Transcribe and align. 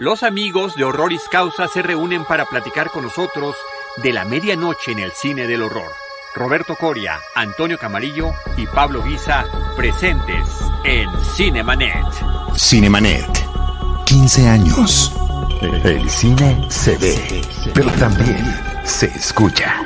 Los 0.00 0.22
amigos 0.22 0.76
de 0.76 0.84
Horroris 0.84 1.28
Causa 1.30 1.68
se 1.68 1.82
reúnen 1.82 2.24
para 2.24 2.46
platicar 2.46 2.88
con 2.90 3.02
nosotros 3.02 3.54
de 4.02 4.14
la 4.14 4.24
medianoche 4.24 4.92
en 4.92 4.98
el 4.98 5.12
cine 5.12 5.46
del 5.46 5.60
horror. 5.60 5.92
Roberto 6.34 6.74
Coria, 6.74 7.20
Antonio 7.34 7.76
Camarillo 7.76 8.32
y 8.56 8.66
Pablo 8.66 9.02
Guisa 9.02 9.44
presentes 9.76 10.46
en 10.84 11.06
Cinemanet. 11.36 12.06
Cinemanet. 12.56 13.28
15 14.06 14.48
años. 14.48 15.12
El 15.84 16.08
cine 16.08 16.64
se 16.70 16.96
ve, 16.96 17.42
pero 17.74 17.90
también 17.92 18.42
se 18.84 19.04
escucha. 19.04 19.84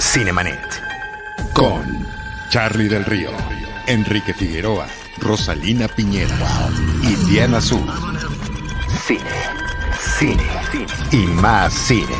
Cinemanet. 0.00 0.82
Con 1.52 2.08
Charlie 2.48 2.88
del 2.88 3.04
Río, 3.04 3.30
Enrique 3.86 4.32
Figueroa, 4.32 4.86
Rosalina 5.18 5.86
Piñera 5.86 6.70
y 7.02 7.14
Diana 7.26 7.58
Azul. 7.58 8.07
Cine, 9.08 9.22
cine, 10.18 10.86
y 11.12 11.26
más 11.40 11.72
cine. 11.72 12.14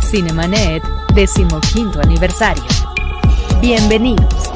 Cinemanet, 0.00 0.82
decimoquinto 1.14 2.00
aniversario. 2.00 2.64
Bienvenidos. 3.60 4.50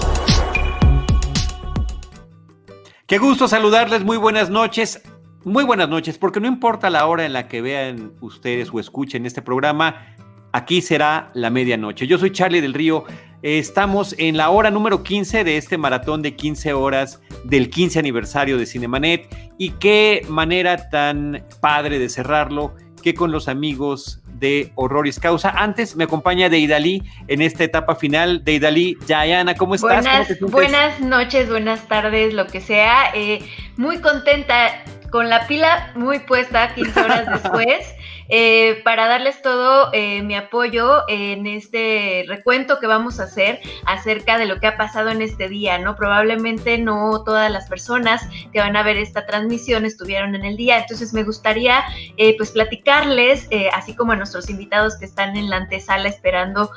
Qué 3.06 3.18
gusto 3.18 3.46
saludarles, 3.46 4.02
muy 4.02 4.16
buenas 4.16 4.50
noches. 4.50 5.00
Muy 5.44 5.62
buenas 5.62 5.88
noches, 5.88 6.18
porque 6.18 6.40
no 6.40 6.48
importa 6.48 6.90
la 6.90 7.06
hora 7.06 7.24
en 7.24 7.32
la 7.32 7.46
que 7.46 7.62
vean 7.62 8.14
ustedes 8.20 8.70
o 8.72 8.80
escuchen 8.80 9.26
este 9.26 9.42
programa, 9.42 10.16
aquí 10.50 10.82
será 10.82 11.30
la 11.34 11.50
medianoche. 11.50 12.08
Yo 12.08 12.18
soy 12.18 12.32
Charlie 12.32 12.60
del 12.60 12.74
Río. 12.74 13.04
Estamos 13.42 14.14
en 14.18 14.36
la 14.36 14.50
hora 14.50 14.70
número 14.70 15.02
15 15.02 15.44
de 15.44 15.56
este 15.56 15.78
maratón 15.78 16.20
de 16.20 16.36
15 16.36 16.74
horas 16.74 17.22
del 17.44 17.70
15 17.70 17.98
aniversario 17.98 18.58
de 18.58 18.66
Cinemanet. 18.66 19.28
Y 19.56 19.70
qué 19.72 20.26
manera 20.28 20.90
tan 20.90 21.44
padre 21.60 21.98
de 21.98 22.08
cerrarlo 22.08 22.74
que 23.02 23.14
con 23.14 23.32
los 23.32 23.48
amigos 23.48 24.20
de 24.40 24.72
Horroris 24.74 25.18
Causa. 25.18 25.50
Antes 25.50 25.96
me 25.96 26.04
acompaña 26.04 26.48
Deidali 26.48 27.02
en 27.28 27.40
esta 27.40 27.64
etapa 27.64 27.94
final. 27.94 28.44
Deidali, 28.44 28.96
Yayana, 29.06 29.54
¿cómo 29.54 29.74
estás? 29.74 30.04
Buenas, 30.04 30.40
buenas 30.40 31.00
noches, 31.00 31.48
buenas 31.48 31.86
tardes, 31.88 32.34
lo 32.34 32.46
que 32.46 32.60
sea. 32.60 33.10
Eh, 33.14 33.40
muy 33.76 33.98
contenta, 33.98 34.82
con 35.10 35.28
la 35.28 35.46
pila 35.46 35.92
muy 35.94 36.20
puesta 36.20 36.74
15 36.74 37.00
horas 37.00 37.42
después. 37.42 37.94
Eh, 38.32 38.80
para 38.84 39.08
darles 39.08 39.42
todo 39.42 39.90
eh, 39.92 40.22
mi 40.22 40.36
apoyo 40.36 41.02
en 41.08 41.48
este 41.48 42.24
recuento 42.28 42.78
que 42.78 42.86
vamos 42.86 43.18
a 43.18 43.24
hacer 43.24 43.58
acerca 43.86 44.38
de 44.38 44.46
lo 44.46 44.60
que 44.60 44.68
ha 44.68 44.76
pasado 44.76 45.10
en 45.10 45.20
este 45.20 45.48
día, 45.48 45.78
¿no? 45.78 45.96
Probablemente 45.96 46.78
no 46.78 47.24
todas 47.24 47.50
las 47.50 47.68
personas 47.68 48.28
que 48.52 48.60
van 48.60 48.76
a 48.76 48.84
ver 48.84 48.98
esta 48.98 49.26
transmisión 49.26 49.84
estuvieron 49.84 50.36
en 50.36 50.44
el 50.44 50.56
día, 50.56 50.78
entonces 50.78 51.12
me 51.12 51.24
gustaría 51.24 51.82
eh, 52.16 52.36
pues 52.36 52.52
platicarles, 52.52 53.48
así 53.72 53.96
como 53.96 54.12
a 54.12 54.16
nuestros 54.16 54.48
invitados 54.48 54.96
que 54.96 55.06
están 55.06 55.36
en 55.36 55.50
la 55.50 55.56
antesala 55.56 56.08
esperando 56.08 56.70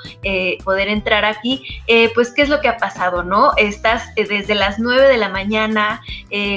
poder 0.63 0.87
entrar 0.87 1.25
aquí, 1.25 1.63
pues 2.15 2.31
qué 2.31 2.41
es 2.41 2.49
lo 2.49 2.61
que 2.61 2.67
ha 2.67 2.77
pasado, 2.77 3.23
¿no? 3.23 3.51
Estás 3.57 4.13
desde 4.15 4.55
las 4.55 4.79
9 4.79 5.07
de 5.07 5.17
la 5.17 5.29
mañana 5.29 6.01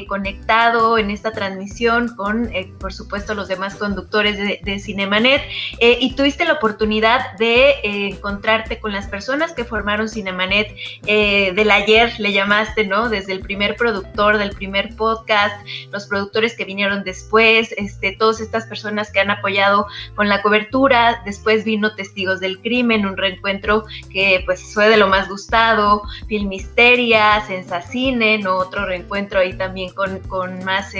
conectado 0.08 0.98
en 0.98 1.10
esta 1.10 1.32
transmisión 1.32 2.14
con, 2.16 2.50
por 2.80 2.92
supuesto, 2.92 3.34
los 3.34 3.48
demás 3.48 3.74
conductores 3.76 4.38
de, 4.38 4.60
de 4.62 4.78
Cinemanet 4.86 5.42
eh, 5.80 5.98
y 6.00 6.14
tuviste 6.14 6.44
la 6.44 6.54
oportunidad 6.54 7.36
de 7.38 7.70
eh, 7.70 8.08
encontrarte 8.12 8.78
con 8.78 8.92
las 8.92 9.08
personas 9.08 9.52
que 9.52 9.64
formaron 9.64 10.08
Cinemanet 10.08 10.74
eh, 11.06 11.52
del 11.54 11.70
ayer, 11.70 12.12
le 12.18 12.32
llamaste, 12.32 12.86
¿no? 12.86 13.08
Desde 13.08 13.32
el 13.32 13.40
primer 13.40 13.76
productor 13.76 14.38
del 14.38 14.50
primer 14.50 14.94
podcast, 14.94 15.54
los 15.90 16.06
productores 16.06 16.56
que 16.56 16.64
vinieron 16.64 17.02
después, 17.02 17.74
este, 17.76 18.12
todas 18.12 18.40
estas 18.40 18.66
personas 18.66 19.10
que 19.10 19.20
han 19.20 19.30
apoyado 19.30 19.86
con 20.14 20.28
la 20.28 20.40
cobertura, 20.40 21.20
después 21.24 21.64
vino 21.64 21.94
Testigos 21.94 22.40
del 22.40 22.60
Crimen, 22.60 23.06
un 23.06 23.16
reencuentro 23.16 23.84
que 24.10 24.42
pues 24.46 24.72
fue 24.72 24.88
de 24.88 24.96
lo 24.96 25.08
más 25.08 25.28
gustado, 25.28 26.02
Filmisteria, 26.28 27.44
Sensacine, 27.46 28.38
¿no? 28.38 28.56
Otro 28.56 28.86
reencuentro 28.86 29.40
ahí 29.40 29.52
también 29.54 29.92
con, 29.92 30.20
con 30.20 30.64
más 30.64 30.92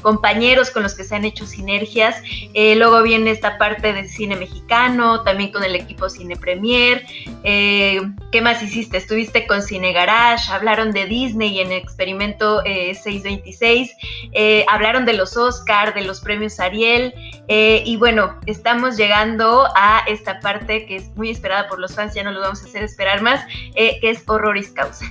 compañeros 0.00 0.70
con 0.70 0.82
los 0.82 0.94
que 0.94 1.04
se 1.04 1.14
han 1.14 1.24
hecho 1.24 1.46
sinergias. 1.46 2.22
luego 2.54 3.02
viene 3.02 3.17
en 3.18 3.28
esta 3.28 3.58
parte 3.58 3.92
de 3.92 4.08
cine 4.08 4.36
mexicano, 4.36 5.22
también 5.22 5.52
con 5.52 5.64
el 5.64 5.74
equipo 5.74 6.08
Cine 6.08 6.36
Premier. 6.36 7.04
Eh, 7.44 8.00
¿Qué 8.32 8.40
más 8.40 8.62
hiciste? 8.62 8.96
Estuviste 8.96 9.46
con 9.46 9.62
Cine 9.62 9.92
Garage, 9.92 10.52
hablaron 10.52 10.92
de 10.92 11.06
Disney 11.06 11.60
en 11.60 11.72
Experimento 11.72 12.62
626, 12.62 13.90
eh, 13.90 13.96
eh, 14.32 14.66
hablaron 14.68 15.04
de 15.04 15.14
los 15.14 15.36
Oscar, 15.36 15.94
de 15.94 16.02
los 16.02 16.20
premios 16.20 16.60
Ariel, 16.60 17.14
y 17.48 17.96
bueno, 17.96 18.38
estamos 18.46 18.96
llegando 18.96 19.68
a 19.74 20.02
esta 20.06 20.40
parte 20.40 20.86
que 20.86 20.96
es 20.96 21.16
muy 21.16 21.30
esperada 21.30 21.68
por 21.68 21.78
los 21.78 21.94
fans, 21.94 22.14
ya 22.14 22.22
no 22.22 22.30
lo 22.30 22.40
vamos 22.40 22.62
a 22.62 22.66
hacer 22.66 22.82
esperar 22.82 23.22
más, 23.22 23.44
que 23.74 23.98
es 24.02 24.22
Horroris 24.26 24.70
Causa. 24.70 25.06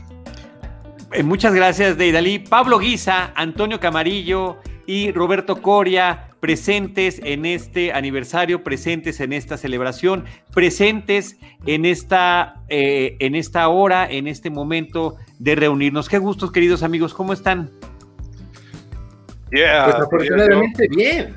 muchas 1.24 1.54
gracias, 1.54 1.98
Deidali. 1.98 2.40
Pablo 2.40 2.80
Guisa, 2.80 3.32
Antonio 3.36 3.80
Camarillo 3.80 4.60
y 4.88 5.12
Roberto 5.12 5.62
Coria 5.62 6.32
presentes 6.40 7.20
en 7.24 7.46
este 7.46 7.92
aniversario, 7.94 8.64
presentes 8.64 9.20
en 9.20 9.34
esta 9.34 9.58
celebración, 9.58 10.26
presentes 10.54 11.38
en 11.66 11.86
esta, 11.86 12.64
eh, 12.70 13.18
en 13.20 13.36
esta 13.36 13.68
hora, 13.68 14.10
en 14.10 14.28
este 14.28 14.50
momento 14.50 15.18
de 15.40 15.56
reunirnos. 15.56 16.08
Qué 16.08 16.18
gustos, 16.18 16.52
queridos 16.52 16.84
amigos, 16.84 17.14
¿cómo 17.14 17.34
están? 17.34 17.70
Yeah, 19.52 19.86
pues 19.86 19.96
afortunadamente 19.96 20.88
bien. 20.90 21.36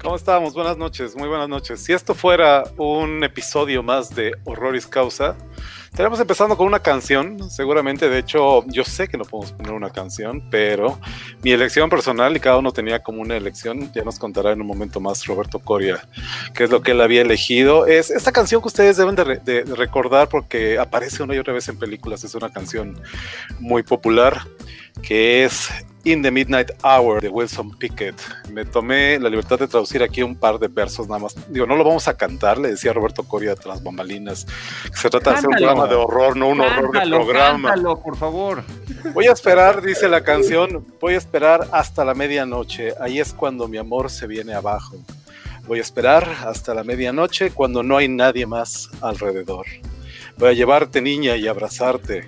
¿Cómo 0.00 0.14
estamos? 0.14 0.54
Buenas 0.54 0.78
noches, 0.78 1.16
muy 1.16 1.28
buenas 1.28 1.48
noches. 1.48 1.80
Si 1.80 1.92
esto 1.92 2.14
fuera 2.14 2.62
un 2.76 3.24
episodio 3.24 3.82
más 3.82 4.14
de 4.14 4.32
Horroris 4.44 4.86
Causa, 4.86 5.36
Estaremos 5.90 6.20
empezando 6.20 6.56
con 6.56 6.66
una 6.66 6.80
canción, 6.80 7.50
seguramente, 7.50 8.08
de 8.08 8.18
hecho, 8.18 8.64
yo 8.66 8.84
sé 8.84 9.08
que 9.08 9.16
no 9.16 9.24
podemos 9.24 9.52
poner 9.52 9.72
una 9.72 9.90
canción, 9.90 10.42
pero 10.50 11.00
mi 11.42 11.50
elección 11.50 11.90
personal 11.90 12.36
y 12.36 12.40
cada 12.40 12.58
uno 12.58 12.72
tenía 12.72 13.02
como 13.02 13.20
una 13.20 13.36
elección, 13.36 13.90
ya 13.92 14.04
nos 14.04 14.18
contará 14.18 14.52
en 14.52 14.60
un 14.60 14.66
momento 14.66 15.00
más 15.00 15.26
Roberto 15.26 15.58
Coria 15.58 16.06
qué 16.54 16.64
es 16.64 16.70
lo 16.70 16.82
que 16.82 16.92
él 16.92 17.00
había 17.00 17.22
elegido. 17.22 17.86
Es 17.86 18.10
esta 18.10 18.32
canción 18.32 18.60
que 18.60 18.68
ustedes 18.68 18.96
deben 18.96 19.14
de, 19.16 19.64
recordar 19.76 20.28
porque 20.28 20.78
aparece 20.78 21.22
una 21.22 21.34
y 21.34 21.38
otra 21.38 21.52
vez 21.52 21.68
en 21.68 21.78
películas, 21.78 22.22
es 22.22 22.34
una 22.34 22.50
canción 22.50 23.00
muy 23.58 23.82
popular 23.82 24.42
que 25.02 25.44
es 25.44 25.68
In 26.04 26.22
the 26.22 26.30
Midnight 26.30 26.70
Hour 26.84 27.20
de 27.20 27.28
Wilson 27.28 27.76
Pickett. 27.76 28.14
Me 28.50 28.64
tomé 28.64 29.18
la 29.18 29.28
libertad 29.28 29.58
de 29.58 29.66
traducir 29.66 30.02
aquí 30.02 30.22
un 30.22 30.36
par 30.36 30.58
de 30.58 30.68
versos 30.68 31.08
nada 31.08 31.20
más. 31.20 31.34
Digo, 31.48 31.66
no 31.66 31.76
lo 31.76 31.84
vamos 31.84 32.08
a 32.08 32.16
cantar, 32.16 32.58
le 32.58 32.70
decía 32.70 32.92
Roberto 32.92 33.24
Coria 33.24 33.54
tras 33.56 33.82
bambalinas. 33.82 34.46
Se 34.94 35.10
trata 35.10 35.30
de 35.30 35.36
hacer 35.36 35.48
un 35.48 35.56
programa 35.56 35.86
de 35.86 35.94
horror, 35.96 36.36
no 36.36 36.48
un 36.48 36.60
horror 36.60 36.92
de 36.92 37.08
programa. 37.08 37.70
Cántalo, 37.70 38.00
por 38.00 38.16
favor. 38.16 38.62
Voy 39.12 39.26
a 39.26 39.32
esperar, 39.32 39.82
dice 39.82 40.08
la 40.08 40.22
canción, 40.22 40.86
voy 41.00 41.14
a 41.14 41.18
esperar 41.18 41.68
hasta 41.72 42.04
la 42.04 42.14
medianoche. 42.14 42.94
Ahí 43.00 43.18
es 43.18 43.32
cuando 43.32 43.68
mi 43.68 43.76
amor 43.76 44.10
se 44.10 44.26
viene 44.26 44.54
abajo. 44.54 44.96
Voy 45.66 45.80
a 45.80 45.82
esperar 45.82 46.26
hasta 46.46 46.74
la 46.74 46.84
medianoche 46.84 47.50
cuando 47.50 47.82
no 47.82 47.96
hay 47.96 48.08
nadie 48.08 48.46
más 48.46 48.88
alrededor. 49.02 49.66
Voy 50.38 50.48
a 50.48 50.52
llevarte 50.52 51.02
niña 51.02 51.36
y 51.36 51.48
abrazarte 51.48 52.26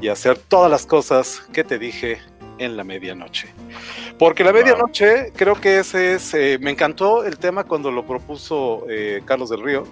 y 0.00 0.08
hacer 0.08 0.38
todas 0.38 0.70
las 0.70 0.86
cosas 0.86 1.42
que 1.52 1.64
te 1.64 1.78
dije 1.78 2.18
en 2.58 2.76
la 2.76 2.84
medianoche. 2.84 3.48
Porque 4.18 4.44
la 4.44 4.52
medianoche, 4.52 5.32
creo 5.34 5.54
que 5.54 5.78
ese 5.78 6.14
es, 6.14 6.34
eh, 6.34 6.58
me 6.60 6.70
encantó 6.70 7.24
el 7.24 7.38
tema 7.38 7.64
cuando 7.64 7.90
lo 7.90 8.06
propuso 8.06 8.84
eh, 8.88 9.22
Carlos 9.24 9.50
del 9.50 9.62
Río, 9.62 9.84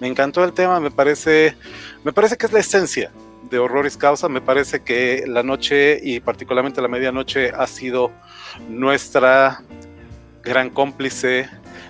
me 0.00 0.06
encantó 0.06 0.44
el 0.44 0.52
tema, 0.52 0.80
me 0.80 0.90
parece, 0.90 1.56
me 2.04 2.12
parece 2.12 2.36
que 2.36 2.46
es 2.46 2.52
la 2.52 2.60
esencia 2.60 3.12
de 3.50 3.58
Horroris 3.58 3.96
Causa, 3.96 4.28
me 4.28 4.40
parece 4.40 4.80
que 4.80 5.24
la 5.26 5.42
noche 5.42 5.98
y 6.02 6.20
particularmente 6.20 6.80
la 6.80 6.88
medianoche 6.88 7.50
ha 7.50 7.66
sido 7.66 8.10
nuestra 8.68 9.62
gran 10.42 10.70
cómplice, 10.70 11.48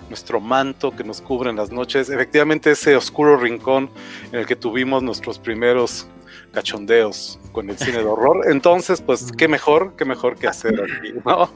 nuestro 0.09 0.39
manto 0.39 0.91
que 0.91 1.03
nos 1.03 1.21
cubre 1.21 1.49
en 1.49 1.55
las 1.55 1.71
noches, 1.71 2.09
efectivamente 2.09 2.71
ese 2.71 2.95
oscuro 2.95 3.37
rincón 3.37 3.89
en 4.31 4.39
el 4.39 4.45
que 4.45 4.55
tuvimos 4.55 5.03
nuestros 5.03 5.39
primeros 5.39 6.07
cachondeos 6.51 7.39
con 7.51 7.69
el 7.69 7.77
cine 7.77 7.99
de 7.99 8.05
horror. 8.05 8.45
Entonces, 8.49 9.01
pues, 9.01 9.31
qué 9.31 9.47
mejor, 9.47 9.95
qué 9.97 10.05
mejor 10.05 10.37
que 10.37 10.47
hacer 10.47 10.81
aquí, 10.81 11.13
¿no? 11.25 11.49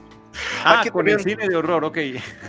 Ah, 0.64 0.84
con 0.92 1.08
el 1.08 1.20
cine 1.22 1.48
de 1.48 1.56
horror, 1.56 1.84
ok. 1.86 1.98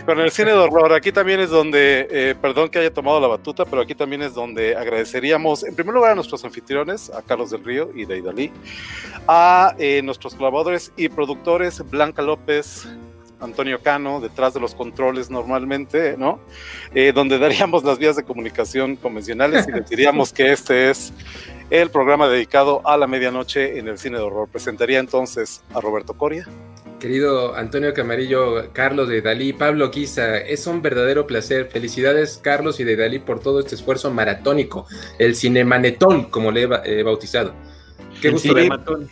Con 0.05 0.19
el 0.19 0.31
cine 0.31 0.51
de 0.51 0.57
horror, 0.57 0.93
aquí 0.93 1.11
también 1.11 1.39
es 1.39 1.49
donde, 1.49 2.07
eh, 2.09 2.35
perdón 2.39 2.69
que 2.69 2.79
haya 2.79 2.93
tomado 2.93 3.19
la 3.19 3.27
batuta, 3.27 3.65
pero 3.65 3.81
aquí 3.81 3.95
también 3.95 4.21
es 4.21 4.33
donde 4.33 4.75
agradeceríamos, 4.75 5.63
en 5.63 5.75
primer 5.75 5.95
lugar, 5.95 6.11
a 6.11 6.15
nuestros 6.15 6.43
anfitriones, 6.43 7.09
a 7.09 7.21
Carlos 7.21 7.51
del 7.51 7.63
Río 7.63 7.91
y 7.95 8.05
Deidali, 8.05 8.51
a 9.27 9.75
eh, 9.77 10.01
nuestros 10.03 10.35
colaboradores 10.35 10.91
y 10.97 11.09
productores, 11.09 11.81
Blanca 11.89 12.21
López, 12.21 12.87
Antonio 13.39 13.79
Cano, 13.81 14.19
detrás 14.19 14.53
de 14.53 14.59
los 14.59 14.73
controles 14.73 15.29
normalmente, 15.29 16.15
¿no? 16.17 16.39
Eh, 16.95 17.11
donde 17.13 17.37
daríamos 17.37 17.83
las 17.83 17.99
vías 17.99 18.15
de 18.15 18.23
comunicación 18.23 18.95
convencionales 18.95 19.67
y 19.67 19.71
decidiríamos 19.73 20.33
que 20.33 20.51
este 20.51 20.89
es 20.89 21.13
el 21.69 21.89
programa 21.89 22.27
dedicado 22.27 22.81
a 22.85 22.97
la 22.97 23.07
medianoche 23.07 23.77
en 23.79 23.87
el 23.87 23.97
cine 23.97 24.17
de 24.17 24.23
horror. 24.23 24.47
Presentaría 24.49 24.99
entonces 24.99 25.63
a 25.73 25.81
Roberto 25.81 26.13
Coria. 26.13 26.47
Querido 26.99 27.55
Antonio 27.55 27.93
Camarillo, 27.93 28.73
Carlos 28.73 29.07
de 29.07 29.21
Dalí, 29.21 29.53
Pablo 29.53 29.91
Quiza, 29.91 30.37
es 30.37 30.65
un 30.65 30.81
verdadero 30.81 31.27
placer. 31.27 31.67
Felicidades, 31.67 32.39
Carlos 32.41 32.79
y 32.79 32.83
de 32.83 32.95
Dalí, 32.95 33.19
por 33.19 33.39
todo 33.39 33.59
este 33.59 33.75
esfuerzo 33.75 34.09
maratónico, 34.11 34.87
el 35.19 35.35
cinemanetón, 35.35 36.25
como 36.25 36.51
le 36.51 36.67
he 36.85 37.03
bautizado. 37.03 37.53
Qué 38.21 38.31
gusto 38.31 38.49
cinematón 38.49 39.07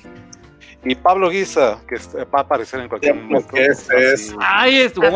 y 0.85 0.93
Pablo 0.93 1.31
Guisa, 1.31 1.79
que 1.87 1.95
va 2.25 2.39
a 2.39 2.41
aparecer 2.41 2.79
en 2.79 2.87
cualquier 2.87 3.15
momento. 3.15 3.57
Este 3.57 4.13
es. 4.13 4.35
¡Ay, 4.39 4.81
es 4.81 4.93
guau! 4.93 5.11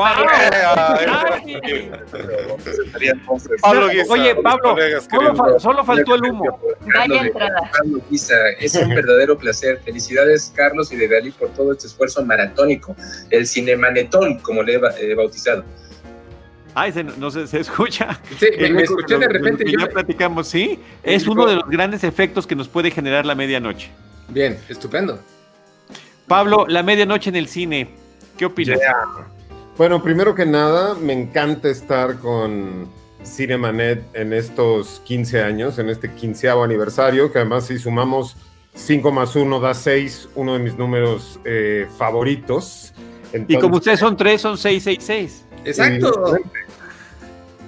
Pablo 3.61 3.87
Guisa. 3.89 4.13
Oye, 4.13 4.35
Pablo, 4.35 4.75
solo, 5.09 5.59
solo, 5.59 5.85
faltó 5.85 6.15
el 6.15 6.23
humo. 6.23 6.59
Vaya 6.95 7.21
entrada. 7.21 7.71
Pablo 7.71 8.01
Guisa, 8.09 8.33
es 8.59 8.73
un 8.75 8.89
verdadero 8.89 9.37
placer. 9.37 9.79
Felicidades, 9.85 10.51
Carlos 10.55 10.91
y 10.91 10.95
de 10.95 11.07
Dalí, 11.07 11.29
por 11.29 11.49
todo 11.49 11.71
este 11.71 11.85
esfuerzo 11.85 12.25
maratónico. 12.25 12.95
El 13.29 13.45
cinemanetón, 13.45 14.39
como 14.39 14.63
le 14.63 14.81
he 14.99 15.13
bautizado. 15.13 15.63
Ay, 16.73 16.91
se, 16.91 17.03
no 17.03 17.29
se, 17.29 17.45
se 17.45 17.59
escucha. 17.59 18.19
Sí, 18.39 18.47
me, 18.57 18.81
escuché 18.81 19.19
de 19.19 19.27
repente. 19.27 19.65
Ya 19.65 19.85
platicamos, 19.85 20.47
sí. 20.47 20.79
Es 21.03 21.27
uno 21.27 21.45
de 21.45 21.57
los 21.57 21.69
grandes 21.69 22.03
efectos 22.03 22.47
que 22.47 22.55
nos 22.55 22.67
puede 22.67 22.89
generar 22.89 23.27
la 23.27 23.35
medianoche. 23.35 23.91
Bien, 24.29 24.57
estupendo. 24.67 25.19
Pablo, 26.29 26.65
la 26.67 26.83
medianoche 26.83 27.31
en 27.31 27.35
el 27.35 27.47
cine, 27.47 27.89
¿qué 28.37 28.45
opinas? 28.45 28.79
Bueno, 29.77 30.01
primero 30.03 30.35
que 30.35 30.45
nada, 30.45 30.93
me 30.93 31.11
encanta 31.11 31.69
estar 31.69 32.19
con 32.19 32.87
Cinemanet 33.25 34.03
en 34.13 34.31
estos 34.33 35.01
15 35.05 35.41
años, 35.41 35.79
en 35.79 35.89
este 35.89 36.13
quinceavo 36.13 36.63
aniversario, 36.63 37.31
que 37.33 37.39
además 37.39 37.65
si 37.65 37.79
sumamos 37.79 38.37
5 38.75 39.11
más 39.11 39.35
1 39.35 39.59
da 39.59 39.73
6, 39.73 40.29
uno 40.35 40.53
de 40.53 40.59
mis 40.59 40.77
números 40.77 41.39
eh, 41.45 41.87
favoritos. 41.97 42.93
y 43.47 43.57
como 43.57 43.77
ustedes 43.77 43.99
son 43.99 44.15
3, 44.15 44.39
son 44.39 44.57
666. 44.57 45.45
Exacto. 45.65 46.37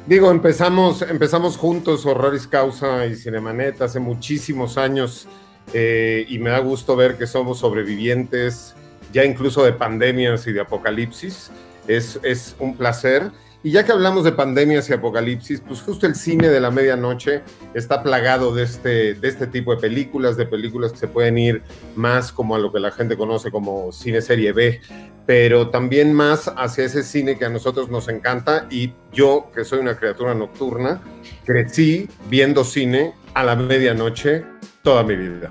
Digo, 0.06 0.30
empezamos, 0.30 1.02
empezamos 1.02 1.58
juntos 1.58 2.06
Horroris 2.06 2.46
Causa 2.46 3.08
y 3.08 3.16
Cinemanet 3.16 3.82
hace 3.82 4.00
muchísimos 4.00 4.78
años 4.78 5.28
eh, 5.74 6.26
y 6.28 6.40
me 6.40 6.50
da 6.50 6.60
gusto 6.60 6.96
ver 6.96 7.18
que 7.18 7.28
somos 7.28 7.60
sobrevivientes 7.60 8.76
ya 9.12 9.26
incluso 9.26 9.64
de 9.64 9.74
pandemias 9.74 10.48
y 10.48 10.54
de 10.54 10.62
apocalipsis. 10.62 11.52
Es, 11.88 12.20
es 12.24 12.56
un 12.60 12.76
placer. 12.76 13.32
Y 13.64 13.72
ya 13.72 13.86
que 13.86 13.92
hablamos 13.92 14.24
de 14.24 14.32
pandemias 14.32 14.90
y 14.90 14.94
apocalipsis, 14.94 15.62
pues 15.62 15.82
justo 15.82 16.08
el 16.08 16.16
cine 16.16 16.50
de 16.50 16.60
la 16.60 16.72
medianoche 16.72 17.44
está 17.76 18.02
plagado 18.02 18.56
de 18.56 18.64
este, 18.64 19.14
de 19.14 19.28
este 19.28 19.46
tipo 19.46 19.76
de 19.76 19.80
películas, 19.80 20.36
de 20.36 20.48
películas 20.48 20.94
que 20.94 20.98
se 20.98 21.08
pueden 21.08 21.38
ir 21.38 21.62
más 21.96 22.32
como 22.32 22.56
a 22.56 22.60
lo 22.60 22.72
que 22.72 22.80
la 22.80 22.90
gente 22.90 23.16
conoce 23.16 23.52
como 23.52 23.92
cine 23.92 24.22
serie 24.22 24.52
B, 24.52 24.82
pero 25.28 25.70
también 25.70 26.12
más 26.12 26.52
hacia 26.58 26.86
ese 26.86 27.04
cine 27.04 27.38
que 27.38 27.46
a 27.46 27.50
nosotros 27.50 27.90
nos 27.90 28.10
encanta. 28.10 28.66
Y 28.72 28.94
yo, 29.14 29.52
que 29.54 29.64
soy 29.64 29.78
una 29.78 29.96
criatura 29.96 30.34
nocturna, 30.34 31.00
crecí 31.46 32.10
viendo 32.30 32.64
cine 32.64 33.14
a 33.36 33.44
la 33.44 33.56
medianoche 33.56 34.44
toda 34.82 35.04
mi 35.04 35.16
vida. 35.16 35.50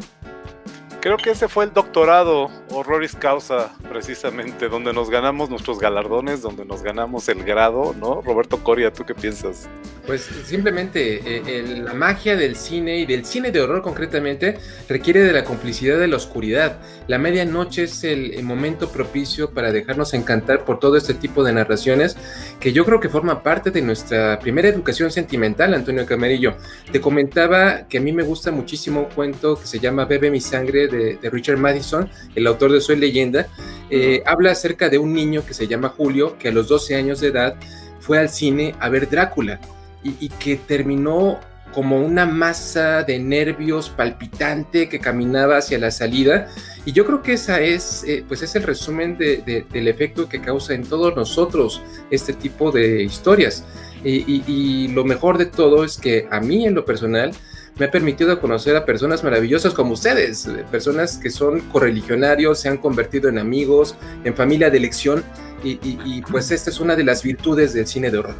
Creo 1.00 1.16
que 1.16 1.30
ese 1.30 1.48
fue 1.48 1.64
el 1.64 1.72
doctorado 1.72 2.50
Horroris 2.68 3.14
Causa, 3.14 3.74
precisamente, 3.88 4.68
donde 4.68 4.92
nos 4.92 5.08
ganamos 5.08 5.48
nuestros 5.48 5.78
galardones, 5.78 6.42
donde 6.42 6.66
nos 6.66 6.82
ganamos 6.82 7.26
el 7.30 7.42
grado, 7.42 7.94
¿no? 7.98 8.20
Roberto 8.20 8.62
Coria, 8.62 8.92
¿tú 8.92 9.04
qué 9.06 9.14
piensas? 9.14 9.66
Pues 10.06 10.28
simplemente 10.44 11.20
eh, 11.24 11.62
la 11.84 11.94
magia 11.94 12.36
del 12.36 12.56
cine 12.56 12.98
y 12.98 13.06
del 13.06 13.24
cine 13.24 13.50
de 13.50 13.60
horror 13.60 13.80
concretamente 13.80 14.58
requiere 14.88 15.20
de 15.20 15.32
la 15.32 15.44
complicidad 15.44 15.98
de 15.98 16.08
la 16.08 16.16
oscuridad. 16.16 16.80
La 17.06 17.16
medianoche 17.16 17.84
es 17.84 18.04
el, 18.04 18.42
momento 18.42 18.90
propicio 18.90 19.50
para 19.50 19.70
dejarnos 19.70 20.12
encantar 20.12 20.64
por 20.64 20.80
todo 20.80 20.96
este 20.96 21.14
tipo 21.14 21.44
de 21.44 21.52
narraciones 21.52 22.16
que 22.58 22.72
yo 22.72 22.84
creo 22.84 22.98
que 22.98 23.08
forma 23.08 23.42
parte 23.42 23.70
de 23.70 23.82
nuestra 23.82 24.38
primera 24.40 24.68
educación 24.68 25.10
sentimental, 25.10 25.72
Antonio 25.74 26.04
Camarillo. 26.04 26.56
Te 26.90 27.00
comentaba 27.00 27.86
que 27.86 27.98
a 27.98 28.00
mí 28.00 28.12
me 28.12 28.22
gusta 28.22 28.50
muchísimo 28.50 29.00
un 29.00 29.06
cuento 29.06 29.60
que 29.60 29.66
se 29.66 29.78
llama 29.78 30.06
Bebe 30.06 30.30
mi 30.30 30.40
sangre 30.40 30.88
de, 30.90 31.18
Richard 31.30 31.58
Madison, 31.58 32.08
el 32.34 32.46
autor 32.46 32.72
de 32.72 32.80
Soy 32.80 32.96
leyenda. 32.96 33.46
Eh, 33.90 34.22
habla 34.26 34.52
acerca 34.52 34.88
de 34.88 34.98
un 34.98 35.12
niño 35.12 35.44
que 35.46 35.54
se 35.54 35.66
llama 35.66 35.88
Julio, 35.88 36.36
que 36.38 36.48
a 36.48 36.52
los 36.52 36.68
12 36.68 36.94
años 36.94 37.20
de 37.20 37.28
edad 37.28 37.56
fue 38.00 38.18
al 38.18 38.28
cine 38.28 38.74
a 38.80 38.88
ver 38.88 39.08
Drácula 39.08 39.60
y, 40.02 40.28
que 40.28 40.56
terminó 40.56 41.38
como 41.74 42.00
una 42.00 42.26
masa 42.26 43.04
de 43.04 43.18
nervios 43.18 43.90
palpitante 43.90 44.88
que 44.88 44.98
caminaba 44.98 45.58
hacia 45.58 45.78
la 45.78 45.90
salida. 45.90 46.48
Y 46.84 46.92
yo 46.92 47.04
creo 47.06 47.22
que 47.22 47.34
esa 47.34 47.60
es, 47.60 48.04
eh, 48.04 48.24
pues 48.26 48.42
es 48.42 48.56
el 48.56 48.62
resumen 48.62 49.16
del 49.18 49.88
efecto 49.88 50.28
que 50.28 50.40
causa 50.40 50.74
en 50.74 50.84
todos 50.84 51.14
nosotros 51.14 51.82
este 52.10 52.32
tipo 52.32 52.72
de 52.72 53.02
historias. 53.02 53.64
y, 54.02 54.88
lo 54.88 55.04
mejor 55.04 55.36
de 55.36 55.46
todo 55.46 55.84
es 55.84 55.98
que 55.98 56.26
a 56.30 56.40
mí 56.40 56.66
en 56.66 56.74
lo 56.74 56.86
personal 56.86 57.32
me 57.80 57.86
ha 57.86 57.90
permitido 57.90 58.38
conocer 58.40 58.76
a 58.76 58.84
personas 58.84 59.24
maravillosas 59.24 59.72
como 59.72 59.94
ustedes, 59.94 60.46
personas 60.70 61.16
que 61.16 61.30
son 61.30 61.60
correligionarios, 61.60 62.60
se 62.60 62.68
han 62.68 62.76
convertido 62.76 63.30
en 63.30 63.38
amigos, 63.38 63.96
en 64.22 64.36
familia 64.36 64.68
de 64.68 64.76
elección. 64.76 65.24
y 65.64 66.22
pues 66.30 66.50
esta 66.50 66.70
es 66.70 66.78
una 66.78 66.94
de 66.94 67.04
las 67.04 67.22
virtudes 67.22 67.72
del 67.72 67.86
cine 67.86 68.10
de 68.10 68.18
horror. 68.18 68.36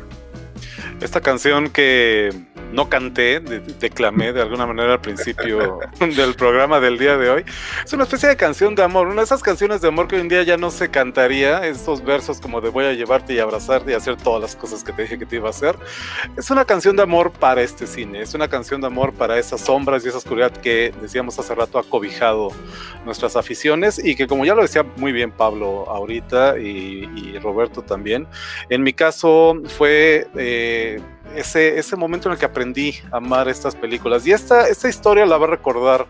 Esta 1.00 1.22
canción 1.22 1.70
que 1.70 2.28
no 2.72 2.88
canté, 2.88 3.40
declamé 3.40 4.32
de 4.32 4.42
alguna 4.42 4.66
manera 4.66 4.94
al 4.94 5.00
principio 5.00 5.80
del 6.00 6.34
programa 6.34 6.80
del 6.80 6.98
día 6.98 7.16
de 7.16 7.30
hoy. 7.30 7.44
Es 7.84 7.92
una 7.92 8.04
especie 8.04 8.28
de 8.28 8.36
canción 8.36 8.74
de 8.74 8.82
amor, 8.82 9.08
una 9.08 9.16
de 9.16 9.24
esas 9.24 9.42
canciones 9.42 9.80
de 9.80 9.88
amor 9.88 10.08
que 10.08 10.16
hoy 10.16 10.22
en 10.22 10.28
día 10.28 10.42
ya 10.42 10.56
no 10.56 10.70
se 10.70 10.90
cantaría, 10.90 11.66
estos 11.66 12.04
versos 12.04 12.40
como 12.40 12.60
de 12.60 12.68
voy 12.68 12.84
a 12.84 12.92
llevarte 12.92 13.34
y 13.34 13.38
abrazarte 13.38 13.92
y 13.92 13.94
hacer 13.94 14.16
todas 14.16 14.40
las 14.40 14.56
cosas 14.56 14.84
que 14.84 14.92
te 14.92 15.02
dije 15.02 15.18
que 15.18 15.26
te 15.26 15.36
iba 15.36 15.48
a 15.48 15.50
hacer. 15.50 15.76
Es 16.36 16.50
una 16.50 16.64
canción 16.64 16.96
de 16.96 17.02
amor 17.02 17.32
para 17.32 17.62
este 17.62 17.86
cine, 17.86 18.22
es 18.22 18.34
una 18.34 18.48
canción 18.48 18.80
de 18.80 18.86
amor 18.86 19.12
para 19.12 19.38
esas 19.38 19.60
sombras 19.60 20.04
y 20.04 20.08
esa 20.08 20.18
oscuridad 20.18 20.52
que 20.52 20.92
decíamos 21.00 21.38
hace 21.38 21.54
rato 21.54 21.78
ha 21.78 21.82
cobijado 21.82 22.50
nuestras 23.04 23.36
aficiones 23.36 24.02
y 24.02 24.14
que 24.14 24.26
como 24.26 24.44
ya 24.44 24.54
lo 24.54 24.62
decía 24.62 24.84
muy 24.96 25.12
bien 25.12 25.30
Pablo 25.32 25.88
ahorita 25.88 26.58
y, 26.58 27.38
Roberto 27.40 27.82
también, 27.82 28.26
en 28.68 28.82
mi 28.82 28.92
caso 28.92 29.60
fue... 29.76 30.28
Eh, 30.36 31.00
ese, 31.36 31.78
ese 31.78 31.96
momento 31.96 32.28
en 32.28 32.32
el 32.32 32.38
que 32.38 32.46
aprendí 32.46 32.94
a 33.10 33.18
amar 33.18 33.48
estas 33.48 33.74
películas. 33.74 34.26
Y 34.26 34.32
esta, 34.32 34.68
esta 34.68 34.88
historia 34.88 35.26
la 35.26 35.38
va 35.38 35.46
a 35.46 35.50
recordar 35.50 36.06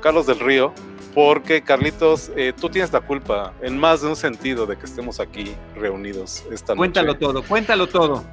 Carlos 0.00 0.26
del 0.26 0.40
Río, 0.40 0.72
porque 1.14 1.62
Carlitos, 1.62 2.30
eh, 2.36 2.52
tú 2.58 2.68
tienes 2.68 2.92
la 2.92 3.00
culpa 3.00 3.54
en 3.62 3.78
más 3.78 4.02
de 4.02 4.08
un 4.08 4.16
sentido 4.16 4.66
de 4.66 4.76
que 4.76 4.84
estemos 4.84 5.18
aquí 5.18 5.54
reunidos 5.74 6.44
esta 6.52 6.74
noche. 6.74 6.78
Cuéntalo 6.78 7.16
todo, 7.16 7.42
cuéntalo 7.42 7.86
todo. 7.86 8.24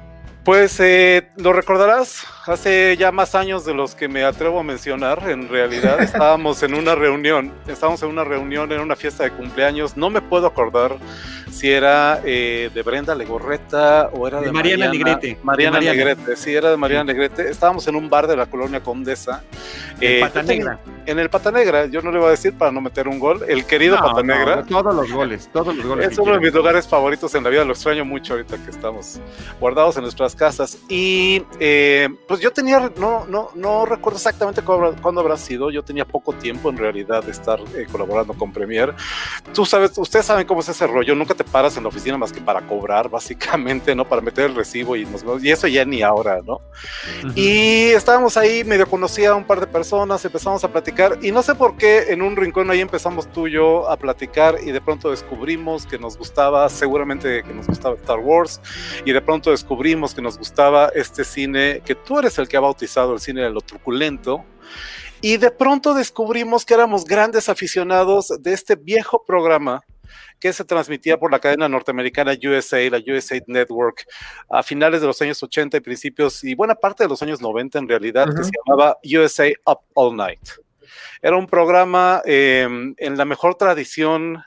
Pues 0.44 0.78
eh, 0.78 1.30
lo 1.36 1.54
recordarás, 1.54 2.26
hace 2.44 2.98
ya 2.98 3.10
más 3.10 3.34
años 3.34 3.64
de 3.64 3.72
los 3.72 3.94
que 3.94 4.08
me 4.08 4.24
atrevo 4.24 4.60
a 4.60 4.62
mencionar, 4.62 5.30
en 5.30 5.48
realidad 5.48 5.98
estábamos 6.02 6.62
en 6.62 6.74
una 6.74 6.94
reunión, 6.94 7.50
estábamos 7.66 8.02
en 8.02 8.10
una 8.10 8.24
reunión, 8.24 8.70
en 8.70 8.80
una 8.80 8.94
fiesta 8.94 9.24
de 9.24 9.30
cumpleaños, 9.30 9.96
no 9.96 10.10
me 10.10 10.20
puedo 10.20 10.46
acordar 10.46 10.98
si 11.54 11.70
era 11.70 12.20
eh, 12.24 12.68
de 12.74 12.82
Brenda 12.82 13.14
Legorreta 13.14 14.10
o 14.12 14.26
era 14.26 14.40
de, 14.40 14.50
Mariana, 14.50 14.90
Negrete. 14.90 15.38
Mariana, 15.42 15.78
Negrete, 15.78 16.36
sí, 16.36 16.52
era 16.52 16.70
de 16.70 16.76
Mariana 16.76 17.04
Negrete. 17.04 17.48
Estábamos 17.48 17.86
en 17.86 17.94
un 17.94 18.10
bar 18.10 18.26
de 18.26 18.36
la 18.36 18.46
colonia 18.46 18.82
Condesa. 18.82 19.42
En 20.00 20.18
eh, 20.18 20.20
Pata 20.20 20.42
Negra. 20.42 20.80
En 21.06 21.18
el 21.18 21.30
Pata 21.30 21.52
Negra, 21.52 21.86
yo 21.86 22.02
no 22.02 22.10
le 22.10 22.18
voy 22.18 22.28
a 22.28 22.30
decir 22.30 22.54
para 22.54 22.72
no 22.72 22.80
meter 22.80 23.06
un 23.06 23.20
gol, 23.20 23.44
el 23.46 23.64
querido 23.66 23.96
Pata 23.98 24.22
Negra. 24.22 24.64
todos 24.64 24.94
los 24.94 25.12
goles, 25.12 25.48
todos 25.52 25.76
los 25.76 25.86
goles. 25.86 26.10
Es 26.10 26.18
uno 26.18 26.32
de 26.32 26.40
mis 26.40 26.52
lugares 26.52 26.88
favoritos 26.88 27.32
en 27.36 27.44
la 27.44 27.50
vida, 27.50 27.64
lo 27.64 27.72
extraño 27.72 28.04
mucho 28.04 28.34
ahorita 28.34 28.56
que 28.58 28.70
estamos 28.70 29.20
guardados 29.60 29.96
en 29.96 30.02
nuestras 30.02 30.33
casas. 30.34 30.78
Y 30.88 31.42
eh, 31.60 32.08
pues 32.28 32.40
yo 32.40 32.52
tenía, 32.52 32.92
no, 32.98 33.26
no, 33.26 33.50
no 33.54 33.86
recuerdo 33.86 34.16
exactamente 34.16 34.62
cuándo, 34.62 35.20
habrá 35.20 35.36
sido, 35.36 35.70
yo 35.70 35.82
tenía 35.82 36.04
poco 36.04 36.32
tiempo 36.32 36.70
en 36.70 36.76
realidad 36.76 37.22
de 37.24 37.32
estar 37.32 37.60
colaborando 37.90 38.34
con 38.34 38.52
Premier. 38.52 38.94
Tú 39.52 39.64
sabes, 39.64 39.96
ustedes 39.96 40.26
saben 40.26 40.46
cómo 40.46 40.60
es 40.60 40.68
ese 40.68 40.86
rollo, 40.86 41.14
nunca 41.14 41.34
te 41.34 41.44
paras 41.44 41.76
en 41.76 41.82
la 41.82 41.88
oficina 41.88 42.16
más 42.18 42.32
que 42.32 42.40
para 42.40 42.66
cobrar, 42.66 43.08
básicamente, 43.08 43.94
¿no? 43.94 44.04
Para 44.08 44.22
meter 44.22 44.46
el 44.46 44.54
recibo 44.54 44.96
y 44.96 45.04
nos 45.04 45.24
y 45.42 45.50
eso 45.50 45.66
ya 45.66 45.84
ni 45.84 46.02
ahora, 46.02 46.40
¿no? 46.44 46.60
Y 47.34 47.88
estábamos 47.88 48.36
ahí, 48.36 48.64
medio 48.64 48.86
conocía 48.86 49.30
a 49.30 49.34
un 49.34 49.44
par 49.44 49.60
de 49.60 49.66
personas, 49.66 50.24
empezamos 50.24 50.62
a 50.64 50.68
platicar 50.68 51.18
y 51.22 51.32
no 51.32 51.42
sé 51.42 51.54
por 51.54 51.76
qué 51.76 52.06
en 52.08 52.22
un 52.22 52.36
rincón 52.36 52.70
ahí 52.70 52.80
empezamos 52.80 53.26
tú 53.32 53.46
y 53.46 53.52
yo 53.52 53.90
a 53.90 53.96
platicar 53.96 54.56
y 54.62 54.70
de 54.70 54.80
pronto 54.80 55.10
descubrimos 55.10 55.86
que 55.86 55.98
nos 55.98 56.16
gustaba, 56.16 56.68
seguramente 56.68 57.42
que 57.42 57.52
nos 57.54 57.66
gustaba 57.66 57.94
Star 57.96 58.18
Wars 58.18 58.60
y 59.04 59.12
de 59.12 59.20
pronto 59.20 59.50
descubrimos 59.50 60.14
que 60.14 60.22
nos 60.24 60.38
gustaba 60.38 60.90
este 60.94 61.22
cine, 61.22 61.82
que 61.84 61.94
tú 61.94 62.18
eres 62.18 62.38
el 62.38 62.48
que 62.48 62.56
ha 62.56 62.60
bautizado 62.60 63.14
el 63.14 63.20
cine 63.20 63.42
de 63.42 63.50
lo 63.50 63.60
truculento. 63.60 64.44
Y 65.20 65.36
de 65.36 65.50
pronto 65.50 65.94
descubrimos 65.94 66.64
que 66.64 66.74
éramos 66.74 67.04
grandes 67.04 67.48
aficionados 67.48 68.32
de 68.40 68.52
este 68.52 68.74
viejo 68.74 69.24
programa 69.24 69.84
que 70.40 70.52
se 70.52 70.64
transmitía 70.64 71.18
por 71.18 71.30
la 71.30 71.38
cadena 71.38 71.68
norteamericana 71.68 72.32
USA, 72.32 72.78
la 72.90 72.98
USA 72.98 73.40
Network, 73.46 74.06
a 74.50 74.62
finales 74.62 75.00
de 75.00 75.06
los 75.06 75.20
años 75.22 75.42
80 75.42 75.76
y 75.76 75.80
principios, 75.80 76.42
y 76.44 76.54
buena 76.54 76.74
parte 76.74 77.04
de 77.04 77.08
los 77.08 77.22
años 77.22 77.40
90 77.40 77.78
en 77.78 77.88
realidad, 77.88 78.26
que 78.34 78.44
se 78.44 78.50
llamaba 78.66 78.98
USA 79.02 79.48
Up 79.66 79.80
All 79.94 80.16
Night. 80.16 80.48
Era 81.22 81.36
un 81.36 81.46
programa 81.46 82.20
em, 82.26 82.94
en 82.98 83.16
la 83.16 83.24
mejor 83.24 83.54
tradición 83.54 84.44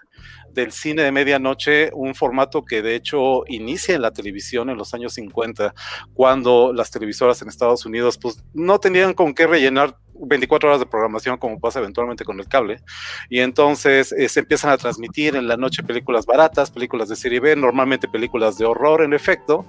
del 0.57 0.71
cine 0.71 1.03
de 1.03 1.11
medianoche, 1.11 1.91
un 1.93 2.15
formato 2.15 2.65
que 2.65 2.81
de 2.81 2.95
hecho 2.95 3.43
inicia 3.47 3.93
en 3.93 4.01
la 4.01 4.11
televisión 4.11 4.71
en 4.71 4.77
los 4.77 4.91
años 4.95 5.13
50, 5.13 5.75
cuando 6.15 6.73
las 6.73 6.89
televisoras 6.89 7.39
en 7.43 7.47
Estados 7.47 7.85
Unidos 7.85 8.17
pues 8.17 8.43
no 8.55 8.79
tenían 8.79 9.13
con 9.13 9.35
qué 9.35 9.45
rellenar 9.45 9.99
24 10.19 10.69
horas 10.69 10.79
de 10.79 10.86
programación 10.86 11.38
como 11.38 11.59
pasa 11.59 11.79
eventualmente 11.79 12.25
con 12.25 12.39
el 12.39 12.47
cable. 12.47 12.81
Y 13.29 13.39
entonces 13.39 14.12
eh, 14.12 14.29
se 14.29 14.39
empiezan 14.41 14.71
a 14.71 14.77
transmitir 14.77 15.36
en 15.36 15.47
la 15.47 15.57
noche 15.57 15.83
películas 15.83 16.25
baratas, 16.25 16.71
películas 16.71 17.09
de 17.09 17.15
serie 17.15 17.39
B, 17.39 17.55
normalmente 17.55 18.07
películas 18.07 18.57
de 18.57 18.65
horror 18.65 19.03
en 19.03 19.13
efecto, 19.13 19.65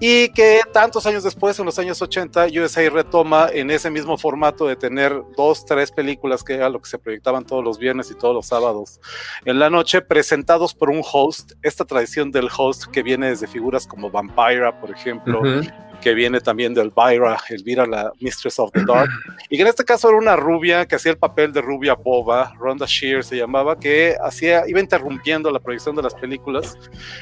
y 0.00 0.28
que 0.30 0.60
tantos 0.72 1.06
años 1.06 1.22
después, 1.22 1.58
en 1.58 1.66
los 1.66 1.78
años 1.78 2.00
80, 2.00 2.46
USA 2.62 2.88
retoma 2.90 3.48
en 3.52 3.70
ese 3.70 3.90
mismo 3.90 4.16
formato 4.16 4.66
de 4.66 4.76
tener 4.76 5.22
dos, 5.36 5.64
tres 5.64 5.90
películas 5.90 6.42
que 6.42 6.54
era 6.54 6.68
lo 6.68 6.80
que 6.80 6.88
se 6.88 6.98
proyectaban 6.98 7.44
todos 7.44 7.62
los 7.62 7.78
viernes 7.78 8.10
y 8.10 8.14
todos 8.14 8.34
los 8.34 8.46
sábados 8.46 9.00
en 9.44 9.58
la 9.58 9.70
noche, 9.70 10.00
presentados 10.02 10.74
por 10.74 10.90
un 10.90 11.02
host, 11.10 11.52
esta 11.62 11.84
tradición 11.84 12.30
del 12.30 12.48
host 12.56 12.84
que 12.86 13.02
viene 13.02 13.28
desde 13.28 13.46
figuras 13.46 13.86
como 13.86 14.10
Vampira, 14.10 14.80
por 14.80 14.90
ejemplo, 14.90 15.42
que 16.02 16.14
viene 16.14 16.40
también 16.40 16.74
de 16.74 16.82
Elvira, 16.82 17.38
Elvira, 17.48 17.86
la 17.86 18.12
Mistress 18.20 18.58
of 18.58 18.70
the 18.72 18.84
Dark, 18.84 19.08
y 19.48 19.56
que 19.56 19.62
en 19.62 19.68
este 19.68 19.84
caso 19.84 20.08
era 20.08 20.18
una 20.18 20.36
rubia 20.36 20.86
que 20.86 20.96
hacía 20.96 21.12
el 21.12 21.18
papel 21.18 21.52
de 21.52 21.62
rubia 21.62 21.94
boba, 21.94 22.52
Rhonda 22.58 22.86
Shear 22.86 23.24
se 23.24 23.36
llamaba, 23.36 23.78
que 23.78 24.16
hacía, 24.22 24.64
iba 24.66 24.80
interrumpiendo 24.80 25.50
la 25.50 25.60
proyección 25.60 25.96
de 25.96 26.02
las 26.02 26.14
películas 26.14 26.76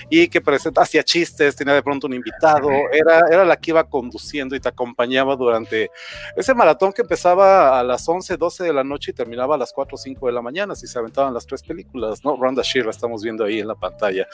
y 0.08 0.28
que 0.28 0.42
hacía 0.76 1.02
chistes, 1.04 1.54
tenía 1.54 1.74
de 1.74 1.82
pronto 1.82 2.06
un 2.06 2.14
invitado, 2.14 2.70
era, 2.90 3.22
era 3.30 3.44
la 3.44 3.56
que 3.56 3.70
iba 3.70 3.84
conduciendo 3.84 4.56
y 4.56 4.60
te 4.60 4.68
acompañaba 4.68 5.36
durante 5.36 5.90
ese 6.36 6.54
maratón 6.54 6.92
que 6.92 7.02
empezaba 7.02 7.78
a 7.78 7.84
las 7.84 8.08
11, 8.08 8.36
12 8.36 8.64
de 8.64 8.72
la 8.72 8.82
noche 8.82 9.10
y 9.10 9.14
terminaba 9.14 9.54
a 9.54 9.58
las 9.58 9.72
4 9.72 9.94
o 9.94 9.98
5 9.98 10.26
de 10.26 10.32
la 10.32 10.42
mañana, 10.42 10.74
si 10.74 10.86
se 10.86 10.98
aventaban 10.98 11.34
las 11.34 11.46
tres 11.46 11.62
películas, 11.62 12.24
¿no? 12.24 12.36
Rhonda 12.36 12.62
Shear 12.62 12.86
la 12.86 12.90
estamos 12.90 13.22
viendo 13.22 13.44
ahí 13.44 13.60
en 13.60 13.68
la 13.68 13.74
pantalla. 13.74 14.26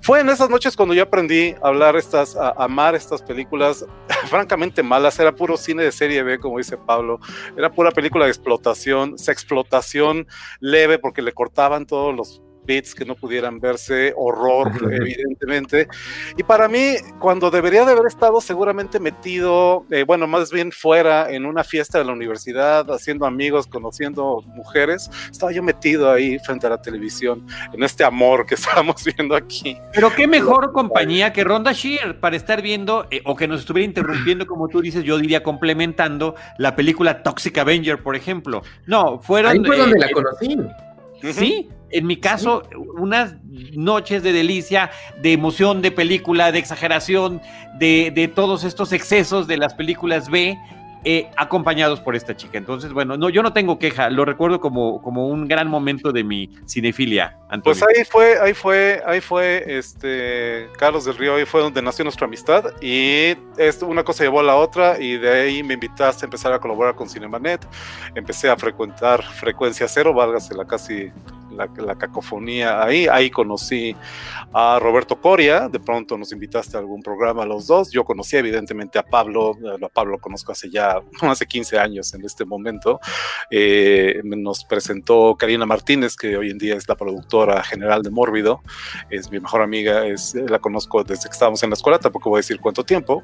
Fue 0.00 0.20
en 0.20 0.30
esas 0.30 0.48
noches 0.48 0.76
cuando 0.76 0.94
yo 0.94 1.02
aprendí 1.02 1.54
a 1.62 1.68
hablar 1.68 1.96
estas, 1.96 2.36
a 2.36 2.50
amar 2.50 2.94
estas 2.94 3.22
películas 3.22 3.84
francamente 4.26 4.82
malas, 4.82 5.18
era 5.18 5.34
puro 5.34 5.56
cine 5.56 5.82
de 5.82 5.92
serie 5.92 6.22
B, 6.22 6.38
como 6.38 6.58
dice 6.58 6.76
Pablo, 6.76 7.20
era 7.56 7.70
pura 7.72 7.90
película 7.90 8.24
de 8.24 8.30
explotación, 8.30 9.16
explotación 9.26 10.26
leve 10.60 10.98
porque 10.98 11.22
le 11.22 11.32
cortaban 11.32 11.86
todos 11.86 12.14
los 12.14 12.42
bits 12.70 12.94
que 12.94 13.04
no 13.04 13.16
pudieran 13.16 13.58
verse, 13.58 14.14
horror, 14.16 14.70
evidentemente. 14.92 15.88
Y 16.36 16.44
para 16.44 16.68
mí, 16.68 16.94
cuando 17.18 17.50
debería 17.50 17.84
de 17.84 17.92
haber 17.92 18.06
estado 18.06 18.40
seguramente 18.40 19.00
metido, 19.00 19.84
eh, 19.90 20.04
bueno, 20.04 20.28
más 20.28 20.52
bien 20.52 20.70
fuera 20.70 21.32
en 21.32 21.46
una 21.46 21.64
fiesta 21.64 21.98
de 21.98 22.04
la 22.04 22.12
universidad, 22.12 22.88
haciendo 22.92 23.26
amigos, 23.26 23.66
conociendo 23.66 24.42
mujeres, 24.46 25.10
estaba 25.30 25.50
yo 25.50 25.64
metido 25.64 26.12
ahí 26.12 26.38
frente 26.38 26.68
a 26.68 26.70
la 26.70 26.80
televisión, 26.80 27.44
en 27.72 27.82
este 27.82 28.04
amor 28.04 28.46
que 28.46 28.54
estamos 28.60 29.02
viendo 29.04 29.34
aquí. 29.34 29.76
Pero 29.92 30.14
qué 30.14 30.28
mejor 30.28 30.72
compañía 30.72 31.32
que 31.32 31.42
Ronda 31.42 31.72
Shear 31.72 32.20
para 32.20 32.36
estar 32.36 32.62
viendo, 32.62 33.06
eh, 33.10 33.20
o 33.24 33.34
que 33.34 33.48
nos 33.48 33.60
estuviera 33.60 33.86
interrumpiendo, 33.90 34.46
como 34.46 34.68
tú 34.68 34.80
dices, 34.80 35.02
yo 35.02 35.18
diría 35.18 35.42
complementando 35.42 36.36
la 36.58 36.76
película 36.76 37.24
Toxic 37.24 37.58
Avenger, 37.58 38.00
por 38.00 38.14
ejemplo. 38.14 38.62
No, 38.86 39.20
fueron... 39.20 39.50
Ahí 39.50 39.64
fue 39.64 39.76
donde 39.76 39.98
la 39.98 40.10
conocí. 40.10 40.56
Sí, 41.32 41.68
en 41.90 42.06
mi 42.06 42.16
caso, 42.16 42.62
unas 42.96 43.34
noches 43.72 44.22
de 44.22 44.32
delicia, 44.32 44.90
de 45.20 45.32
emoción 45.32 45.82
de 45.82 45.90
película, 45.90 46.52
de 46.52 46.58
exageración, 46.58 47.40
de, 47.78 48.12
de 48.14 48.28
todos 48.28 48.64
estos 48.64 48.92
excesos 48.92 49.46
de 49.46 49.56
las 49.56 49.74
películas 49.74 50.30
B, 50.30 50.58
eh, 51.04 51.30
acompañados 51.36 52.00
por 52.00 52.14
esta 52.14 52.36
chica. 52.36 52.58
Entonces, 52.58 52.92
bueno, 52.92 53.16
no, 53.16 53.30
yo 53.30 53.42
no 53.42 53.52
tengo 53.52 53.78
queja, 53.78 54.10
lo 54.10 54.24
recuerdo 54.24 54.60
como, 54.60 55.00
como 55.00 55.28
un 55.28 55.48
gran 55.48 55.68
momento 55.68 56.12
de 56.12 56.24
mi 56.24 56.50
cinefilia. 56.66 57.38
Antonio. 57.48 57.62
Pues 57.62 57.82
ahí 57.82 58.04
fue, 58.04 58.38
ahí 58.40 58.54
fue, 58.54 59.02
ahí 59.06 59.20
fue, 59.20 59.64
este, 59.66 60.68
Carlos 60.78 61.04
del 61.04 61.16
Río, 61.16 61.34
ahí 61.34 61.44
fue 61.46 61.62
donde 61.62 61.82
nació 61.82 62.04
nuestra 62.04 62.26
amistad 62.26 62.64
y 62.80 63.36
esto, 63.56 63.86
una 63.86 64.04
cosa 64.04 64.24
llevó 64.24 64.40
a 64.40 64.44
la 64.44 64.56
otra 64.56 65.00
y 65.00 65.16
de 65.16 65.30
ahí 65.30 65.62
me 65.62 65.74
invitaste 65.74 66.24
a 66.24 66.26
empezar 66.26 66.52
a 66.52 66.58
colaborar 66.60 66.94
con 66.94 67.08
Cinemanet, 67.08 67.66
empecé 68.14 68.48
a 68.50 68.56
frecuentar 68.56 69.22
Frecuencia 69.22 69.88
Cero, 69.88 70.14
válgase 70.14 70.54
la 70.54 70.64
casi 70.64 71.10
la, 71.56 71.68
la, 71.76 71.94
cacofonía 71.96 72.82
ahí. 72.82 73.06
Ahí 73.06 73.30
conocí 73.30 73.94
a 74.52 74.78
Roberto 74.80 75.20
Coria, 75.20 75.68
de 75.68 75.80
pronto 75.80 76.16
nos 76.18 76.32
invitaste 76.32 76.76
a 76.76 76.80
algún 76.80 77.02
programa 77.02 77.44
los 77.44 77.66
dos. 77.66 77.90
Yo 77.90 78.04
conocí 78.04 78.36
evidentemente 78.36 78.98
a 78.98 79.02
Pablo, 79.02 79.56
a 79.82 79.88
Pablo 79.88 80.12
lo 80.12 80.18
conozco 80.18 80.52
hace 80.52 80.70
ya 80.70 81.00
hace 81.22 81.46
15 81.46 81.78
años 81.78 82.12
en 82.14 82.24
este 82.24 82.44
momento. 82.44 83.00
Eh, 83.50 84.20
nos 84.24 84.64
presentó 84.64 85.36
Karina 85.38 85.66
Martínez, 85.66 86.16
que 86.16 86.36
hoy 86.36 86.50
en 86.50 86.58
día 86.58 86.76
es 86.76 86.88
la 86.88 86.96
productora 86.96 87.62
general 87.62 88.02
de 88.02 88.10
Mórbido. 88.10 88.62
Es 89.10 89.30
mi 89.30 89.40
mejor 89.40 89.62
amiga, 89.62 90.06
es, 90.06 90.34
la 90.34 90.58
conozco 90.58 91.04
desde 91.04 91.24
que 91.24 91.32
estábamos 91.32 91.62
en 91.62 91.70
la 91.70 91.74
escuela, 91.74 91.98
tampoco 91.98 92.30
voy 92.30 92.38
a 92.38 92.40
decir 92.40 92.60
cuánto 92.60 92.84
tiempo. 92.84 93.22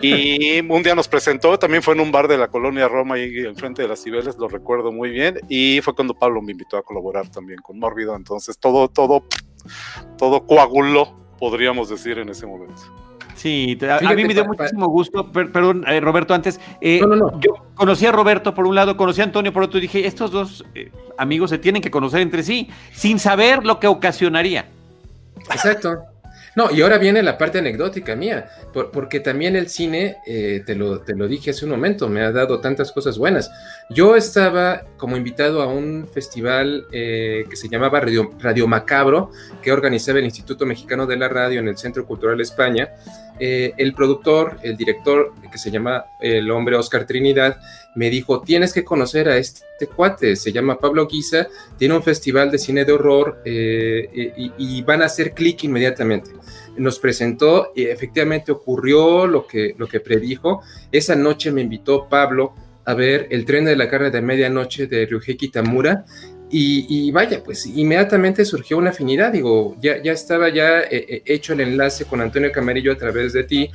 Y 0.00 0.60
un 0.68 0.82
día 0.82 0.94
nos 0.94 1.08
presentó, 1.08 1.58
también 1.58 1.82
fue 1.82 1.94
en 1.94 2.00
un 2.00 2.12
bar 2.12 2.28
de 2.28 2.38
la 2.38 2.48
colonia 2.48 2.88
Roma, 2.88 3.16
ahí 3.16 3.38
enfrente 3.38 3.82
de 3.82 3.88
las 3.88 4.02
Cibeles, 4.02 4.36
lo 4.38 4.48
recuerdo 4.48 4.92
muy 4.92 5.10
bien. 5.10 5.38
Y 5.48 5.80
fue 5.80 5.94
cuando 5.94 6.14
Pablo 6.14 6.40
me 6.42 6.52
invitó 6.52 6.76
a 6.76 6.82
colaborar 6.82 7.28
también 7.28 7.60
con 7.62 7.78
Mórbido, 7.78 8.16
entonces 8.16 8.58
todo, 8.58 8.88
todo, 8.88 9.24
todo 10.18 10.46
coaguló, 10.46 11.14
podríamos 11.38 11.88
decir 11.88 12.18
en 12.18 12.28
ese 12.28 12.46
momento. 12.46 12.82
Sí, 13.34 13.78
a, 13.88 13.96
a, 13.96 14.14
mí 14.14 14.24
me 14.24 14.34
dio 14.34 14.44
muchísimo 14.44 14.86
gusto, 14.88 15.32
per, 15.32 15.50
perdón, 15.50 15.84
eh, 15.88 16.00
Roberto, 16.00 16.34
antes, 16.34 16.60
eh, 16.80 17.00
no, 17.00 17.08
no, 17.08 17.16
no. 17.16 17.40
yo 17.40 17.54
conocí 17.74 18.06
a 18.06 18.12
Roberto 18.12 18.54
por 18.54 18.66
un 18.66 18.74
lado, 18.74 18.96
conocí 18.96 19.20
a 19.20 19.24
Antonio 19.24 19.52
por 19.52 19.62
otro, 19.62 19.78
y 19.78 19.82
dije, 19.82 20.06
estos 20.06 20.30
dos 20.30 20.64
eh, 20.74 20.92
amigos 21.16 21.50
se 21.50 21.58
tienen 21.58 21.82
que 21.82 21.90
conocer 21.90 22.20
entre 22.20 22.42
sí, 22.42 22.68
sin 22.92 23.18
saber 23.18 23.64
lo 23.64 23.80
que 23.80 23.86
ocasionaría. 23.86 24.68
Exacto. 25.50 26.11
No, 26.54 26.70
y 26.70 26.82
ahora 26.82 26.98
viene 26.98 27.22
la 27.22 27.38
parte 27.38 27.58
anecdótica 27.58 28.14
mía, 28.14 28.50
por, 28.74 28.90
porque 28.90 29.20
también 29.20 29.56
el 29.56 29.68
cine, 29.68 30.18
eh, 30.26 30.62
te, 30.66 30.74
lo, 30.74 31.00
te 31.00 31.14
lo 31.14 31.26
dije 31.26 31.50
hace 31.50 31.64
un 31.64 31.70
momento, 31.70 32.08
me 32.10 32.20
ha 32.20 32.30
dado 32.30 32.60
tantas 32.60 32.92
cosas 32.92 33.16
buenas. 33.16 33.50
Yo 33.88 34.16
estaba 34.16 34.82
como 34.98 35.16
invitado 35.16 35.62
a 35.62 35.66
un 35.66 36.08
festival 36.12 36.86
eh, 36.92 37.44
que 37.48 37.56
se 37.56 37.68
llamaba 37.68 38.00
Radio, 38.00 38.30
Radio, 38.38 38.66
Macabro, 38.66 39.30
que 39.62 39.72
organizaba 39.72 40.18
el 40.18 40.26
Instituto 40.26 40.66
Mexicano 40.66 41.06
de 41.06 41.16
la 41.16 41.28
Radio 41.28 41.60
en 41.60 41.68
el 41.68 41.78
Centro 41.78 42.06
Cultural 42.06 42.38
España. 42.40 42.90
Eh, 43.40 43.72
el 43.78 43.94
productor, 43.94 44.58
el 44.62 44.76
director, 44.76 45.32
que 45.50 45.56
se 45.56 45.70
llama 45.70 46.04
el 46.20 46.50
hombre 46.50 46.76
Oscar 46.76 47.06
Trinidad, 47.06 47.58
me 47.94 48.10
dijo, 48.10 48.42
tienes 48.42 48.74
que 48.74 48.84
conocer 48.84 49.28
a 49.28 49.38
este 49.38 49.86
cuate, 49.86 50.36
se 50.36 50.52
llama 50.52 50.78
Pablo 50.78 51.06
Guisa, 51.06 51.48
tiene 51.78 51.94
un 51.94 52.02
festival 52.02 52.50
de 52.50 52.58
cine 52.58 52.84
de 52.84 52.92
horror 52.92 53.42
y, 53.44 54.52
y, 54.58 54.82
van 54.82 55.02
a 55.02 55.06
hacer 55.06 55.32
clic 55.32 55.64
inmediatamente. 55.64 56.30
Nos 56.76 56.98
presentó 56.98 57.72
y 57.74 57.84
efectivamente 57.84 58.52
ocurrió 58.52 59.26
lo 59.26 59.46
que, 59.46 59.74
lo 59.76 59.86
que 59.86 60.00
predijo. 60.00 60.62
Esa 60.90 61.14
noche 61.16 61.52
me 61.52 61.60
invitó 61.60 62.08
Pablo 62.08 62.54
a 62.84 62.94
ver 62.94 63.28
El 63.30 63.44
tren 63.44 63.64
de 63.64 63.76
la 63.76 63.88
carne 63.88 64.10
de 64.10 64.20
medianoche 64.20 64.86
de 64.86 65.06
Ryuhei 65.06 65.36
Kitamura 65.36 66.04
y, 66.54 67.10
vaya, 67.12 67.42
pues 67.42 67.64
inmediatamente 67.64 68.44
surgió 68.44 68.76
una 68.76 68.90
afinidad, 68.90 69.32
digo, 69.32 69.74
ya, 69.80 70.02
ya 70.02 70.12
estaba 70.12 70.50
ya 70.50 70.82
eh, 70.82 71.22
hecho 71.24 71.54
el 71.54 71.60
enlace 71.60 72.04
con 72.04 72.20
Antonio 72.20 72.52
Camarillo 72.52 72.92
a 72.92 72.98
través 72.98 73.32
de 73.32 73.44
ti, 73.44 73.70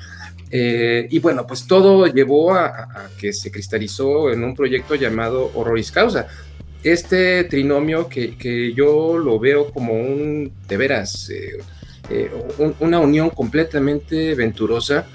eh, 0.49 1.07
y 1.09 1.19
bueno, 1.19 1.45
pues 1.45 1.67
todo 1.67 2.05
llevó 2.07 2.53
a, 2.53 3.09
que 3.19 3.33
se 3.33 3.51
cristalizó 3.51 4.31
en 4.31 4.43
un 4.43 4.55
proyecto 4.55 4.95
llamado 4.95 5.51
Horroris 5.53 5.91
Causa. 5.91 6.27
Este 6.83 7.43
trinomio 7.45 8.07
que, 8.07 8.37
que 8.37 8.73
yo 8.73 9.17
lo 9.17 9.39
veo 9.39 9.71
como 9.71 9.93
un, 9.93 10.53
de 10.67 10.77
veras, 10.77 11.29
eh, 11.29 11.57
eh, 12.09 12.31
un, 12.57 12.75
una 12.79 12.99
unión 12.99 13.29
completamente 13.29 14.35
venturosa, 14.35 15.07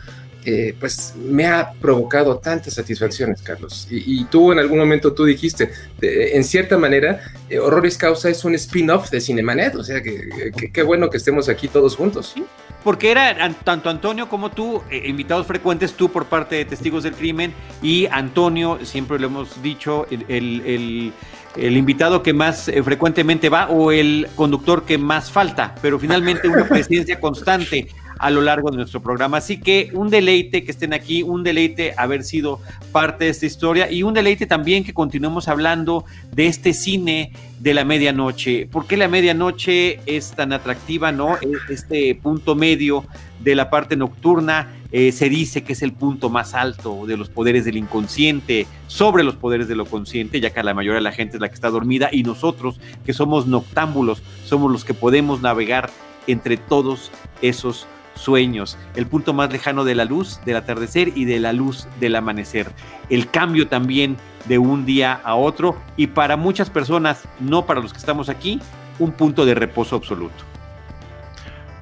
eh, 0.44 0.74
pues 0.80 1.14
me 1.16 1.46
ha 1.46 1.72
provocado 1.80 2.38
tantas 2.38 2.74
satisfacciones, 2.74 3.40
Carlos. 3.42 3.86
Y, 3.88 4.20
y, 4.20 4.24
tú 4.24 4.50
en 4.50 4.58
algún 4.58 4.78
momento 4.78 5.12
tú 5.12 5.24
dijiste, 5.24 5.70
de, 6.00 6.36
en 6.36 6.42
cierta 6.42 6.76
manera, 6.76 7.20
eh, 7.48 7.60
Horroris 7.60 7.96
Causa 7.96 8.28
es 8.28 8.44
un 8.44 8.56
spin-off 8.56 9.08
de 9.10 9.20
Cinemanet, 9.20 9.76
o 9.76 9.84
sea, 9.84 10.02
que, 10.02 10.50
que, 10.72 10.82
bueno 10.82 11.10
que 11.10 11.18
estemos 11.18 11.48
aquí 11.48 11.68
todos 11.68 11.94
juntos. 11.94 12.34
Porque 12.82 13.12
era 13.12 13.54
tanto 13.62 13.88
Antonio 13.88 14.28
como 14.28 14.50
tú, 14.50 14.82
eh, 14.90 15.04
invitados 15.06 15.46
frecuentes, 15.46 15.92
tú 15.92 16.10
por 16.10 16.26
parte 16.26 16.56
de 16.56 16.64
Testigos 16.64 17.04
del 17.04 17.14
Crimen 17.14 17.54
y 17.80 18.06
Antonio, 18.06 18.80
siempre 18.82 19.20
lo 19.20 19.28
hemos 19.28 19.62
dicho, 19.62 20.08
el 20.10 21.12
el 21.56 21.76
invitado 21.76 22.22
que 22.22 22.32
más 22.32 22.68
eh, 22.68 22.82
frecuentemente 22.82 23.48
va 23.48 23.68
o 23.68 23.92
el 23.92 24.28
conductor 24.34 24.84
que 24.84 24.98
más 24.98 25.30
falta, 25.30 25.74
pero 25.82 25.98
finalmente 25.98 26.48
una 26.48 26.66
presencia 26.68 27.20
constante 27.20 27.88
a 28.22 28.30
lo 28.30 28.40
largo 28.40 28.70
de 28.70 28.76
nuestro 28.76 29.02
programa. 29.02 29.38
Así 29.38 29.58
que 29.58 29.90
un 29.94 30.08
deleite 30.08 30.62
que 30.62 30.70
estén 30.70 30.94
aquí, 30.94 31.24
un 31.24 31.42
deleite 31.42 31.92
haber 31.96 32.22
sido 32.22 32.60
parte 32.92 33.24
de 33.24 33.30
esta 33.30 33.46
historia 33.46 33.90
y 33.90 34.04
un 34.04 34.14
deleite 34.14 34.46
también 34.46 34.84
que 34.84 34.94
continuemos 34.94 35.48
hablando 35.48 36.04
de 36.30 36.46
este 36.46 36.72
cine 36.72 37.32
de 37.58 37.74
la 37.74 37.84
medianoche. 37.84 38.68
¿Por 38.70 38.86
qué 38.86 38.96
la 38.96 39.08
medianoche 39.08 39.98
es 40.06 40.30
tan 40.30 40.52
atractiva, 40.52 41.10
no? 41.10 41.36
Este 41.68 42.14
punto 42.14 42.54
medio 42.54 43.04
de 43.40 43.56
la 43.56 43.70
parte 43.70 43.96
nocturna. 43.96 44.78
Eh, 44.92 45.10
se 45.10 45.28
dice 45.28 45.64
que 45.64 45.72
es 45.72 45.82
el 45.82 45.92
punto 45.92 46.28
más 46.28 46.54
alto 46.54 47.06
de 47.06 47.16
los 47.16 47.28
poderes 47.28 47.64
del 47.64 47.78
inconsciente, 47.78 48.66
sobre 48.86 49.24
los 49.24 49.34
poderes 49.34 49.66
de 49.66 49.74
lo 49.74 49.86
consciente, 49.86 50.38
ya 50.38 50.50
que 50.50 50.62
la 50.62 50.74
mayoría 50.74 50.96
de 50.98 51.02
la 51.02 51.12
gente 51.12 51.38
es 51.38 51.40
la 51.40 51.48
que 51.48 51.54
está 51.54 51.70
dormida 51.70 52.10
y 52.12 52.22
nosotros, 52.22 52.78
que 53.04 53.14
somos 53.14 53.46
noctámbulos, 53.46 54.22
somos 54.44 54.70
los 54.70 54.84
que 54.84 54.94
podemos 54.94 55.40
navegar 55.40 55.90
entre 56.26 56.56
todos 56.56 57.10
esos 57.40 57.86
sueños, 58.14 58.78
el 58.94 59.06
punto 59.06 59.32
más 59.32 59.52
lejano 59.52 59.84
de 59.84 59.94
la 59.94 60.04
luz 60.04 60.40
del 60.44 60.56
atardecer 60.56 61.12
y 61.16 61.24
de 61.24 61.40
la 61.40 61.52
luz 61.52 61.86
del 62.00 62.16
amanecer, 62.16 62.68
el 63.10 63.30
cambio 63.30 63.68
también 63.68 64.16
de 64.46 64.58
un 64.58 64.84
día 64.84 65.20
a 65.24 65.34
otro 65.34 65.76
y 65.96 66.08
para 66.08 66.36
muchas 66.36 66.70
personas, 66.70 67.22
no 67.40 67.66
para 67.66 67.80
los 67.80 67.92
que 67.92 67.98
estamos 67.98 68.28
aquí, 68.28 68.60
un 68.98 69.12
punto 69.12 69.44
de 69.44 69.54
reposo 69.54 69.96
absoluto. 69.96 70.44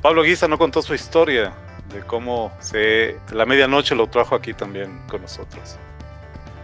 Pablo 0.02 0.22
Guisa 0.22 0.48
no 0.48 0.58
contó 0.58 0.82
su 0.82 0.94
historia 0.94 1.52
de 1.92 2.00
cómo 2.00 2.52
se 2.60 3.18
la 3.32 3.44
medianoche 3.44 3.94
lo 3.94 4.06
trajo 4.06 4.34
aquí 4.34 4.54
también 4.54 5.02
con 5.08 5.22
nosotros. 5.22 5.76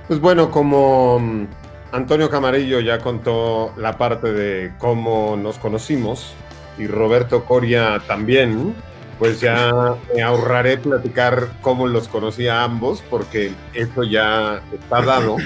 Pues 0.08 0.20
bueno, 0.20 0.50
como 0.50 1.18
mm, 1.18 1.46
Antonio 1.92 2.30
Camarillo 2.30 2.80
ya 2.80 2.98
contó 2.98 3.72
la 3.76 3.98
parte 3.98 4.32
de 4.32 4.72
cómo 4.78 5.36
nos 5.36 5.58
conocimos 5.58 6.34
y 6.78 6.86
Roberto 6.86 7.44
Coria 7.44 8.00
también, 8.06 8.74
pues 9.18 9.40
ya 9.40 9.96
me 10.14 10.22
ahorraré 10.22 10.78
platicar 10.78 11.48
cómo 11.62 11.86
los 11.86 12.08
conocí 12.08 12.48
a 12.48 12.64
ambos, 12.64 13.02
porque 13.08 13.52
eso 13.74 14.04
ya 14.04 14.62
está 14.72 15.02
dado. 15.02 15.36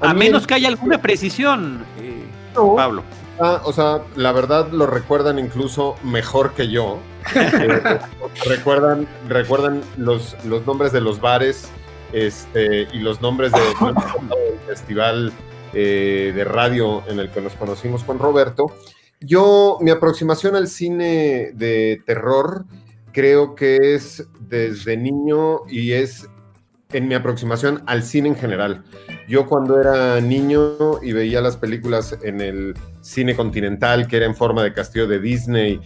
A, 0.00 0.14
menos 0.14 0.46
que 0.46 0.54
haya 0.54 0.68
alguna 0.68 1.00
precisión, 1.00 1.84
eh, 2.00 2.24
Pablo. 2.54 3.02
Ah, 3.40 3.60
o 3.64 3.72
sea, 3.72 4.02
la 4.14 4.32
verdad 4.32 4.68
lo 4.70 4.86
recuerdan 4.86 5.38
incluso 5.38 5.96
mejor 6.02 6.52
que 6.54 6.68
yo. 6.68 6.98
Eh, 7.34 7.98
recuerdan 8.44 9.08
recuerdan 9.28 9.80
los, 9.96 10.36
los 10.44 10.66
nombres 10.66 10.92
de 10.92 11.00
los 11.00 11.22
bares 11.22 11.70
este, 12.12 12.86
y 12.92 12.98
los 12.98 13.22
nombres 13.22 13.50
de, 13.50 13.60
del 13.80 14.58
festival 14.66 15.32
eh, 15.72 16.32
de 16.34 16.44
radio 16.44 17.02
en 17.08 17.18
el 17.18 17.30
que 17.30 17.40
nos 17.40 17.54
conocimos 17.54 18.04
con 18.04 18.18
Roberto. 18.18 18.66
Yo, 19.20 19.78
mi 19.80 19.90
aproximación 19.90 20.54
al 20.54 20.68
cine 20.68 21.50
de 21.54 22.02
terror 22.06 22.66
creo 23.14 23.54
que 23.54 23.94
es 23.94 24.28
desde 24.40 24.96
niño 24.96 25.60
y 25.68 25.92
es 25.92 26.28
en 26.92 27.08
mi 27.08 27.14
aproximación 27.14 27.82
al 27.86 28.02
cine 28.02 28.28
en 28.28 28.36
general. 28.36 28.84
Yo 29.28 29.46
cuando 29.46 29.80
era 29.80 30.20
niño 30.20 31.00
y 31.02 31.12
veía 31.12 31.40
las 31.40 31.56
películas 31.56 32.18
en 32.22 32.40
el 32.40 32.74
cine 33.00 33.34
continental, 33.34 34.06
que 34.06 34.18
era 34.18 34.26
en 34.26 34.34
forma 34.34 34.62
de 34.62 34.72
castillo 34.72 35.06
de 35.06 35.20
Disney, 35.20 35.80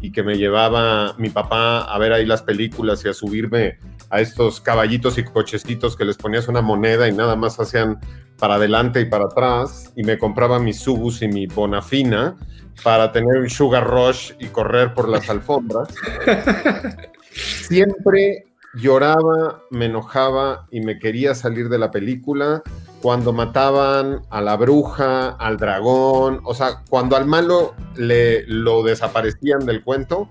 y 0.00 0.12
que 0.12 0.22
me 0.22 0.36
llevaba 0.36 1.14
mi 1.18 1.30
papá 1.30 1.82
a 1.82 1.98
ver 1.98 2.12
ahí 2.12 2.26
las 2.26 2.42
películas 2.42 3.04
y 3.04 3.08
a 3.08 3.14
subirme 3.14 3.78
a 4.10 4.20
estos 4.20 4.60
caballitos 4.60 5.18
y 5.18 5.24
cochecitos 5.24 5.96
que 5.96 6.04
les 6.04 6.16
ponías 6.16 6.48
una 6.48 6.60
moneda 6.60 7.08
y 7.08 7.12
nada 7.12 7.36
más 7.36 7.58
hacían 7.60 7.98
para 8.40 8.54
adelante 8.54 9.00
y 9.00 9.04
para 9.04 9.26
atrás, 9.26 9.92
y 9.94 10.02
me 10.02 10.18
compraba 10.18 10.58
mi 10.58 10.72
Subus 10.72 11.22
y 11.22 11.28
mi 11.28 11.46
Bonafina 11.46 12.36
para 12.82 13.12
tener 13.12 13.36
un 13.36 13.50
Sugar 13.50 13.86
Rush 13.86 14.32
y 14.38 14.46
correr 14.46 14.94
por 14.94 15.08
las 15.08 15.28
alfombras. 15.28 15.88
Siempre 17.32 18.46
lloraba, 18.74 19.62
me 19.70 19.86
enojaba 19.86 20.66
y 20.70 20.80
me 20.80 20.98
quería 20.98 21.34
salir 21.34 21.68
de 21.68 21.78
la 21.78 21.90
película 21.90 22.62
cuando 23.02 23.32
mataban 23.32 24.22
a 24.30 24.40
la 24.40 24.56
bruja, 24.56 25.30
al 25.30 25.56
dragón, 25.56 26.40
o 26.44 26.54
sea, 26.54 26.82
cuando 26.88 27.16
al 27.16 27.26
malo 27.26 27.74
le 27.96 28.46
lo 28.46 28.82
desaparecían 28.82 29.64
del 29.66 29.82
cuento, 29.82 30.28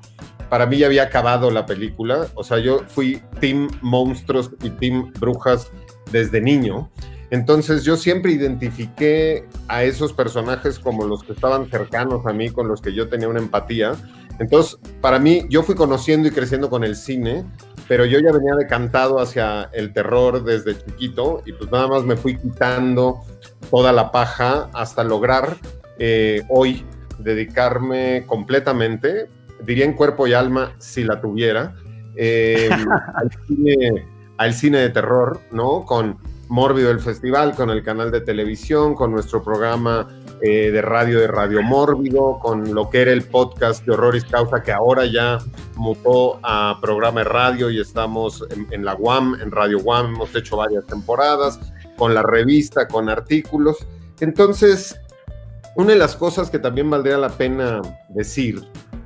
para 0.50 0.66
mí 0.66 0.78
ya 0.78 0.88
había 0.88 1.04
acabado 1.04 1.52
la 1.52 1.66
película, 1.66 2.28
o 2.36 2.44
sea, 2.44 2.60
yo 2.60 2.82
fui 2.88 3.22
team 3.40 3.70
monstruos 3.82 4.52
y 4.64 4.70
team 4.72 5.12
brujas 5.20 5.72
desde 6.12 6.42
niño. 6.42 6.90
Entonces 7.32 7.84
yo 7.84 7.96
siempre 7.96 8.32
identifiqué 8.32 9.48
a 9.68 9.84
esos 9.84 10.14
personajes 10.14 10.80
como 10.80 11.06
los 11.06 11.24
que 11.24 11.34
estaban 11.34 11.70
cercanos 11.70 12.26
a 12.26 12.34
mí, 12.34 12.50
con 12.50 12.68
los 12.68 12.82
que 12.82 12.94
yo 12.94 13.08
tenía 13.08 13.28
una 13.28 13.40
empatía. 13.40 13.94
Entonces, 14.40 14.80
para 15.02 15.20
mí, 15.20 15.46
yo 15.50 15.64
fui 15.64 15.76
conociendo 15.76 16.28
y 16.28 16.32
creciendo 16.32 16.70
con 16.70 16.84
el 16.84 16.96
cine 16.96 17.46
pero 17.90 18.06
yo 18.06 18.20
ya 18.20 18.32
venía 18.32 18.54
decantado 18.54 19.20
hacia 19.20 19.64
el 19.74 19.92
terror 19.94 20.44
desde 20.44 20.78
chiquito 20.78 21.42
y 21.44 21.54
pues 21.54 21.72
nada 21.72 21.88
más 21.88 22.04
me 22.04 22.16
fui 22.16 22.38
quitando 22.38 23.22
toda 23.72 23.92
la 23.92 24.12
paja 24.12 24.70
hasta 24.74 25.04
lograr 25.04 25.58
eh, 25.98 26.44
hoy 26.50 26.86
dedicarme 27.18 28.26
completamente, 28.28 29.28
diría 29.66 29.86
en 29.86 29.94
cuerpo 29.94 30.28
y 30.28 30.34
alma 30.34 30.76
si 30.78 31.04
la 31.04 31.20
tuviera, 31.20 31.74
eh, 32.16 32.70
al, 33.16 33.32
cine, 33.48 34.06
cine 34.54 34.78
de 34.78 34.90
terror, 34.90 35.42
¿no? 35.52 35.84
Con 35.84 36.20
Mórbido 36.50 36.90
el 36.90 37.00
Festival, 37.00 37.56
con 37.56 37.70
el 37.70 37.84
canal 37.84 38.12
de 38.12 38.22
televisión, 38.22 38.96
con 38.96 39.12
nuestro 39.12 39.44
programa 39.44 40.08
eh, 40.42 40.72
de 40.72 40.82
radio 40.82 41.20
de 41.20 41.28
Radio 41.28 41.62
Mórbido, 41.62 42.40
con 42.40 42.74
lo 42.74 42.90
que 42.90 43.02
era 43.02 43.12
el 43.12 43.22
podcast 43.24 43.86
de 43.86 43.92
Horroris 43.92 44.26
Causa, 44.26 44.64
que 44.64 44.72
ahora 44.72 45.06
ya 45.06 45.38
mutó 45.76 46.40
a 46.42 46.80
programa 46.82 47.22
de 47.22 47.26
radio 47.26 47.70
y 47.70 47.80
estamos 47.80 48.44
en, 48.72 48.84
la 48.84 48.96
UAM, 48.96 49.40
en 49.42 49.52
Radio 49.52 49.78
UAM, 49.78 50.16
hemos 50.16 50.36
hecho 50.36 50.58
varias 50.58 50.88
temporadas, 50.88 51.60
con 51.98 52.16
la 52.16 52.24
revista, 52.24 52.88
con 52.88 53.10
artículos. 53.10 53.86
Entonces, 54.20 55.00
una 55.76 55.94
de 55.94 56.00
las 56.00 56.16
cosas 56.16 56.50
que 56.50 56.58
también 56.58 56.90
valdría 56.90 57.18
la 57.18 57.30
pena 57.30 57.82
decir 58.10 58.60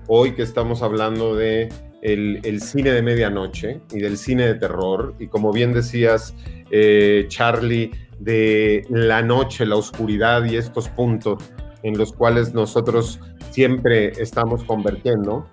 hoy 0.08 0.34
que 0.34 0.44
estamos 0.44 0.82
hablando 0.82 1.36
de 1.36 1.68
el, 2.04 2.40
el, 2.44 2.62
cine 2.62 2.92
de 2.92 3.02
medianoche 3.02 3.82
y 3.92 4.00
del 4.00 4.18
cine 4.18 4.48
de 4.48 4.56
terror. 4.56 5.14
Y 5.20 5.28
como 5.28 5.52
bien 5.52 5.74
decías, 5.74 6.34
eh, 6.76 7.26
Charlie, 7.28 7.92
de 8.20 8.84
la 8.90 9.22
noche, 9.22 9.64
la 9.64 9.76
oscuridad 9.76 10.44
y 10.46 10.56
estos 10.56 10.90
puntos 10.90 11.44
en 11.84 12.00
los 12.00 12.14
cuales 12.14 12.56
nosotros 12.56 13.20
siempre 13.52 14.08
estamos 14.20 14.64
convirtiendo, 14.64 15.48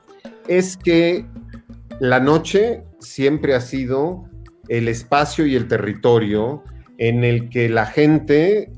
es 0.48 0.78
que 0.78 1.26
la 1.98 2.20
noche 2.20 2.84
siempre 3.00 3.54
ha 3.54 3.60
sido 3.60 4.24
el 4.68 4.88
espacio 4.88 5.44
y 5.44 5.56
el 5.56 5.68
territorio 5.68 6.64
en 6.96 7.22
el 7.22 7.50
que 7.50 7.68
la 7.68 7.84
gente, 7.84 8.72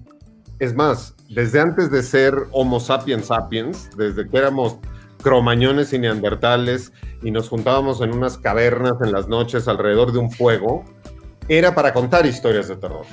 es 0.59 0.75
más, 0.75 1.15
desde 1.29 1.61
antes 1.61 1.93
de 1.93 2.03
ser 2.03 2.35
Homo 2.51 2.81
sapiens 2.81 3.27
sapiens, 3.27 3.89
desde 3.97 4.29
que 4.29 4.37
éramos 4.37 4.79
cromañones 5.23 5.93
y 5.93 6.01
neandertales 6.01 6.93
y 7.23 7.31
nos 7.31 7.49
juntábamos 7.49 8.01
en 8.01 8.13
unas 8.13 8.37
cavernas 8.37 8.95
en 9.01 9.13
las 9.13 9.29
noches 9.29 9.69
alrededor 9.69 10.11
de 10.11 10.19
un 10.19 10.33
fuego, 10.33 10.85
era 11.49 11.75
para 11.75 11.93
contar 11.93 12.27
historias 12.27 12.69
de 12.69 12.77
terror. 12.77 13.05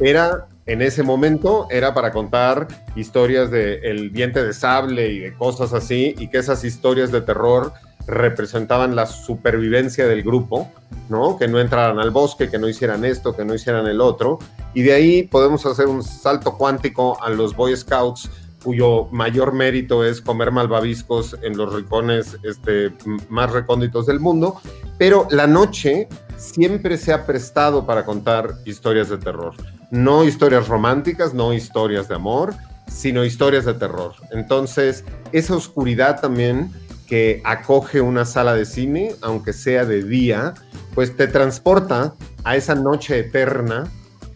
Era, 0.00 0.48
en 0.66 0.82
ese 0.82 1.02
momento, 1.02 1.66
era 1.70 1.94
para 1.94 2.12
contar 2.12 2.68
historias 2.96 3.50
de 3.50 3.76
el 3.82 4.12
diente 4.12 4.44
de 4.44 4.52
sable 4.52 5.08
y 5.10 5.18
de 5.20 5.34
cosas 5.34 5.72
así, 5.72 6.14
y 6.18 6.28
que 6.28 6.38
esas 6.38 6.64
historias 6.64 7.12
de 7.12 7.22
terror 7.22 7.72
representaban 8.06 8.94
la 8.94 9.06
supervivencia 9.06 10.06
del 10.06 10.22
grupo, 10.22 10.70
¿no? 11.08 11.36
Que 11.36 11.48
no 11.48 11.60
entraran 11.60 11.98
al 11.98 12.10
bosque, 12.10 12.48
que 12.48 12.58
no 12.58 12.68
hicieran 12.68 13.04
esto, 13.04 13.34
que 13.34 13.44
no 13.44 13.54
hicieran 13.54 13.86
el 13.86 14.00
otro. 14.00 14.38
Y 14.74 14.82
de 14.82 14.92
ahí 14.92 15.22
podemos 15.24 15.66
hacer 15.66 15.86
un 15.86 16.02
salto 16.02 16.56
cuántico 16.56 17.22
a 17.22 17.30
los 17.30 17.56
Boy 17.56 17.76
Scouts, 17.76 18.30
cuyo 18.62 19.06
mayor 19.12 19.52
mérito 19.52 20.04
es 20.04 20.20
comer 20.20 20.50
malvaviscos 20.50 21.36
en 21.42 21.56
los 21.56 21.72
rincones 21.72 22.36
este, 22.42 22.92
más 23.28 23.50
recónditos 23.52 24.06
del 24.06 24.20
mundo. 24.20 24.60
Pero 24.98 25.26
la 25.30 25.46
noche 25.46 26.08
siempre 26.36 26.96
se 26.96 27.12
ha 27.12 27.26
prestado 27.26 27.86
para 27.86 28.04
contar 28.04 28.54
historias 28.64 29.08
de 29.08 29.18
terror. 29.18 29.54
No 29.90 30.24
historias 30.24 30.68
románticas, 30.68 31.34
no 31.34 31.52
historias 31.52 32.08
de 32.08 32.14
amor, 32.14 32.54
sino 32.88 33.24
historias 33.24 33.64
de 33.64 33.74
terror. 33.74 34.14
Entonces, 34.30 35.04
esa 35.32 35.56
oscuridad 35.56 36.20
también 36.20 36.70
que 37.06 37.40
acoge 37.44 38.00
una 38.00 38.24
sala 38.24 38.54
de 38.54 38.64
cine, 38.64 39.14
aunque 39.22 39.52
sea 39.52 39.84
de 39.84 40.02
día, 40.02 40.54
pues 40.94 41.16
te 41.16 41.28
transporta 41.28 42.14
a 42.44 42.56
esa 42.56 42.74
noche 42.74 43.18
eterna 43.18 43.90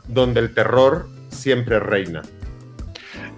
donde 0.09 0.41
el 0.41 0.55
terror 0.55 1.09
siempre 1.31 1.81
reina 1.81 2.23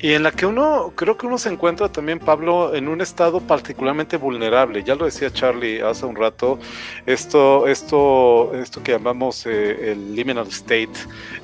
y 0.02 0.14
en 0.14 0.24
la 0.24 0.32
que 0.32 0.46
uno, 0.46 0.92
creo 0.96 1.16
que 1.16 1.26
uno 1.26 1.38
se 1.38 1.48
encuentra 1.48 1.88
también, 1.88 2.18
Pablo, 2.18 2.74
en 2.74 2.88
un 2.88 3.00
estado 3.00 3.40
particularmente 3.40 4.16
vulnerable. 4.16 4.82
Ya 4.82 4.96
lo 4.96 5.04
decía 5.04 5.32
Charlie 5.32 5.80
hace 5.80 6.04
un 6.04 6.16
rato, 6.16 6.58
esto, 7.06 7.68
esto, 7.68 8.52
esto 8.52 8.82
que 8.82 8.90
llamamos 8.90 9.46
eh, 9.46 9.92
el 9.92 10.16
liminal 10.16 10.48
state, 10.48 10.90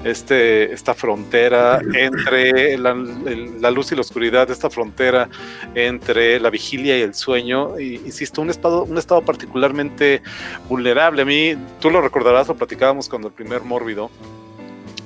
este, 0.03 0.73
esta 0.73 0.93
frontera 0.93 1.79
entre 1.95 2.77
la, 2.77 2.95
luz 3.71 3.93
y 3.93 3.95
la 3.95 4.01
oscuridad, 4.01 4.51
esta 4.51 4.69
frontera 4.69 5.29
entre 5.77 6.41
la 6.41 6.51
vigilia 6.51 6.99
y 6.99 7.03
el 7.03 7.15
sueño, 7.15 7.79
y, 7.79 7.95
insisto, 7.95 8.43
un 8.43 8.51
estado, 8.51 8.83
un 8.83 8.99
estado 8.99 9.23
particularmente 9.23 10.21
vulnerable. 10.69 11.23
A 11.23 11.25
mí, 11.25 11.55
tú 11.79 11.91
lo 11.91 12.01
recordarás, 12.01 12.49
lo 12.49 12.57
platicábamos 12.57 13.09
cuando 13.09 13.29
el 13.29 13.35
primer 13.35 13.63
mórbido 13.63 14.11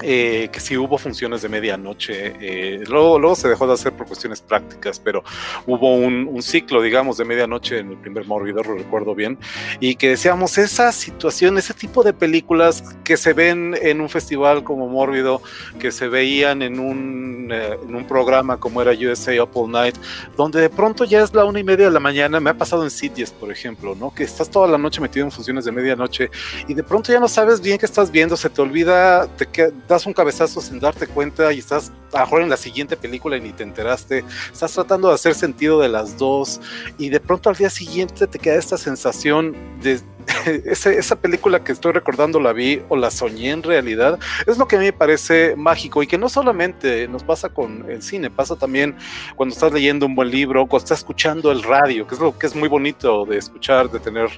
eh, 0.03 0.49
que 0.53 0.61
sí 0.61 0.77
hubo 0.77 0.99
funciones 0.99 1.43
de 1.43 1.49
medianoche. 1.49 2.35
Eh, 2.41 2.85
luego, 2.89 3.19
luego 3.19 3.35
se 3.37 3.49
dejó 3.49 3.67
de 3.67 3.75
hacer 3.75 3.93
por 3.93 4.07
cuestiones 4.07 4.41
prácticas, 4.41 4.99
pero 4.99 5.23
hubo 5.67 5.95
un, 5.95 6.29
un, 6.31 6.43
ciclo, 6.43 6.83
digamos, 6.83 7.17
de 7.17 7.25
medianoche 7.25 7.79
en 7.79 7.91
el 7.91 7.97
primer 7.97 8.27
Mórbido, 8.27 8.63
lo 8.63 8.75
recuerdo 8.75 9.15
bien, 9.15 9.39
y 9.81 9.95
que 9.95 10.11
decíamos, 10.11 10.59
esa 10.59 10.93
situación, 10.93 11.59
ese 11.59 11.75
tipo 11.75 12.03
de 12.03 12.13
películas 12.13 12.83
que 13.05 13.17
se 13.17 13.33
ven 13.33 13.77
en 13.81 14.01
un 14.01 14.09
festival 14.09 14.65
como 14.65 14.89
Mórbido, 14.89 15.43
que 15.79 15.93
se 15.93 16.09
veían 16.09 16.63
en 16.63 16.79
un, 16.79 17.49
eh, 17.53 17.79
en 17.83 17.95
un 17.95 18.07
programa 18.07 18.59
como 18.59 18.83
era 18.83 18.93
USA 18.93 19.43
Up 19.43 19.51
All 19.55 19.71
Night, 19.71 19.97
donde 20.37 20.61
de 20.61 20.71
pronto 20.71 21.05
ya 21.05 21.23
es 21.23 21.35
la 21.35 21.45
una 21.45 21.61
y 21.61 21.65
media 21.65 21.87
de 21.87 21.93
la 21.93 22.01
mañana, 22.01 22.41
me 22.41 22.51
ha 22.51 22.55
pasado 22.55 22.85
en 22.85 22.91
Cities, 22.91 23.31
por 23.31 23.51
ejemplo, 23.51 23.95
¿no? 23.95 24.15
Que 24.15 24.25
estás 24.25 24.51
toda 24.51 24.67
la 24.69 24.79
noche 24.79 25.01
metido 25.01 25.25
en 25.25 25.33
funciones 25.33 25.65
de 25.65 25.73
medianoche 25.73 26.31
y 26.69 26.75
de 26.75 26.83
pronto 26.83 27.13
ya 27.13 27.21
no 27.21 27.29
sabes 27.29 27.61
bien 27.61 27.79
qué 27.79 27.87
estás 27.87 28.11
viendo, 28.11 28.37
se 28.37 28.51
te 28.51 28.61
olvida, 28.61 29.27
te 29.37 29.47
das 29.93 30.07
un 30.07 30.13
cabezazo 30.13 30.61
sin 30.61 30.81
darte 30.81 31.07
cuenta 31.07 31.53
y 31.53 31.59
estás 31.59 31.93
a 32.13 32.19
lo 32.19 32.25
mejor 32.25 32.43
en 32.43 32.51
la 32.51 32.57
siguiente 32.57 32.97
película 32.97 33.37
y 33.37 33.41
ni 33.41 33.53
te 33.53 33.63
enteraste, 33.63 34.25
estás 34.53 34.73
tratando 34.73 35.09
de 35.09 35.15
hacer 35.15 35.35
sentido 35.35 35.81
de 35.81 35.89
las 35.89 36.19
dos 36.19 36.61
y 36.99 37.09
de 37.09 37.21
pronto 37.21 37.49
al 37.49 37.57
día 37.57 37.71
siguiente 37.71 38.27
te 38.27 38.39
queda 38.39 38.57
esta 38.57 38.77
sensación 38.77 39.55
de 39.83 40.01
esa 40.67 41.17
película 41.17 41.63
que 41.65 41.73
estoy 41.73 41.93
recordando 41.93 42.41
la 42.41 42.53
vi 42.53 42.81
o 42.89 42.97
la 42.97 43.11
soñé 43.11 43.51
en 43.51 43.63
realidad, 43.63 44.19
es 44.47 44.59
lo 44.59 44.67
que 44.67 44.77
a 44.77 44.79
mí 44.79 44.87
me 44.87 44.93
parece 44.93 45.57
mágico 45.57 46.03
y 46.03 46.07
que 46.07 46.19
no 46.19 46.29
solamente 46.29 47.09
nos 47.09 47.23
pasa 47.25 47.49
con 47.49 47.91
el 47.91 48.03
cine, 48.03 48.31
pasa 48.31 48.57
también 48.57 48.95
cuando 49.37 49.55
estás 49.55 49.73
leyendo 49.73 50.07
un 50.07 50.15
buen 50.15 50.31
libro, 50.31 50.67
cuando 50.67 50.85
estás 50.85 50.99
escuchando 50.99 51.51
el 51.51 51.63
radio, 51.63 52.07
que 52.07 52.15
es 52.15 52.21
lo 52.21 52.37
que 52.37 52.47
es 52.47 52.55
muy 52.55 52.69
bonito 52.69 53.25
de 53.25 53.39
escuchar, 53.39 53.91
de 53.91 53.99
tener 53.99 54.29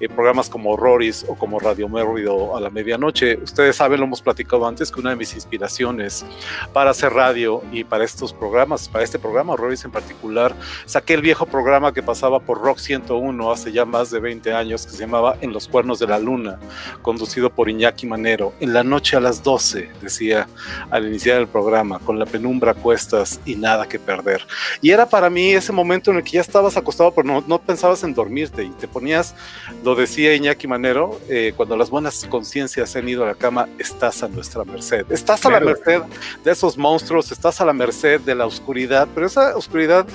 eh, 0.00 0.08
programas 0.08 0.48
como 0.48 0.70
Horroris 0.70 1.24
o 1.28 1.34
como 1.34 1.58
Radio 1.58 1.88
Mérrido 1.88 2.56
a 2.56 2.60
la 2.60 2.70
medianoche. 2.70 3.36
Ustedes 3.36 3.76
saben, 3.76 4.00
lo 4.00 4.06
hemos 4.06 4.22
platicado 4.22 4.66
antes, 4.66 4.90
una 4.98 5.10
de 5.10 5.16
mis 5.16 5.34
inspiraciones 5.34 6.24
para 6.72 6.90
hacer 6.90 7.12
radio 7.12 7.62
y 7.72 7.84
para 7.84 8.04
estos 8.04 8.32
programas, 8.32 8.88
para 8.88 9.04
este 9.04 9.18
programa, 9.18 9.54
Horroris 9.54 9.84
en 9.84 9.90
particular, 9.90 10.54
saqué 10.86 11.14
el 11.14 11.22
viejo 11.22 11.46
programa 11.46 11.92
que 11.92 12.02
pasaba 12.02 12.40
por 12.40 12.60
Rock 12.60 12.78
101 12.78 13.50
hace 13.50 13.72
ya 13.72 13.84
más 13.84 14.10
de 14.10 14.20
20 14.20 14.52
años, 14.52 14.86
que 14.86 14.92
se 14.92 14.98
llamaba 14.98 15.36
en 15.40 15.52
los 15.52 15.68
cuernos 15.68 15.98
de 15.98 16.06
la 16.06 16.18
luna, 16.18 16.58
conducido 17.02 17.50
por 17.50 17.68
Iñaki 17.68 18.06
Manero. 18.06 18.52
En 18.60 18.72
la 18.72 18.82
noche 18.82 19.16
a 19.16 19.20
las 19.20 19.42
12, 19.42 19.90
decía 20.00 20.48
al 20.90 21.06
iniciar 21.06 21.40
el 21.40 21.48
programa, 21.48 21.98
con 21.98 22.18
la 22.18 22.26
penumbra 22.26 22.72
a 22.72 22.74
cuestas 22.74 23.40
y 23.44 23.56
nada 23.56 23.88
que 23.88 23.98
perder. 23.98 24.46
Y 24.80 24.90
era 24.90 25.08
para 25.08 25.30
mí 25.30 25.50
ese 25.50 25.72
momento 25.72 26.10
en 26.10 26.18
el 26.18 26.24
que 26.24 26.32
ya 26.32 26.40
estabas 26.40 26.76
acostado, 26.76 27.12
pero 27.12 27.26
no, 27.26 27.44
no 27.46 27.60
pensabas 27.60 28.02
en 28.02 28.14
dormirte 28.14 28.64
y 28.64 28.70
te 28.70 28.88
ponías, 28.88 29.34
lo 29.84 29.94
decía 29.94 30.34
Iñaki 30.34 30.66
Manero, 30.66 31.18
eh, 31.28 31.52
cuando 31.56 31.76
las 31.76 31.90
buenas 31.90 32.26
conciencias 32.28 32.94
han 32.96 33.08
ido 33.08 33.24
a 33.24 33.28
la 33.28 33.34
cama, 33.34 33.68
estás 33.78 34.22
a 34.22 34.28
nuestra 34.28 34.64
merced. 34.64 34.85
Estás 35.10 35.44
a 35.44 35.50
la 35.50 35.60
merced 35.60 36.02
de 36.44 36.50
esos 36.50 36.76
monstruos, 36.76 37.32
estás 37.32 37.60
a 37.60 37.64
la 37.64 37.72
merced 37.72 38.20
de 38.20 38.34
la 38.34 38.46
oscuridad, 38.46 39.08
pero 39.14 39.26
esa 39.26 39.56
oscuridad 39.56 40.06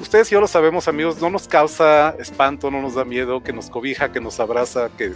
ustedes 0.00 0.30
y 0.30 0.34
yo 0.34 0.40
lo 0.40 0.46
sabemos, 0.46 0.88
amigos, 0.88 1.20
no 1.20 1.30
nos 1.30 1.48
causa 1.48 2.14
espanto, 2.18 2.70
no 2.70 2.80
nos 2.80 2.94
da 2.94 3.04
miedo, 3.04 3.42
que 3.42 3.52
nos 3.52 3.68
cobija, 3.68 4.12
que 4.12 4.20
nos 4.20 4.38
abraza, 4.38 4.90
que, 4.96 5.12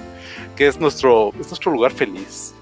que 0.57 0.67
es, 0.67 0.79
nuestro, 0.79 1.33
es 1.41 1.49
nuestro 1.49 1.73
lugar 1.73 1.93
feliz. 1.93 2.55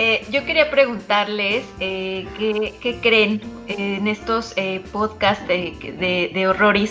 Eh, 0.00 0.24
yo 0.30 0.44
quería 0.44 0.70
preguntarles 0.70 1.64
eh, 1.80 2.24
¿qué, 2.38 3.00
creen 3.02 3.40
en 3.66 4.06
estos 4.06 4.52
eh, 4.56 4.80
podcasts 4.92 5.44
de, 5.48 5.74
de. 5.80 6.88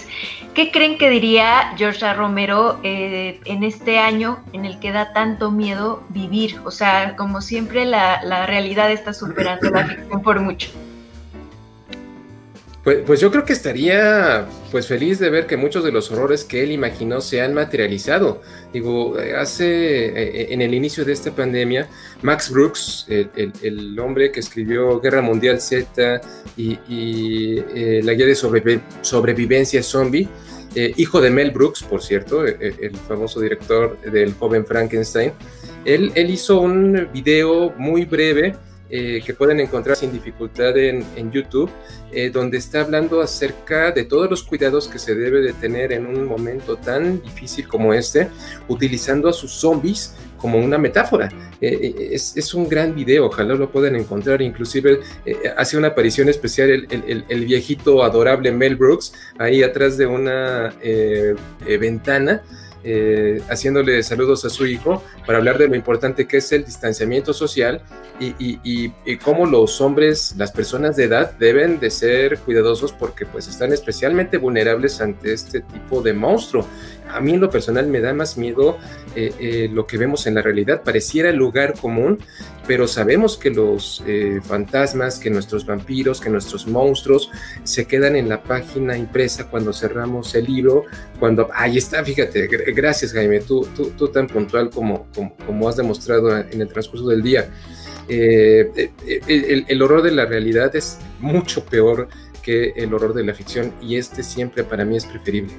¿Qué 0.54 0.72
creen 0.72 0.98
que 0.98 1.10
diría 1.10 1.74
George 1.78 2.14
Romero 2.14 2.82
en 2.84 3.64
este 3.64 3.98
año 3.98 4.44
en 4.52 4.66
el 4.66 4.78
que 4.80 4.92
da 4.92 5.14
tanto 5.14 5.52
miedo 5.52 6.04
vivir? 6.10 6.60
O 6.66 6.72
sea, 6.72 7.16
como 7.16 7.40
siempre 7.40 7.86
la, 7.86 8.22
la 8.24 8.46
realidad 8.46 8.92
está 8.92 9.14
superando 9.14 9.70
la 9.70 9.86
ficción 9.86 10.22
por 10.22 10.42
mucho. 10.42 10.70
Pues, 12.88 13.00
pues, 13.06 13.20
yo 13.20 13.30
creo 13.32 13.44
que 13.44 13.52
estaría 13.52 14.48
pues 14.72 14.88
feliz 14.88 15.20
de 15.20 15.30
ver 15.30 15.46
que 15.46 15.58
muchos 15.58 15.84
de 15.84 15.92
los 15.92 16.10
horrores 16.10 16.46
que 16.46 16.64
él 16.64 16.72
imaginó 16.72 17.20
se 17.20 17.42
han 17.42 17.54
materializado. 17.54 18.42
Digo, 18.72 19.18
hace 19.38 20.06
eh, 20.06 20.54
en 20.54 20.62
el 20.62 20.74
inicio 20.74 21.04
de 21.04 21.12
esta 21.12 21.36
pandemia, 21.36 21.90
Max 22.22 22.50
Brooks, 22.50 23.06
el, 23.10 24.00
hombre 24.00 24.32
que 24.32 24.40
escribió 24.40 25.02
Guerra 25.02 25.22
Mundial 25.22 25.60
Z 25.60 26.22
y, 26.56 26.80
eh, 27.76 28.00
la 28.06 28.14
guía 28.14 28.26
de 28.26 28.36
sobrevivencia 28.36 29.84
zombie, 29.84 30.30
eh, 30.74 30.94
hijo 30.96 31.20
de 31.20 31.30
Mel 31.30 31.52
Brooks, 31.52 31.84
por 31.84 32.02
cierto, 32.02 32.46
el, 32.46 32.96
famoso 33.06 33.42
director 33.42 34.00
del 34.00 34.34
joven 34.36 34.66
Frankenstein, 34.66 35.34
él, 35.84 36.14
él 36.16 36.30
hizo 36.30 36.62
un 36.62 37.10
video 37.12 37.74
muy 37.78 38.06
breve 38.06 38.56
eh, 38.90 39.22
que 39.26 39.34
pueden 39.34 39.60
encontrar 39.60 39.98
sin 39.98 40.14
dificultad 40.14 40.78
en, 40.78 41.32
YouTube, 41.32 41.70
eh, 42.12 42.30
donde 42.30 42.58
está 42.58 42.82
hablando 42.82 43.22
acerca 43.22 43.92
de 43.92 44.06
todos 44.06 44.30
los 44.30 44.44
cuidados 44.44 44.88
que 44.88 44.98
se 44.98 45.14
debe 45.14 45.42
de 45.42 45.52
tener 45.52 45.92
en 45.92 46.06
un 46.06 46.26
momento 46.26 46.78
tan 46.78 47.22
difícil 47.22 47.68
como 47.68 47.94
este, 47.94 48.30
utilizando 48.70 49.28
a 49.28 49.34
sus 49.34 49.52
zombies 49.52 50.16
como 50.38 50.58
una 50.60 50.78
metáfora. 50.78 51.30
Eh, 51.60 52.12
es, 52.12 52.54
un 52.54 52.70
gran 52.70 52.96
video, 52.96 53.26
ojalá 53.26 53.56
lo 53.56 53.70
puedan 53.70 53.96
encontrar. 53.98 54.42
Inclusive 54.42 55.02
hace 55.58 55.78
una 55.78 55.90
aparición 55.90 56.30
especial 56.30 56.70
el, 56.70 57.26
el, 57.28 57.46
viejito 57.46 58.04
adorable 58.04 58.52
Mel 58.52 58.78
Brooks 58.78 59.14
ahí 59.38 59.64
atrás 59.64 59.98
de 59.98 60.06
una 60.06 60.74
ventana. 61.66 62.42
Eh, 62.84 63.42
haciéndole 63.50 64.04
saludos 64.04 64.46
a 64.46 64.50
su 64.50 64.66
hijo 64.66 65.04
para 65.26 65.40
hablar 65.40 65.58
de 65.58 65.68
lo 65.68 65.76
importante 65.76 66.28
que 66.28 66.38
es 66.38 66.52
el 66.52 66.64
distanciamiento 66.64 67.34
social 67.34 67.82
y, 68.20 68.90
cómo 69.24 69.46
los 69.46 69.82
hombres, 69.82 70.36
las 70.38 70.52
personas 70.52 70.96
de 70.96 71.06
edad 71.06 71.32
deben 71.38 71.80
de 71.80 71.90
ser 71.90 72.40
cuidadosos 72.40 72.94
porque 72.94 73.26
pues 73.26 73.48
están 73.48 73.74
especialmente 73.74 74.38
vulnerables 74.38 75.02
ante 75.02 75.34
este 75.34 75.62
tipo 75.62 76.02
de 76.02 76.14
monstruo. 76.14 76.68
A 77.10 77.20
mí 77.20 77.34
en 77.34 77.42
lo 77.42 77.50
personal 77.50 77.88
me 77.88 78.00
da 78.00 78.14
más 78.14 78.38
miedo 78.38 78.78
eh, 79.16 79.34
eh, 79.40 79.70
lo 79.72 79.86
que 79.88 79.98
vemos 79.98 80.28
en 80.28 80.36
la 80.36 80.42
realidad. 80.42 80.84
Pareciera 80.84 81.30
el 81.30 81.36
lugar 81.36 81.74
común, 81.80 82.20
pero 82.68 82.88
sabemos 82.88 83.38
que 83.38 83.50
los 83.50 84.04
fantasmas, 84.44 85.20
que 85.20 85.30
nuestros 85.30 85.66
vampiros, 85.66 86.20
que 86.20 86.30
nuestros 86.30 86.68
monstruos 86.68 87.32
se 87.64 87.86
quedan 87.86 88.16
en 88.16 88.30
la 88.30 88.44
página 88.44 88.98
impresa 88.98 89.50
cuando 89.50 89.74
cerramos 89.74 90.36
el 90.36 90.46
libro, 90.46 90.84
cuando, 91.20 91.50
ahí 91.54 91.78
está, 91.78 92.04
fíjate, 92.04 92.48
gracias 92.74 93.14
Jaime, 93.14 93.40
tú, 93.40 93.68
tú, 93.76 93.92
tú 93.98 94.08
tan 94.10 94.28
puntual 94.28 94.70
como, 94.70 95.08
como, 95.46 95.70
has 95.70 95.78
demostrado 95.78 96.38
en 96.38 96.62
el 96.62 96.68
transcurso 96.68 97.08
del 97.08 97.22
día. 97.22 97.50
Eh, 98.10 98.92
eh, 99.06 99.66
el, 99.68 99.82
horror 99.82 100.02
de 100.02 100.12
la 100.12 100.26
realidad 100.26 100.76
es 100.76 100.98
mucho 101.20 101.66
peor 101.66 102.08
que 102.42 102.70
el 102.78 102.94
horror 102.94 103.14
de 103.14 103.26
la 103.26 103.34
ficción 103.34 103.74
y 103.82 103.98
este 103.98 104.24
siempre 104.24 104.64
para 104.64 104.86
mí 104.86 104.96
es 104.96 105.06
preferible. 105.06 105.54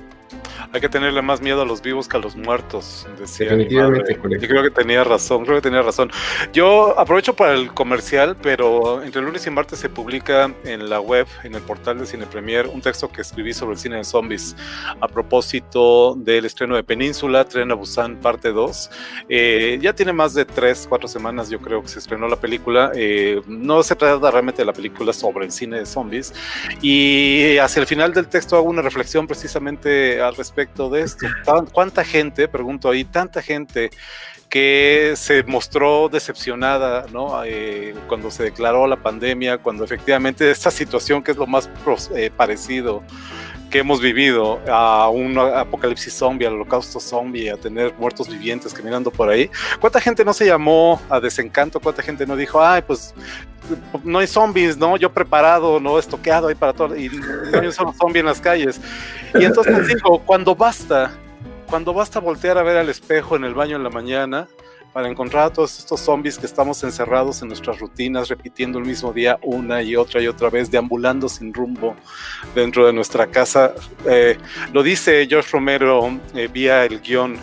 Hay 0.73 0.81
que 0.81 0.89
tenerle 0.89 1.23
más 1.23 1.41
miedo 1.41 1.63
a 1.63 1.65
los 1.65 1.83
vivos 1.83 2.09
que 2.09 2.17
a 2.17 2.21
los 2.21 2.37
muertos, 2.37 3.07
decía 3.19 3.51
Definitivamente, 3.51 4.15
Yo 4.15 4.49
creo 4.49 4.63
que 4.63 4.71
tenía 4.71 5.05
razón, 5.05 5.45
creo 5.45 5.57
que 5.57 5.63
tenía 5.63 5.83
razón. 5.83 6.11
Yo 6.53 6.99
aprovecho 6.99 7.35
para 7.35 7.55
el 7.55 7.73
comercial, 7.73 8.37
pero 8.43 9.03
entre 9.03 9.23
lunes 9.23 9.47
y 9.47 9.51
martes 9.51 9.79
se 9.79 9.89
publica 9.89 10.53
en 10.65 10.91
la 10.91 11.01
web, 11.01 11.27
en 11.45 11.55
el 11.55 11.63
portal 11.63 11.99
de 11.99 12.07
Cine 12.07 12.27
Premier, 12.27 12.67
un 12.67 12.81
texto 12.81 13.11
que 13.11 13.23
escribí 13.23 13.55
sobre 13.55 13.73
el 13.75 13.79
cine 13.79 13.97
de 13.97 14.05
zombies 14.05 14.57
a 15.01 15.09
propósito 15.09 16.15
del 16.17 16.45
estreno 16.45 16.77
de 16.77 16.83
Península, 16.83 17.45
Tren 17.45 17.71
a 17.71 17.75
Busan, 17.75 18.17
parte 18.17 18.51
2. 18.51 18.91
Eh, 19.29 19.79
ya 19.81 19.93
tiene 19.95 20.13
más 20.13 20.35
de 20.35 20.45
3, 20.45 20.87
4 20.89 21.09
semanas, 21.09 21.49
yo 21.51 21.61
creo 21.61 21.83
que 21.83 21.89
se 21.89 21.99
estrenó 21.99 22.29
la 22.29 22.37
película. 22.37 22.93
Eh, 22.95 23.41
no 23.47 23.83
se 23.83 23.95
trata 23.95 24.31
realmente 24.31 24.63
de 24.63 24.67
la 24.67 24.73
película 24.73 25.13
sobre 25.13 25.45
el 25.47 25.53
cine 25.53 25.79
de 25.79 25.87
zombies. 25.87 26.35
Y 26.83 27.57
hacia 27.59 27.81
el 27.81 27.87
final 27.87 28.13
del 28.13 28.29
texto 28.29 28.57
hago 28.57 28.69
una 28.69 28.83
reflexión 28.83 29.27
precisamente 29.27 30.21
al 30.21 30.35
respecto 30.35 30.48
respecto 30.49 30.89
de 30.89 31.03
esto. 31.03 31.27
¿Cuánta 31.73 32.05
gente, 32.05 32.49
pregunto 32.49 32.89
ahí, 32.89 33.05
tanta 33.05 33.43
gente 33.43 33.91
que 34.49 35.13
se 35.15 35.43
mostró 35.43 36.09
decepcionada 36.09 37.05
¿no? 37.13 37.45
Eh, 37.45 37.95
cuando 38.09 38.31
se 38.31 38.45
declaró 38.45 38.87
la 38.87 38.97
pandemia, 38.97 39.59
cuando 39.59 39.85
efectivamente 39.85 40.51
esta 40.51 40.71
situación 40.71 41.23
que 41.23 41.33
es 41.33 41.37
lo 41.37 41.47
más 41.47 41.69
eh, 42.15 42.31
parecido 42.35 43.03
que 43.71 43.81
hemos 43.81 44.01
vivido 44.01 44.61
a 44.69 45.09
un 45.11 45.39
apocalipsis 45.39 46.15
zombie, 46.15 46.47
al 46.47 46.55
holocausto 46.55 47.01
zombie, 47.01 47.51
a 47.51 47.57
tener 47.57 47.95
muertos 47.99 48.29
vivientes 48.29 48.73
caminando 48.73 49.11
por 49.11 49.29
ahí. 49.29 49.51
¿Cuánta 49.81 50.01
gente 50.01 50.25
no 50.25 50.33
se 50.33 50.47
llamó 50.47 51.01
a 51.11 51.21
desencanto? 51.21 51.81
¿Cuánta 51.81 52.03
gente 52.03 52.27
no 52.27 52.37
dijo, 52.37 52.63
ay, 52.63 52.83
pues 52.87 53.15
no 54.05 54.21
hay 54.21 54.27
zombies, 54.27 54.77
¿no? 54.79 54.97
Yo 54.97 55.13
preparado, 55.13 55.81
¿no? 55.81 55.99
Estoqueado 55.99 56.49
ahí 56.49 56.55
para 56.55 56.73
todo, 56.73 56.97
y 56.97 57.09
no 57.09 57.61
hay 57.61 57.67
un 57.67 57.73
solo 57.73 57.93
zombie 57.93 58.21
en 58.21 58.27
las 58.27 58.41
calles. 58.41 58.81
Y 59.35 59.45
entonces 59.45 59.87
digo, 59.87 60.23
cuando 60.25 60.55
basta, 60.55 61.13
cuando 61.69 61.93
basta 61.93 62.21
voltear 62.21 62.57
a 62.57 62.63
ver 62.63 62.79
al 62.79 62.89
espejo 62.89 63.37
en 63.37 63.45
el 63.45 63.55
baño 63.55 63.77
en 63.77 63.85
la 63.85 63.91
mañana, 63.91 64.49
para 64.99 65.09
encontrar 65.09 65.45
a 65.45 65.53
todos 65.53 65.79
estos 65.79 66.01
zombies 66.01 66.37
que 66.37 66.47
estamos 66.47 66.83
encerrados 66.83 67.41
en 67.43 67.47
nuestras 67.47 67.79
rutinas, 67.79 68.27
repitiendo 68.27 68.81
el 68.81 68.85
mismo 68.85 69.13
día 69.13 69.39
una 69.45 69.81
y 69.81 69.95
otra 69.95 70.21
y 70.21 70.27
otra 70.27 70.51
vez, 70.51 70.73
deambulando 70.73 71.29
sin 71.29 71.55
rumbo 71.55 71.95
dentro 72.53 72.85
de 72.85 72.93
nuestra 72.93 73.29
casa. 73.29 73.75
Eh, 74.05 74.37
lo 74.73 74.83
dice 74.83 75.25
George 75.31 75.51
Romero 75.53 76.11
eh, 76.35 76.49
vía 76.53 76.85
el 76.85 77.01
guion 77.01 77.39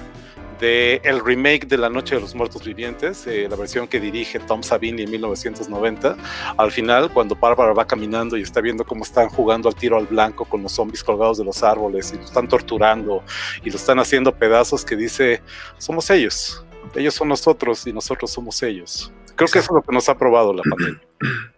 de 0.60 1.00
el 1.04 1.24
remake 1.24 1.66
de 1.66 1.78
La 1.78 1.90
Noche 1.90 2.16
de 2.16 2.22
los 2.22 2.36
Muertos 2.36 2.64
Vivientes, 2.66 3.26
eh, 3.28 3.48
la 3.50 3.56
versión 3.56 3.88
que 3.88 4.00
dirige 4.00 4.40
Tom 4.40 4.62
Savini 4.62 5.04
en 5.04 5.12
1990. 5.12 6.18
Al 6.58 6.72
final, 6.72 7.12
cuando 7.12 7.36
Bárbara 7.36 7.74
va 7.74 7.86
caminando 7.86 8.38
y 8.38 8.42
está 8.42 8.62
viendo 8.62 8.86
cómo 8.86 9.04
están 9.04 9.30
jugando 9.30 9.70
al 9.70 9.76
tiro 9.76 9.98
al 9.98 10.08
blanco 10.08 10.44
con 10.44 10.62
los 10.62 10.74
zombies 10.74 11.04
colgados 11.04 11.38
de 11.38 11.46
los 11.46 11.64
árboles 11.64 12.12
y 12.14 12.18
lo 12.18 12.26
están 12.26 12.48
torturando 12.50 13.24
y 13.64 13.70
lo 13.70 13.78
están 13.78 14.00
haciendo 14.00 14.34
pedazos, 14.36 14.84
que 14.84 14.96
dice, 14.96 15.42
somos 15.78 16.10
ellos, 16.10 16.65
ellos 16.96 17.14
son 17.14 17.30
nosotros 17.30 17.86
y 17.88 17.94
nosotros 17.94 18.32
somos 18.32 18.62
ellos. 18.64 19.12
Creo 19.36 19.50
que 19.50 19.60
eso 19.60 19.72
es 19.72 19.76
lo 19.76 19.82
que 19.82 19.94
nos 19.94 20.08
ha 20.10 20.18
probado 20.18 20.54
la 20.54 20.64
pandemia. 20.64 21.02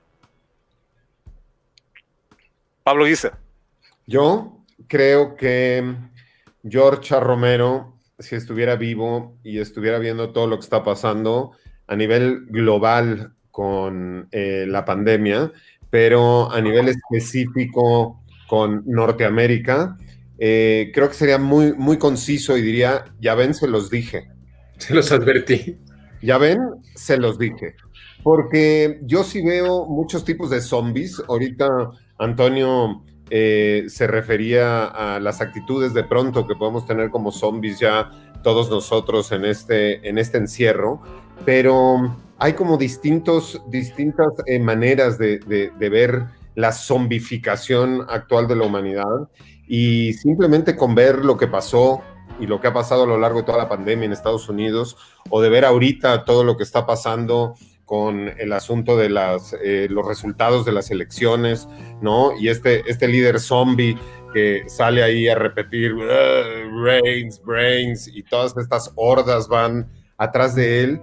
Pablo 2.84 3.06
dice. 3.06 3.32
Yo 4.06 4.64
creo 4.88 5.36
que 5.36 5.96
George 6.64 7.20
Romero 7.20 7.98
si 8.20 8.36
estuviera 8.36 8.76
vivo 8.76 9.38
y 9.44 9.60
estuviera 9.60 10.00
viendo 10.00 10.32
todo 10.32 10.48
lo 10.48 10.58
que 10.58 10.64
está 10.64 10.84
pasando 10.84 11.52
a 11.88 11.96
nivel 11.96 12.46
global 12.48 13.34
con 13.52 14.28
eh, 14.32 14.66
la 14.68 14.86
pandemia, 14.86 15.52
pero 15.90 16.52
a 16.52 16.60
nivel 16.62 16.90
específico 16.90 18.24
con 18.48 18.84
Norteamérica, 18.86 19.98
eh, 20.40 20.92
creo 20.94 21.10
que 21.10 21.16
sería 21.16 21.38
muy, 21.38 21.74
muy 21.74 21.98
conciso 21.98 22.58
y 22.58 22.62
diría, 22.62 23.06
ya 23.20 23.36
ven, 23.36 23.54
se 23.54 23.68
los 23.68 23.90
dije. 23.90 24.30
Se 24.88 24.94
los 24.94 25.12
advertí. 25.12 25.78
Ya 26.22 26.38
ven, 26.38 26.60
se 26.96 27.18
los 27.18 27.38
dije. 27.38 27.76
Porque 28.24 29.00
yo 29.04 29.24
sí 29.24 29.44
veo 29.46 29.86
muchos 29.86 30.26
tipos 30.26 30.50
de 30.50 30.62
zombies. 30.62 31.22
Ahorita 31.28 31.68
Antonio 32.18 33.04
eh, 33.30 33.86
se 33.88 34.08
refería 34.08 34.86
a 34.86 35.20
las 35.20 35.42
actitudes 35.42 35.94
de 35.94 36.04
pronto 36.04 36.48
que 36.48 36.56
podemos 36.56 36.86
tener 36.86 37.10
como 37.10 37.32
zombies 37.32 37.80
ya 37.80 38.10
todos 38.42 38.70
nosotros 38.70 39.32
en 39.32 39.46
este, 39.46 40.08
en 40.08 40.18
este 40.18 40.38
encierro, 40.38 41.02
pero 41.44 42.16
hay 42.38 42.54
como 42.54 42.78
distintos, 42.78 43.62
distintas 43.68 44.28
eh, 44.46 44.60
maneras 44.60 45.18
de, 45.18 45.40
de, 45.40 45.90
ver 45.90 46.26
la 46.56 46.72
zombificación 46.72 48.06
actual 48.08 48.48
de 48.48 48.56
la 48.56 48.66
humanidad 48.66 49.30
y 49.68 50.14
simplemente 50.14 50.78
con 50.78 50.96
ver 50.96 51.26
lo 51.26 51.36
que 51.36 51.48
pasó 51.48 52.02
y 52.40 52.48
lo 52.48 52.62
que 52.62 52.68
ha 52.68 52.74
pasado 52.74 53.04
a 53.04 53.08
lo 53.08 53.18
largo 53.18 53.40
de 53.40 53.46
toda 53.46 53.58
la 53.58 53.70
pandemia 53.70 54.06
en 54.06 54.12
Estados 54.12 54.50
Unidos 54.50 54.98
o 55.30 55.42
de 55.42 55.50
ver 55.50 55.66
ahorita 55.66 56.26
todo 56.26 56.44
lo 56.44 56.58
que 56.58 56.64
está 56.64 56.86
pasando 56.86 57.56
con 57.86 58.34
el 58.38 58.52
asunto 58.52 58.98
de 58.98 59.10
las, 59.10 59.56
eh, 59.64 59.88
los 59.90 60.06
resultados 60.06 60.66
de 60.66 60.74
las 60.74 60.92
elecciones, 60.92 61.70
¿no? 62.02 62.38
Y 62.38 62.50
este, 62.50 62.84
este 62.86 63.08
líder 63.08 63.40
zombie 63.40 63.98
que 64.34 64.64
sale 64.68 65.04
ahí 65.04 65.30
a 65.30 65.36
repetir 65.36 65.94
brains, 65.96 67.42
brains, 67.42 68.10
y 68.10 68.24
todas 68.24 68.56
estas 68.58 68.92
hordas 68.96 69.48
van 69.48 69.90
atrás 70.18 70.54
de 70.54 70.84
él. 70.84 71.02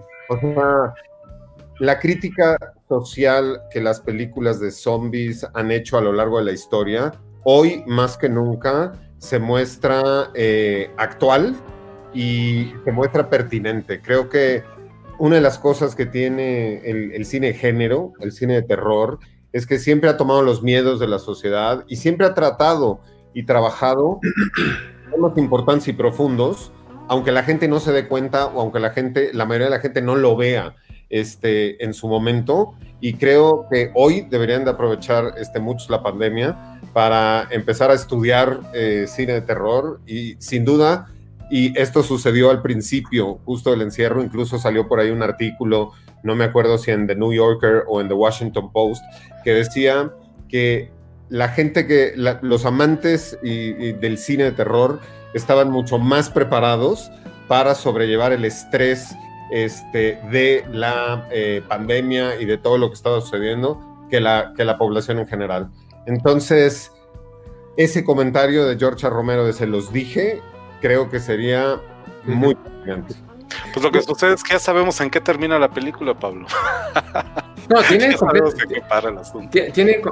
La 1.80 1.98
crítica 1.98 2.56
social 2.86 3.62
que 3.70 3.80
las 3.80 4.00
películas 4.00 4.60
de 4.60 4.70
zombies 4.70 5.46
han 5.54 5.70
hecho 5.70 5.96
a 5.96 6.02
lo 6.02 6.12
largo 6.12 6.38
de 6.38 6.44
la 6.44 6.52
historia, 6.52 7.12
hoy 7.44 7.82
más 7.86 8.18
que 8.18 8.28
nunca 8.28 8.92
se 9.24 9.38
muestra 9.38 10.30
eh, 10.34 10.90
actual 10.98 11.56
y 12.12 12.72
se 12.84 12.92
muestra 12.92 13.30
pertinente. 13.30 14.02
Creo 14.02 14.28
que 14.28 14.62
una 15.18 15.36
de 15.36 15.40
las 15.40 15.58
cosas 15.58 15.94
que 15.94 16.04
tiene 16.04 16.82
el, 16.84 17.24
cine 17.24 17.54
género, 17.54 18.12
el 18.20 18.32
cine 18.32 18.54
de 18.54 18.62
terror, 18.62 19.18
es 19.52 19.66
que 19.66 19.78
siempre 19.78 20.10
ha 20.10 20.18
tomado 20.18 20.42
los 20.42 20.62
miedos 20.62 21.00
de 21.00 21.08
la 21.08 21.18
sociedad 21.18 21.84
y 21.88 21.96
siempre 21.96 22.26
ha 22.26 22.34
tratado 22.34 23.00
y 23.32 23.46
trabajado 23.46 24.20
temas 25.10 25.38
importantes 25.38 25.88
y 25.88 25.94
profundos, 25.94 26.70
aunque 27.08 27.32
la 27.32 27.44
gente 27.44 27.66
no 27.66 27.80
se 27.80 27.92
dé 27.92 28.08
cuenta 28.08 28.46
o 28.46 28.60
aunque 28.60 28.78
la 28.78 28.90
gente, 28.90 29.30
la 29.32 29.46
mayoría 29.46 29.68
de 29.68 29.76
la 29.76 29.80
gente 29.80 30.02
no 30.02 30.16
lo 30.16 30.36
vea 30.36 30.76
este, 31.10 31.82
en 31.84 31.94
su 31.94 32.08
momento. 32.08 32.74
Y 33.00 33.14
creo 33.14 33.66
que 33.70 33.90
hoy 33.94 34.22
deberían 34.22 34.64
de 34.64 34.70
aprovechar 34.70 35.34
este, 35.38 35.60
muchos 35.60 35.90
la 35.90 36.02
pandemia 36.02 36.80
para 36.92 37.48
empezar 37.50 37.90
a 37.90 37.94
estudiar 37.94 38.60
eh, 38.72 39.06
cine 39.08 39.34
de 39.34 39.42
terror 39.42 40.00
y 40.06 40.36
sin 40.38 40.64
duda 40.64 41.08
y 41.50 41.78
esto 41.78 42.02
sucedió 42.02 42.50
al 42.50 42.62
principio, 42.62 43.38
justo 43.44 43.70
del 43.70 43.82
encierro, 43.82 44.22
incluso 44.22 44.58
salió 44.58 44.88
por 44.88 45.00
ahí 45.00 45.10
un 45.10 45.22
artículo, 45.22 45.92
no 46.22 46.34
me 46.34 46.44
acuerdo 46.44 46.78
si 46.78 46.90
en 46.90 47.06
The 47.06 47.14
New 47.16 47.32
Yorker 47.32 47.84
o 47.86 48.00
en 48.00 48.08
The 48.08 48.14
Washington 48.14 48.72
Post, 48.72 49.02
que 49.44 49.52
decía 49.52 50.12
que 50.48 50.90
la 51.28 51.48
gente 51.48 51.86
que, 51.86 52.14
los 52.16 52.64
amantes 52.64 53.38
del 53.42 54.18
cine 54.18 54.44
de 54.44 54.52
terror 54.52 55.00
estaban 55.34 55.70
mucho 55.70 55.98
más 55.98 56.30
preparados 56.30 57.10
para 57.48 57.74
sobrellevar 57.74 58.32
el 58.32 58.44
estrés 58.44 59.14
este, 59.50 60.18
de 60.30 60.64
la 60.70 61.28
eh, 61.30 61.62
pandemia 61.68 62.40
y 62.40 62.44
de 62.44 62.58
todo 62.58 62.78
lo 62.78 62.88
que 62.88 62.94
estaba 62.94 63.20
sucediendo 63.20 63.80
que 64.10 64.20
la, 64.20 64.52
que 64.56 64.64
la 64.64 64.78
población 64.78 65.18
en 65.18 65.26
general. 65.26 65.70
Entonces, 66.06 66.92
ese 67.76 68.04
comentario 68.04 68.66
de 68.66 68.76
George 68.76 69.08
Romero 69.08 69.44
de 69.44 69.52
se 69.52 69.66
los 69.66 69.92
dije 69.92 70.40
creo 70.80 71.08
que 71.08 71.18
sería 71.18 71.80
muy 72.24 72.50
interesante. 72.50 73.14
Pues 73.72 73.82
lo 73.82 73.90
que 73.90 74.02
sucede 74.02 74.34
es 74.34 74.42
que 74.42 74.52
ya 74.52 74.58
sabemos 74.58 75.00
en 75.00 75.10
qué 75.10 75.20
termina 75.20 75.58
la 75.58 75.70
película, 75.70 76.14
Pablo. 76.14 76.46
No, 77.66 77.80
tienen, 77.82 78.14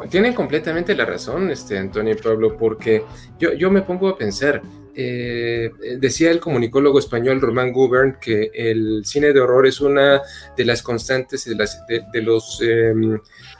tienen, 0.09 0.33
completamente 0.33 0.95
la 0.95 1.05
razón, 1.05 1.51
este, 1.51 1.79
Antonio 1.79 2.14
y 2.14 2.16
Pablo, 2.16 2.57
porque 2.57 3.05
yo, 3.38 3.53
yo 3.53 3.71
me 3.71 3.83
pongo 3.83 4.09
a 4.09 4.16
pensar, 4.16 4.62
eh, 4.94 5.70
decía 5.98 6.31
el 6.31 6.40
comunicólogo 6.40 6.98
español 6.98 7.40
Román 7.40 7.72
Gubern 7.72 8.18
que 8.20 8.50
el 8.55 9.02
cine 9.05 9.33
de 9.33 9.40
horror 9.40 9.66
es 9.66 9.81
una 9.81 10.20
de 10.57 10.64
las 10.64 10.83
constantes 10.83 11.44
de, 11.44 11.55
las, 11.55 11.87
de, 11.87 12.22
los 12.22 12.61
em, 12.61 13.18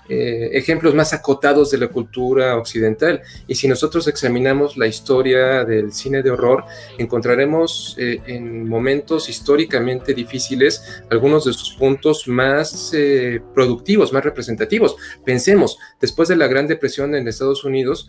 eh, 0.09 0.51
ejemplos 0.53 0.95
más 0.95 1.13
acotados 1.13 1.71
de 1.71 1.79
la 1.79 1.89
cultura 1.89 2.57
occidental. 2.57 3.23
Y 3.47 3.55
si 3.55 3.69
nosotros 3.69 4.09
examinamos 4.09 4.77
la 4.77 4.89
historia 4.89 5.65
del 5.65 5.93
cine 5.93 6.23
de 6.23 6.31
horror, 6.31 6.65
encontraremos 6.99 7.95
eh, 7.99 8.21
en 8.27 8.69
momentos 8.69 9.29
históricamente 9.29 10.13
difíciles 10.13 11.03
algunos 11.09 11.45
de 11.45 11.53
sus 11.53 11.75
puntos 11.75 12.27
más 12.27 12.93
eh, 12.93 13.41
productivos, 13.55 14.13
más 14.13 14.25
representativos. 14.25 14.97
Pensemos, 15.25 15.79
después 16.01 16.29
de 16.29 16.37
la 16.37 16.49
Gran 16.49 16.67
Depresión 16.67 17.15
en 17.15 17.29
Estados 17.29 17.65
Unidos, 17.65 18.09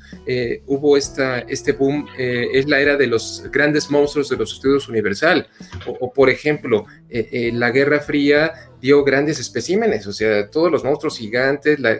hubo 0.65 0.97
esta, 0.97 1.39
este 1.39 1.73
boom, 1.73 2.07
es 2.17 2.67
la 2.67 2.79
era 2.79 2.97
de 2.97 3.07
los 3.07 3.43
grandes 3.51 3.89
monstruos 3.89 4.29
de 4.29 4.37
los 4.37 4.53
estudios 4.53 4.89
universal. 4.89 5.47
o 5.85 6.11
por 6.11 6.29
ejemplo, 6.29 6.85
la 7.09 7.71
Guerra 7.71 7.99
Fría 7.99 8.53
dio 8.83 9.01
grandes 9.05 9.39
especímenes, 9.39 10.05
o 10.07 10.11
sea, 10.11 10.49
todos 10.49 10.69
los 10.69 10.83
monstruos 10.83 11.17
gigantes, 11.17 11.79
la, 11.79 11.97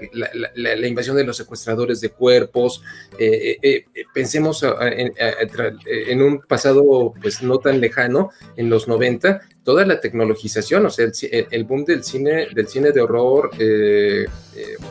invasión 0.85 1.15
de 1.15 1.23
los 1.23 1.37
secuestradores 1.37 2.01
de 2.01 2.09
cuerpos, 2.09 2.83
eh, 3.17 3.57
eh, 3.63 3.85
eh, 3.95 4.03
pensemos 4.13 4.65
en, 4.81 6.21
un 6.21 6.41
pasado 6.41 7.13
pues 7.21 7.41
no 7.41 7.59
tan 7.59 7.79
lejano, 7.79 8.31
en 8.57 8.69
los 8.69 8.89
90, 8.89 9.39
toda 9.63 9.85
la 9.85 10.01
tecnologización, 10.01 10.85
o 10.85 10.89
sea, 10.89 11.07
el, 11.31 11.63
boom 11.63 11.85
del 11.85 12.03
cine, 12.03 12.49
del 12.53 12.67
cine 12.67 12.91
de 12.91 12.99
horror 12.99 13.51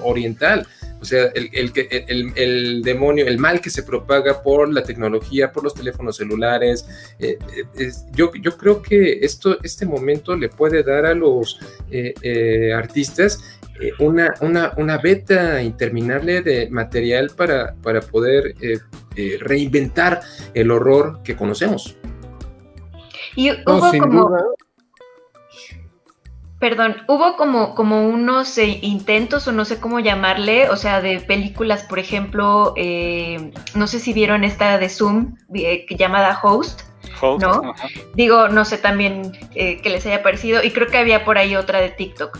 oriental, 0.02 0.66
o 1.02 1.04
sea, 1.04 1.32
el, 1.34 1.50
el, 1.52 2.32
el, 2.36 2.82
demonio, 2.82 3.26
el 3.26 3.36
mal 3.36 3.60
que 3.60 3.70
se 3.70 3.82
propaga 3.82 4.40
por 4.40 4.72
la 4.72 4.84
tecnología, 4.84 5.50
por 5.50 5.64
los 5.64 5.74
teléfonos 5.74 6.16
celulares. 6.16 6.86
Eh, 7.18 7.38
eh, 7.76 7.90
yo, 8.12 8.32
yo 8.34 8.56
creo 8.56 8.80
que 8.80 9.18
esto, 9.20 9.58
este 9.64 9.84
momento 9.84 10.36
le 10.36 10.48
puede 10.48 10.84
dar 10.84 11.04
a 11.04 11.12
los 11.12 11.58
eh, 11.90 12.72
artistas 12.72 13.58
una, 13.98 14.32
una, 14.40 14.74
una, 14.76 14.98
beta 14.98 15.60
interminable 15.60 16.40
de 16.40 16.70
material 16.70 17.32
para, 17.36 17.74
para 17.82 18.00
poder 18.00 18.54
reinventar 19.40 20.20
el 20.54 20.70
horror 20.70 21.20
que 21.24 21.34
conocemos. 21.34 21.96
Y 23.34 23.50
hubo 23.50 23.90
como, 23.98 24.38
Perdón, 26.62 26.94
hubo 27.08 27.36
como, 27.36 27.74
como 27.74 28.06
unos 28.06 28.56
eh, 28.56 28.78
intentos, 28.82 29.48
o 29.48 29.52
no 29.52 29.64
sé 29.64 29.80
cómo 29.80 29.98
llamarle, 29.98 30.70
o 30.70 30.76
sea, 30.76 31.00
de 31.00 31.18
películas, 31.18 31.82
por 31.82 31.98
ejemplo, 31.98 32.72
eh, 32.76 33.50
no 33.74 33.88
sé 33.88 33.98
si 33.98 34.12
vieron 34.12 34.44
esta 34.44 34.78
de 34.78 34.88
Zoom, 34.88 35.34
eh, 35.54 35.86
llamada 35.98 36.38
Host, 36.40 36.82
¿no? 37.40 37.74
Digo, 38.14 38.48
no 38.48 38.64
sé 38.64 38.78
también 38.78 39.32
que 39.52 39.82
les 39.90 40.06
haya 40.06 40.22
parecido, 40.22 40.62
y 40.62 40.70
creo 40.70 40.86
que 40.86 40.98
había 40.98 41.24
por 41.24 41.36
ahí 41.36 41.56
otra 41.56 41.80
de 41.80 41.88
TikTok. 41.88 42.38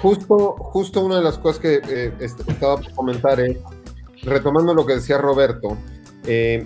Justo, 0.00 0.56
justo 0.58 1.02
una 1.02 1.16
de 1.16 1.24
las 1.24 1.36
cosas 1.36 1.60
que 1.60 2.14
estaba 2.20 2.78
por 2.78 2.90
comentar 2.94 3.38
es, 3.38 3.58
retomando 4.22 4.72
lo 4.72 4.86
que 4.86 4.94
decía 4.94 5.18
Roberto, 5.18 5.76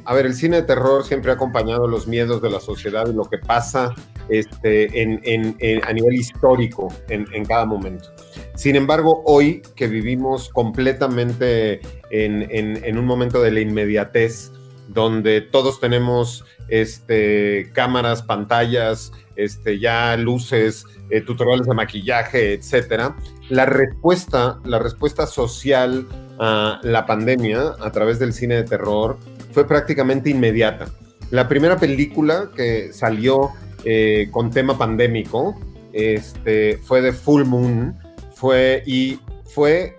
a 0.05 0.15
ver, 0.15 0.27
el 0.27 0.35
cine 0.35 0.57
de 0.57 0.63
terror 0.63 1.05
siempre 1.05 1.31
ha 1.31 1.35
acompañado 1.35 1.87
los 1.87 2.07
miedos 2.07 2.43
de 2.43 2.51
la 2.51 2.61
sociedad 2.61 3.07
y 3.09 3.15
lo 3.15 3.25
que 3.25 3.39
pasa 3.39 3.95
este, 4.29 5.03
en, 5.03 5.83
a 5.85 5.93
nivel 5.93 6.15
histórico 6.15 6.93
en, 7.09 7.45
cada 7.45 7.67
momento. 7.67 8.09
Sin 8.55 8.77
embargo, 8.77 9.23
hoy 9.27 9.63
que 9.77 9.87
vivimos 9.87 10.49
completamente 10.49 11.81
en, 12.11 12.99
un 12.99 13.05
momento 13.05 13.43
de 13.43 13.51
la 13.51 13.61
inmediatez, 13.61 14.51
donde 14.89 15.41
todos 15.41 15.81
tenemos 15.81 16.45
este, 16.69 17.71
cámaras, 17.73 18.23
pantallas, 18.23 19.13
este, 19.37 19.79
ya 19.79 20.17
luces, 20.17 20.87
eh, 21.11 21.21
tutoriales 21.21 21.67
de 21.67 21.75
maquillaje, 21.75 22.55
etcétera, 22.55 23.17
la 23.49 23.67
respuesta, 23.67 24.59
la 24.65 24.79
respuesta 24.79 25.27
social 25.27 26.07
a 26.39 26.81
la 26.83 27.07
pandemia 27.07 27.75
a 27.81 27.93
través 27.93 28.19
del 28.19 28.33
cine 28.33 28.57
de 28.57 28.65
terror 28.65 29.19
fue 29.55 29.67
prácticamente 29.67 30.29
inmediata. 30.31 30.89
La 31.31 31.49
primera 31.49 31.79
película 31.79 32.51
que 32.55 32.93
salió 32.93 33.51
eh, 33.85 34.29
con 34.33 34.51
tema 34.51 34.77
pandémico 34.77 35.59
este, 35.93 36.79
fue 36.79 37.01
de 37.01 37.13
Full 37.13 37.45
Moon, 37.45 37.97
fue 38.35 38.83
y 38.85 39.21
fue 39.45 39.97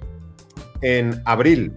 en 0.82 1.22
abril. 1.26 1.72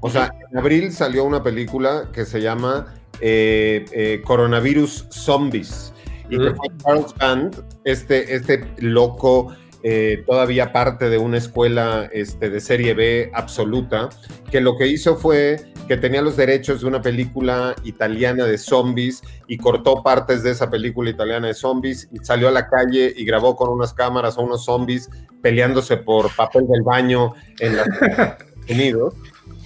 O 0.00 0.08
sea, 0.08 0.32
en 0.50 0.58
abril 0.58 0.92
salió 0.92 1.24
una 1.24 1.42
película 1.42 2.08
que 2.12 2.24
se 2.24 2.40
llama 2.40 2.94
eh, 3.20 3.84
eh, 3.92 4.22
Coronavirus 4.24 5.06
Zombies. 5.10 5.92
Y 6.30 6.38
que 6.38 6.54
fue 6.54 6.68
Charles 6.84 7.14
Band, 7.18 7.64
este, 7.84 8.34
este 8.34 8.64
loco, 8.78 9.56
eh, 9.82 10.24
todavía 10.26 10.72
parte 10.72 11.08
de 11.08 11.18
una 11.18 11.38
escuela 11.38 12.08
este, 12.12 12.50
de 12.50 12.60
serie 12.60 12.94
B 12.94 13.30
absoluta, 13.32 14.08
que 14.50 14.60
lo 14.60 14.76
que 14.76 14.88
hizo 14.88 15.16
fue 15.16 15.72
que 15.86 15.96
tenía 15.96 16.20
los 16.20 16.36
derechos 16.36 16.82
de 16.82 16.86
una 16.86 17.00
película 17.00 17.74
italiana 17.84 18.44
de 18.44 18.58
zombies 18.58 19.22
y 19.46 19.56
cortó 19.56 20.02
partes 20.02 20.42
de 20.42 20.50
esa 20.50 20.68
película 20.68 21.10
italiana 21.10 21.46
de 21.46 21.54
zombies 21.54 22.08
y 22.12 22.18
salió 22.18 22.48
a 22.48 22.50
la 22.50 22.68
calle 22.68 23.12
y 23.16 23.24
grabó 23.24 23.56
con 23.56 23.70
unas 23.70 23.94
cámaras 23.94 24.36
a 24.36 24.42
unos 24.42 24.64
zombies 24.64 25.08
peleándose 25.40 25.96
por 25.96 26.34
papel 26.36 26.66
del 26.68 26.82
baño 26.82 27.34
en 27.60 27.76
los 27.76 27.86
Estados 28.02 28.44
Unidos 28.68 29.14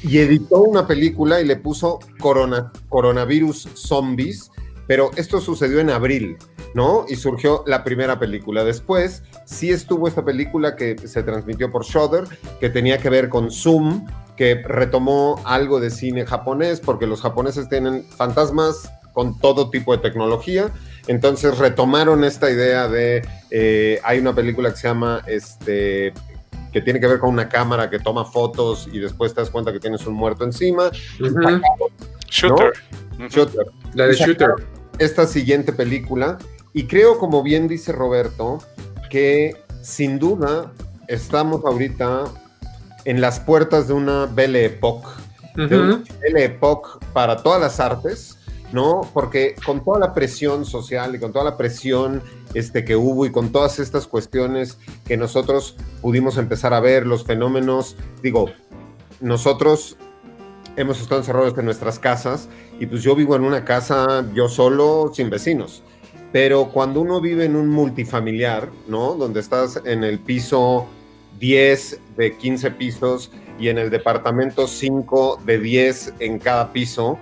y 0.04 0.18
editó 0.18 0.62
una 0.62 0.86
película 0.86 1.40
y 1.40 1.44
le 1.44 1.56
puso 1.56 2.00
corona, 2.18 2.72
Coronavirus 2.88 3.68
Zombies, 3.74 4.50
pero 4.86 5.10
esto 5.16 5.40
sucedió 5.40 5.80
en 5.80 5.90
abril, 5.90 6.36
¿no? 6.74 7.04
Y 7.08 7.16
surgió 7.16 7.64
la 7.66 7.84
primera 7.84 8.18
película. 8.18 8.64
Después 8.64 9.22
sí 9.44 9.70
estuvo 9.70 10.08
esta 10.08 10.24
película 10.24 10.76
que 10.76 10.96
se 10.98 11.22
transmitió 11.22 11.70
por 11.70 11.84
Shudder, 11.84 12.24
que 12.60 12.70
tenía 12.70 12.98
que 12.98 13.10
ver 13.10 13.28
con 13.28 13.50
Zoom, 13.50 14.06
que 14.36 14.62
retomó 14.64 15.40
algo 15.44 15.80
de 15.80 15.90
cine 15.90 16.26
japonés, 16.26 16.80
porque 16.80 17.06
los 17.06 17.20
japoneses 17.20 17.68
tienen 17.68 18.04
fantasmas 18.04 18.90
con 19.12 19.38
todo 19.38 19.70
tipo 19.70 19.94
de 19.94 20.02
tecnología. 20.02 20.70
Entonces 21.06 21.58
retomaron 21.58 22.24
esta 22.24 22.50
idea 22.50 22.88
de, 22.88 23.26
eh, 23.50 24.00
hay 24.04 24.18
una 24.18 24.34
película 24.34 24.70
que 24.70 24.76
se 24.76 24.88
llama 24.88 25.22
este, 25.26 26.12
que 26.72 26.80
tiene 26.80 27.00
que 27.00 27.06
ver 27.06 27.18
con 27.18 27.30
una 27.30 27.48
cámara 27.48 27.90
que 27.90 27.98
toma 27.98 28.24
fotos 28.24 28.88
y 28.90 28.98
después 28.98 29.34
te 29.34 29.40
das 29.40 29.50
cuenta 29.50 29.72
que 29.72 29.80
tienes 29.80 30.06
un 30.06 30.14
muerto 30.14 30.44
encima. 30.44 30.90
Shooter. 32.28 32.72
Shooter. 33.28 33.66
La 33.94 34.06
de 34.06 34.14
Shooter. 34.14 34.54
Esta 34.98 35.26
siguiente 35.26 35.72
película. 35.72 36.38
Y 36.74 36.86
creo, 36.86 37.18
como 37.18 37.42
bien 37.42 37.68
dice 37.68 37.92
Roberto, 37.92 38.58
que 39.10 39.56
sin 39.82 40.18
duda 40.18 40.72
estamos 41.08 41.64
ahorita 41.64 42.24
en 43.04 43.20
las 43.20 43.40
puertas 43.40 43.88
de 43.88 43.94
una 43.94 44.26
Belle 44.26 44.64
Époque. 44.64 45.08
De 45.56 45.78
una. 45.78 46.02
Belle 46.20 46.44
Époque 46.44 47.04
para 47.12 47.42
todas 47.42 47.60
las 47.60 47.78
artes, 47.78 48.38
¿no? 48.72 49.02
Porque 49.12 49.54
con 49.66 49.84
toda 49.84 49.98
la 49.98 50.14
presión 50.14 50.64
social 50.64 51.14
y 51.14 51.18
con 51.18 51.32
toda 51.32 51.44
la 51.44 51.56
presión 51.56 52.22
este, 52.54 52.84
que 52.84 52.96
hubo 52.96 53.26
y 53.26 53.32
con 53.32 53.52
todas 53.52 53.78
estas 53.78 54.06
cuestiones 54.06 54.78
que 55.04 55.16
nosotros 55.16 55.76
pudimos 56.00 56.38
empezar 56.38 56.72
a 56.72 56.80
ver, 56.80 57.06
los 57.06 57.24
fenómenos, 57.24 57.96
digo, 58.22 58.50
nosotros 59.20 59.96
hemos 60.76 61.00
estado 61.00 61.20
encerrados 61.20 61.56
en 61.58 61.66
nuestras 61.66 61.98
casas 61.98 62.48
y 62.80 62.86
pues 62.86 63.02
yo 63.02 63.14
vivo 63.14 63.36
en 63.36 63.44
una 63.44 63.64
casa 63.64 64.24
yo 64.34 64.48
solo, 64.48 65.12
sin 65.14 65.28
vecinos. 65.28 65.82
Pero 66.32 66.70
cuando 66.70 67.00
uno 67.00 67.20
vive 67.20 67.44
en 67.44 67.56
un 67.56 67.68
multifamiliar, 67.68 68.70
¿no? 68.88 69.14
Donde 69.14 69.40
estás 69.40 69.80
en 69.84 70.02
el 70.02 70.18
piso 70.18 70.86
10 71.38 72.00
de 72.16 72.36
15 72.36 72.70
pisos 72.72 73.30
y 73.58 73.68
en 73.68 73.78
el 73.78 73.90
departamento 73.90 74.66
5 74.66 75.40
de 75.44 75.58
10 75.58 76.14
en 76.20 76.38
cada 76.38 76.72
piso, 76.72 77.18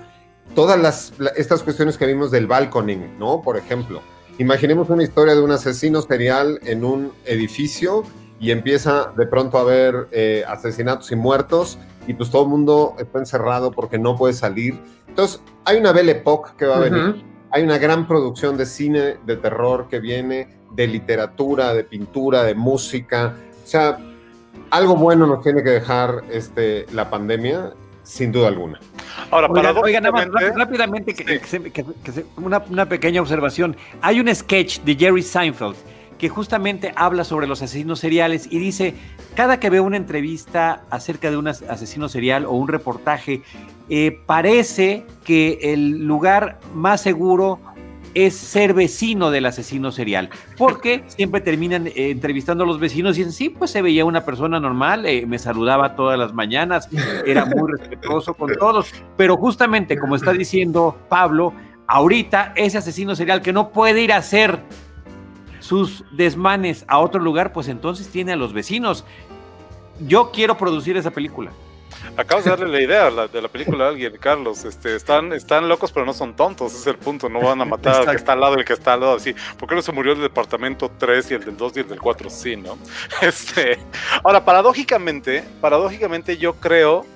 todas 0.54 0.80
las, 0.80 1.12
la- 1.18 1.30
estas 1.30 1.62
cuestiones 1.62 1.96
que 1.98 2.06
vimos 2.06 2.30
del 2.30 2.46
balconing, 2.46 3.18
¿no? 3.18 3.42
Por 3.42 3.56
ejemplo, 3.56 4.00
imaginemos 4.38 4.88
una 4.90 5.02
historia 5.02 5.34
de 5.34 5.40
un 5.42 5.50
asesino 5.50 6.02
serial 6.02 6.60
en 6.64 6.84
un 6.84 7.12
edificio 7.24 8.04
y 8.38 8.52
empieza 8.52 9.12
de 9.16 9.26
pronto 9.26 9.58
a 9.58 9.62
haber 9.62 10.08
eh, 10.12 10.44
asesinatos 10.48 11.10
y 11.12 11.16
muertos 11.16 11.78
y 12.06 12.14
pues 12.14 12.30
todo 12.30 12.42
el 12.44 12.48
mundo 12.48 12.94
está 12.98 13.18
encerrado 13.18 13.70
porque 13.70 13.98
no 13.98 14.16
puede 14.16 14.34
salir. 14.34 14.78
Entonces, 15.08 15.40
hay 15.64 15.78
una 15.78 15.92
Belle 15.92 16.12
Époque 16.12 16.52
que 16.56 16.64
va 16.66 16.76
a 16.76 16.80
venir. 16.80 17.00
Ujú. 17.10 17.29
Hay 17.52 17.62
una 17.62 17.78
gran 17.78 18.06
producción 18.06 18.56
de 18.56 18.66
cine, 18.66 19.16
de 19.26 19.36
terror 19.36 19.88
que 19.90 19.98
viene, 20.00 20.56
de 20.72 20.86
literatura, 20.86 21.74
de 21.74 21.84
pintura, 21.84 22.44
de 22.44 22.54
música. 22.54 23.34
O 23.64 23.66
sea, 23.66 23.98
algo 24.70 24.96
bueno 24.96 25.26
nos 25.26 25.42
tiene 25.42 25.62
que 25.62 25.70
dejar 25.70 26.22
este, 26.30 26.86
la 26.92 27.10
pandemia, 27.10 27.72
sin 28.04 28.30
duda 28.32 28.48
alguna. 28.48 28.78
Ahora, 29.30 29.48
Oigan, 29.48 29.76
oigan, 29.78 30.02
nada 30.04 30.26
más, 30.26 30.54
rápidamente, 30.56 31.14
que, 31.14 31.24
Sí. 31.24 31.38
que 31.40 31.46
se- 31.46 31.72
que- 31.72 31.84
que 32.04 32.12
se- 32.12 32.26
una, 32.36 32.62
una 32.70 32.86
pequeña 32.88 33.20
observación. 33.20 33.76
Hay 34.00 34.20
un 34.20 34.32
sketch 34.34 34.80
de 34.82 34.94
Jerry 34.94 35.22
Seinfeld 35.22 35.76
que 36.20 36.28
justamente 36.28 36.92
habla 36.96 37.24
sobre 37.24 37.46
los 37.46 37.62
asesinos 37.62 37.98
seriales 37.98 38.46
y 38.50 38.58
dice, 38.58 38.94
cada 39.34 39.58
que 39.58 39.70
veo 39.70 39.82
una 39.82 39.96
entrevista 39.96 40.82
acerca 40.90 41.30
de 41.30 41.38
un 41.38 41.48
as- 41.48 41.62
asesino 41.62 42.10
serial 42.10 42.44
o 42.44 42.50
un 42.52 42.68
reportaje, 42.68 43.40
eh, 43.88 44.20
parece 44.26 45.06
que 45.24 45.58
el 45.62 46.04
lugar 46.06 46.60
más 46.74 47.00
seguro 47.00 47.58
es 48.12 48.36
ser 48.36 48.74
vecino 48.74 49.30
del 49.30 49.46
asesino 49.46 49.92
serial, 49.92 50.28
porque 50.58 51.04
siempre 51.08 51.40
terminan 51.40 51.86
eh, 51.86 52.10
entrevistando 52.10 52.64
a 52.64 52.66
los 52.66 52.78
vecinos 52.78 53.16
y 53.16 53.20
dicen, 53.20 53.32
sí, 53.32 53.48
pues 53.48 53.70
se 53.70 53.80
veía 53.80 54.04
una 54.04 54.22
persona 54.22 54.60
normal, 54.60 55.06
eh, 55.06 55.24
me 55.26 55.38
saludaba 55.38 55.96
todas 55.96 56.18
las 56.18 56.34
mañanas, 56.34 56.86
era 57.24 57.46
muy 57.46 57.72
respetuoso 57.78 58.34
con 58.34 58.54
todos, 58.56 58.92
pero 59.16 59.38
justamente 59.38 59.96
como 59.98 60.16
está 60.16 60.34
diciendo 60.34 60.98
Pablo, 61.08 61.54
ahorita 61.86 62.52
ese 62.56 62.76
asesino 62.76 63.16
serial 63.16 63.40
que 63.40 63.54
no 63.54 63.70
puede 63.70 64.02
ir 64.02 64.12
a 64.12 64.18
hacer 64.18 64.58
sus 65.70 66.02
desmanes 66.10 66.84
a 66.88 66.98
otro 66.98 67.20
lugar, 67.20 67.52
pues 67.52 67.68
entonces 67.68 68.08
tiene 68.08 68.32
a 68.32 68.36
los 68.36 68.52
vecinos. 68.52 69.04
Yo 70.00 70.32
quiero 70.32 70.58
producir 70.58 70.96
esa 70.96 71.12
película. 71.12 71.52
Acabas 72.16 72.42
de 72.44 72.50
darle 72.50 72.66
la 72.66 72.80
idea 72.80 73.08
la- 73.08 73.28
de 73.28 73.40
la 73.40 73.46
película 73.46 73.84
a 73.84 73.88
alguien, 73.90 74.16
Carlos. 74.18 74.64
Este, 74.64 74.96
están, 74.96 75.32
están 75.32 75.68
locos, 75.68 75.92
pero 75.92 76.04
no 76.04 76.12
son 76.12 76.34
tontos. 76.34 76.72
Ese 76.72 76.80
es 76.80 76.86
el 76.88 76.96
punto. 76.96 77.28
No 77.28 77.40
van 77.40 77.60
a 77.60 77.64
matar 77.64 77.94
al 78.00 78.10
que 78.10 78.16
está 78.16 78.32
al 78.32 78.40
lado 78.40 78.56
del 78.56 78.64
que 78.64 78.72
está 78.72 78.94
al 78.94 79.00
lado. 79.00 79.14
Así. 79.14 79.32
¿Por 79.58 79.68
qué 79.68 79.76
no 79.76 79.82
se 79.82 79.92
murió 79.92 80.12
el 80.14 80.20
departamento 80.20 80.90
3 80.98 81.30
y 81.30 81.34
el 81.34 81.44
del 81.44 81.56
2 81.56 81.76
y 81.76 81.80
el 81.80 81.88
del 81.88 82.00
4? 82.00 82.28
Sí, 82.30 82.56
¿no? 82.56 82.76
Este, 83.22 83.78
ahora, 84.24 84.44
paradójicamente, 84.44 85.44
paradójicamente, 85.60 86.36
yo 86.36 86.54
creo 86.54 87.06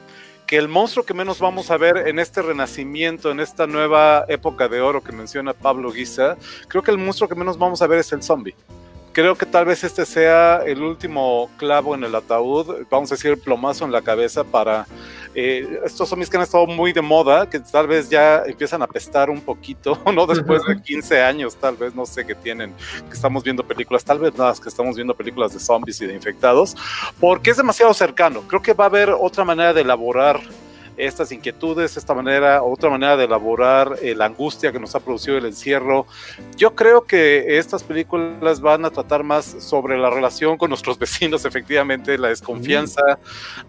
que 0.46 0.56
el 0.56 0.68
monstruo 0.68 1.04
que 1.04 1.14
menos 1.14 1.38
vamos 1.38 1.70
a 1.70 1.76
ver 1.76 2.08
en 2.08 2.18
este 2.18 2.42
renacimiento, 2.42 3.30
en 3.30 3.40
esta 3.40 3.66
nueva 3.66 4.24
época 4.28 4.68
de 4.68 4.80
oro 4.80 5.02
que 5.02 5.12
menciona 5.12 5.52
Pablo 5.52 5.90
Guisa, 5.90 6.36
creo 6.68 6.82
que 6.82 6.90
el 6.90 6.98
monstruo 6.98 7.28
que 7.28 7.34
menos 7.34 7.58
vamos 7.58 7.80
a 7.82 7.86
ver 7.86 8.00
es 8.00 8.12
el 8.12 8.22
zombie. 8.22 8.54
Creo 9.12 9.36
que 9.36 9.46
tal 9.46 9.64
vez 9.64 9.84
este 9.84 10.04
sea 10.04 10.62
el 10.66 10.82
último 10.82 11.48
clavo 11.56 11.94
en 11.94 12.02
el 12.02 12.14
ataúd, 12.14 12.84
vamos 12.90 13.12
a 13.12 13.14
decir 13.14 13.30
el 13.30 13.38
plomazo 13.38 13.84
en 13.84 13.92
la 13.92 14.02
cabeza 14.02 14.42
para 14.42 14.86
eh, 15.34 15.80
estos 15.84 16.08
zombies 16.08 16.30
que 16.30 16.36
han 16.36 16.42
estado 16.42 16.66
muy 16.66 16.92
de 16.92 17.02
moda, 17.02 17.48
que 17.48 17.58
tal 17.60 17.86
vez 17.86 18.08
ya 18.08 18.42
empiezan 18.46 18.82
a 18.82 18.86
pestar 18.86 19.30
un 19.30 19.40
poquito, 19.40 20.00
¿no? 20.14 20.26
Después 20.26 20.62
de 20.66 20.80
15 20.80 21.22
años, 21.22 21.56
tal 21.56 21.76
vez, 21.76 21.94
no 21.94 22.06
sé 22.06 22.26
qué 22.26 22.34
tienen, 22.34 22.72
que 23.08 23.14
estamos 23.14 23.42
viendo 23.42 23.66
películas, 23.66 24.04
tal 24.04 24.18
vez 24.18 24.34
nada, 24.36 24.54
que 24.60 24.68
estamos 24.68 24.96
viendo 24.96 25.14
películas 25.14 25.52
de 25.52 25.60
zombies 25.60 26.00
y 26.00 26.06
de 26.06 26.14
infectados, 26.14 26.76
porque 27.18 27.50
es 27.50 27.56
demasiado 27.56 27.92
cercano. 27.94 28.42
Creo 28.48 28.62
que 28.62 28.74
va 28.74 28.84
a 28.84 28.88
haber 28.88 29.10
otra 29.10 29.44
manera 29.44 29.72
de 29.72 29.80
elaborar 29.80 30.40
estas 30.96 31.32
inquietudes, 31.32 31.96
esta 31.96 32.14
manera, 32.14 32.62
otra 32.62 32.90
manera 32.90 33.16
de 33.16 33.24
elaborar 33.24 33.96
eh, 34.02 34.14
la 34.14 34.26
angustia 34.26 34.72
que 34.72 34.78
nos 34.78 34.94
ha 34.94 35.00
producido 35.00 35.38
el 35.38 35.46
encierro. 35.46 36.06
Yo 36.56 36.74
creo 36.74 37.04
que 37.04 37.58
estas 37.58 37.82
películas 37.82 38.60
van 38.60 38.84
a 38.84 38.90
tratar 38.90 39.22
más 39.22 39.44
sobre 39.44 39.98
la 39.98 40.10
relación 40.10 40.56
con 40.56 40.70
nuestros 40.70 40.98
vecinos, 41.04 41.44
efectivamente, 41.44 42.18
la 42.18 42.28
desconfianza 42.28 43.02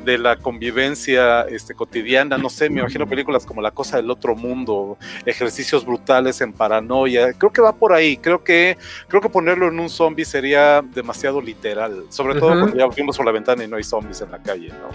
de 0.04 0.18
la 0.18 0.38
convivencia 0.38 1.42
este, 1.42 1.74
cotidiana. 1.74 2.38
No 2.38 2.50
sé, 2.50 2.70
me 2.70 2.82
imagino 2.82 3.08
películas 3.08 3.46
como 3.46 3.62
La 3.62 3.72
Cosa 3.72 3.98
del 3.98 4.10
Otro 4.10 4.36
Mundo, 4.36 4.98
ejercicios 5.26 5.86
brutales 5.86 6.42
en 6.42 6.54
paranoia. 6.54 7.34
Creo 7.34 7.52
que 7.52 7.62
va 7.62 7.76
por 7.76 7.94
ahí. 7.94 8.18
Creo 8.18 8.44
que, 8.44 8.78
creo 9.08 9.22
que 9.22 9.30
ponerlo 9.30 9.68
en 9.68 9.80
un 9.80 9.90
zombie 9.90 10.26
sería 10.26 10.82
demasiado 10.82 11.42
literal, 11.42 12.06
sobre 12.10 12.40
todo 12.40 12.50
cuando 12.50 12.76
ya 12.76 12.88
vimos 12.88 13.18
por 13.18 13.26
la 13.26 13.32
ventana 13.32 13.64
y 13.64 13.68
no 13.68 13.78
hay 13.78 13.84
zombies 13.84 14.22
en 14.22 14.32
la 14.32 14.42
calle, 14.42 14.70
¿no? 14.70 14.90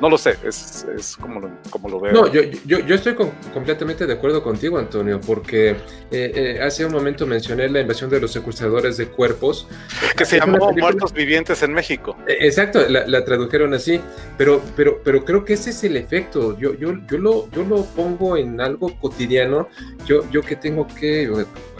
No 0.00 0.10
lo 0.10 0.18
sé, 0.18 0.36
es, 0.44 0.86
es 0.96 1.16
como, 1.16 1.40
lo, 1.40 1.50
como 1.70 1.88
lo 1.88 2.00
veo. 2.00 2.12
No, 2.12 2.32
yo, 2.32 2.42
yo, 2.66 2.80
yo 2.80 2.94
estoy 2.94 3.14
completamente 3.52 4.06
de 4.06 4.12
acuerdo 4.12 4.42
contigo, 4.42 4.78
Antonio, 4.78 5.20
porque 5.20 5.70
eh, 5.70 5.76
eh, 6.10 6.60
hace 6.62 6.84
un 6.84 6.92
momento 6.92 7.26
mencioné 7.26 7.68
la 7.68 7.80
invasión 7.80 8.10
de 8.10 8.20
los 8.20 8.32
secuestradores 8.32 8.96
de 8.96 9.06
cuerpos. 9.06 9.68
Que 10.16 10.24
se 10.24 10.38
llamó 10.38 10.72
Muertos 10.72 11.12
Vivientes 11.12 11.62
en 11.62 11.72
México. 11.72 12.16
Eh, 12.26 12.38
exacto, 12.40 12.86
la, 12.88 13.06
la, 13.06 13.24
tradujeron 13.24 13.72
así, 13.72 14.00
pero, 14.36 14.62
pero, 14.76 15.00
pero 15.04 15.24
creo 15.24 15.44
que 15.44 15.52
ese 15.52 15.70
es 15.70 15.84
el 15.84 15.96
efecto. 15.96 16.58
Yo, 16.58 16.74
yo, 16.74 16.94
yo, 17.08 17.18
lo, 17.18 17.50
yo 17.52 17.64
lo 17.64 17.84
pongo 17.84 18.36
en 18.36 18.60
algo 18.60 18.98
cotidiano. 18.98 19.68
Yo, 20.06 20.28
yo 20.30 20.42
que 20.42 20.56
tengo 20.56 20.88
que, 20.88 21.32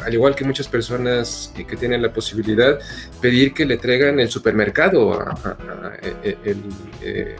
al 0.05 0.15
igual 0.15 0.37
que 0.37 0.45
muchas 0.45 0.69
personas 0.69 1.53
que 1.55 1.77
tienen 1.77 2.01
la 2.01 2.13
posibilidad, 2.13 2.79
pedir 3.21 3.53
que 3.53 3.67
le 3.67 3.77
traigan 3.77 4.21
el 4.21 4.31
supermercado, 4.31 5.15
a, 5.15 5.31
a, 5.31 5.49
a, 5.51 5.97
el, 6.23 6.63
el 7.03 7.37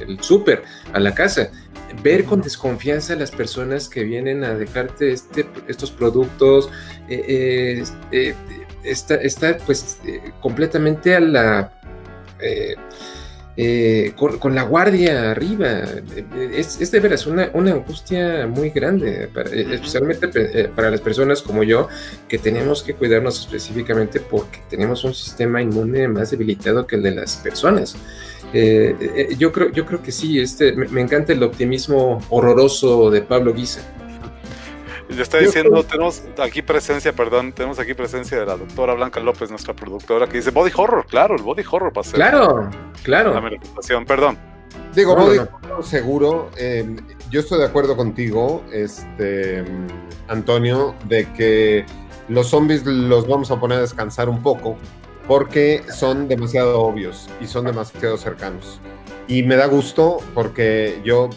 el 0.00 0.20
súper, 0.20 0.62
a 0.92 1.00
la 1.00 1.14
casa. 1.14 1.50
Ver 2.02 2.24
con 2.24 2.42
desconfianza 2.42 3.14
a 3.14 3.16
las 3.16 3.30
personas 3.30 3.88
que 3.88 4.04
vienen 4.04 4.44
a 4.44 4.54
dejarte 4.54 5.12
este, 5.12 5.46
estos 5.66 5.90
productos, 5.90 6.68
eh, 7.08 7.82
eh, 8.12 8.34
está, 8.84 9.14
está, 9.16 9.56
pues 9.58 9.98
completamente 10.40 11.14
a 11.14 11.20
la... 11.20 11.72
Con, 14.14 14.38
con, 14.38 14.54
la 14.54 14.62
guardia 14.62 15.32
arriba. 15.32 15.82
Es, 16.54 16.80
es 16.80 16.92
de 16.92 17.00
veras 17.00 17.26
una, 17.26 17.50
una, 17.54 17.72
angustia 17.72 18.46
muy 18.46 18.70
grande, 18.70 19.28
para, 19.34 19.50
especialmente 19.50 20.28
para 20.76 20.92
las 20.92 21.00
personas 21.00 21.42
como 21.42 21.64
yo, 21.64 21.88
que 22.28 22.38
tenemos 22.38 22.84
que 22.84 22.94
cuidarnos 22.94 23.40
específicamente 23.40 24.20
porque 24.20 24.60
tenemos 24.70 25.02
un 25.02 25.12
sistema 25.12 25.60
inmune 25.60 26.06
más 26.06 26.30
debilitado 26.30 26.86
que 26.86 26.94
el 26.94 27.02
de 27.02 27.10
las 27.16 27.38
personas. 27.38 27.96
Eh, 28.52 28.96
eh, 29.00 29.36
yo, 29.38 29.52
creo, 29.52 29.70
yo 29.70 29.84
creo 29.84 30.02
que 30.02 30.10
sí, 30.10 30.40
este, 30.40 30.72
me, 30.72 30.88
me, 30.88 31.00
encanta 31.02 31.32
el 31.32 31.42
optimismo 31.42 32.18
horroroso 32.30 33.10
de 33.10 33.20
Pablo 33.20 33.52
Guisa. 33.52 33.82
Le 35.08 35.22
está 35.22 35.38
diciendo, 35.38 35.82
tenemos 35.84 36.22
aquí 36.38 36.60
presencia, 36.60 37.14
perdón, 37.14 37.52
tenemos 37.52 37.78
aquí 37.78 37.94
presencia 37.94 38.38
de 38.38 38.44
la 38.44 38.56
doctora 38.56 38.92
Blanca 38.92 39.20
López, 39.20 39.50
nuestra 39.50 39.74
productora, 39.74 40.28
que 40.28 40.36
dice 40.36 40.50
body 40.50 40.70
horror, 40.76 41.06
claro, 41.06 41.34
el 41.34 41.42
body 41.42 41.62
horror 41.70 41.92
para 41.92 42.10
Claro, 42.10 42.70
claro. 43.02 43.32
La 43.32 43.40
manifestación, 43.40 44.04
perdón. 44.04 44.36
Digo, 44.94 45.16
no, 45.16 45.24
body 45.24 45.38
horror 45.38 45.84
seguro, 45.84 46.50
eh, 46.58 46.94
yo 47.30 47.40
estoy 47.40 47.58
de 47.58 47.64
acuerdo 47.64 47.96
contigo, 47.96 48.62
este, 48.70 49.64
Antonio, 50.28 50.94
de 51.04 51.26
que 51.32 51.86
los 52.28 52.48
zombies 52.48 52.84
los 52.84 53.26
vamos 53.26 53.50
a 53.50 53.58
poner 53.58 53.78
a 53.78 53.80
descansar 53.80 54.28
un 54.28 54.42
poco, 54.42 54.76
porque 55.28 55.82
son 55.94 56.26
demasiado 56.26 56.80
obvios 56.80 57.28
y 57.40 57.46
son 57.46 57.66
demasiado 57.66 58.16
cercanos. 58.16 58.80
Y 59.28 59.42
me 59.42 59.56
da 59.56 59.66
gusto 59.66 60.16
porque 60.34 61.00
yo 61.04 61.28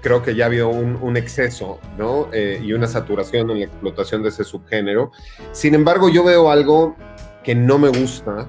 creo 0.00 0.22
que 0.22 0.36
ya 0.36 0.48
vio 0.48 0.68
un, 0.68 0.96
un 1.02 1.16
exceso 1.16 1.80
¿no? 1.98 2.28
Eh, 2.32 2.60
y 2.62 2.72
una 2.72 2.86
saturación 2.86 3.50
en 3.50 3.58
la 3.58 3.64
explotación 3.64 4.22
de 4.22 4.28
ese 4.28 4.44
subgénero. 4.44 5.10
Sin 5.52 5.74
embargo, 5.74 6.08
yo 6.08 6.22
veo 6.22 6.50
algo 6.50 6.94
que 7.42 7.54
no 7.54 7.78
me 7.78 7.88
gusta 7.88 8.48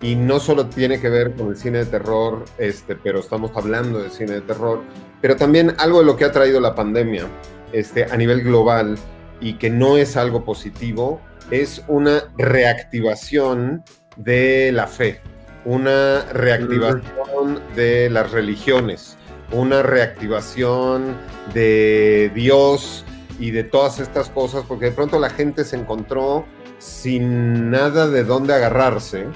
y 0.00 0.14
no 0.14 0.38
solo 0.38 0.66
tiene 0.66 1.00
que 1.00 1.08
ver 1.08 1.34
con 1.34 1.48
el 1.48 1.56
cine 1.56 1.78
de 1.78 1.86
terror, 1.86 2.44
este, 2.58 2.94
pero 2.96 3.20
estamos 3.20 3.50
hablando 3.54 4.02
de 4.02 4.10
cine 4.10 4.32
de 4.32 4.40
terror, 4.42 4.82
pero 5.22 5.36
también 5.36 5.74
algo 5.78 6.00
de 6.00 6.04
lo 6.04 6.16
que 6.16 6.26
ha 6.26 6.32
traído 6.32 6.60
la 6.60 6.74
pandemia 6.74 7.26
este, 7.72 8.04
a 8.04 8.16
nivel 8.16 8.42
global 8.42 8.98
y 9.40 9.54
que 9.54 9.70
no 9.70 9.96
es 9.96 10.16
algo 10.16 10.44
positivo, 10.44 11.20
es 11.50 11.82
una 11.88 12.24
reactivación 12.36 13.82
de 14.16 14.72
la 14.72 14.86
fe, 14.86 15.20
una 15.64 16.22
reactivación 16.32 17.60
de 17.74 18.10
las 18.10 18.30
religiones, 18.30 19.16
una 19.52 19.82
reactivación 19.82 21.16
de 21.54 22.30
Dios 22.34 23.04
y 23.38 23.50
de 23.50 23.64
todas 23.64 24.00
estas 24.00 24.30
cosas, 24.30 24.64
porque 24.66 24.86
de 24.86 24.92
pronto 24.92 25.18
la 25.18 25.30
gente 25.30 25.64
se 25.64 25.76
encontró 25.76 26.46
sin 26.78 27.70
nada 27.70 28.08
de 28.08 28.24
dónde 28.24 28.54
agarrarse 28.54 29.26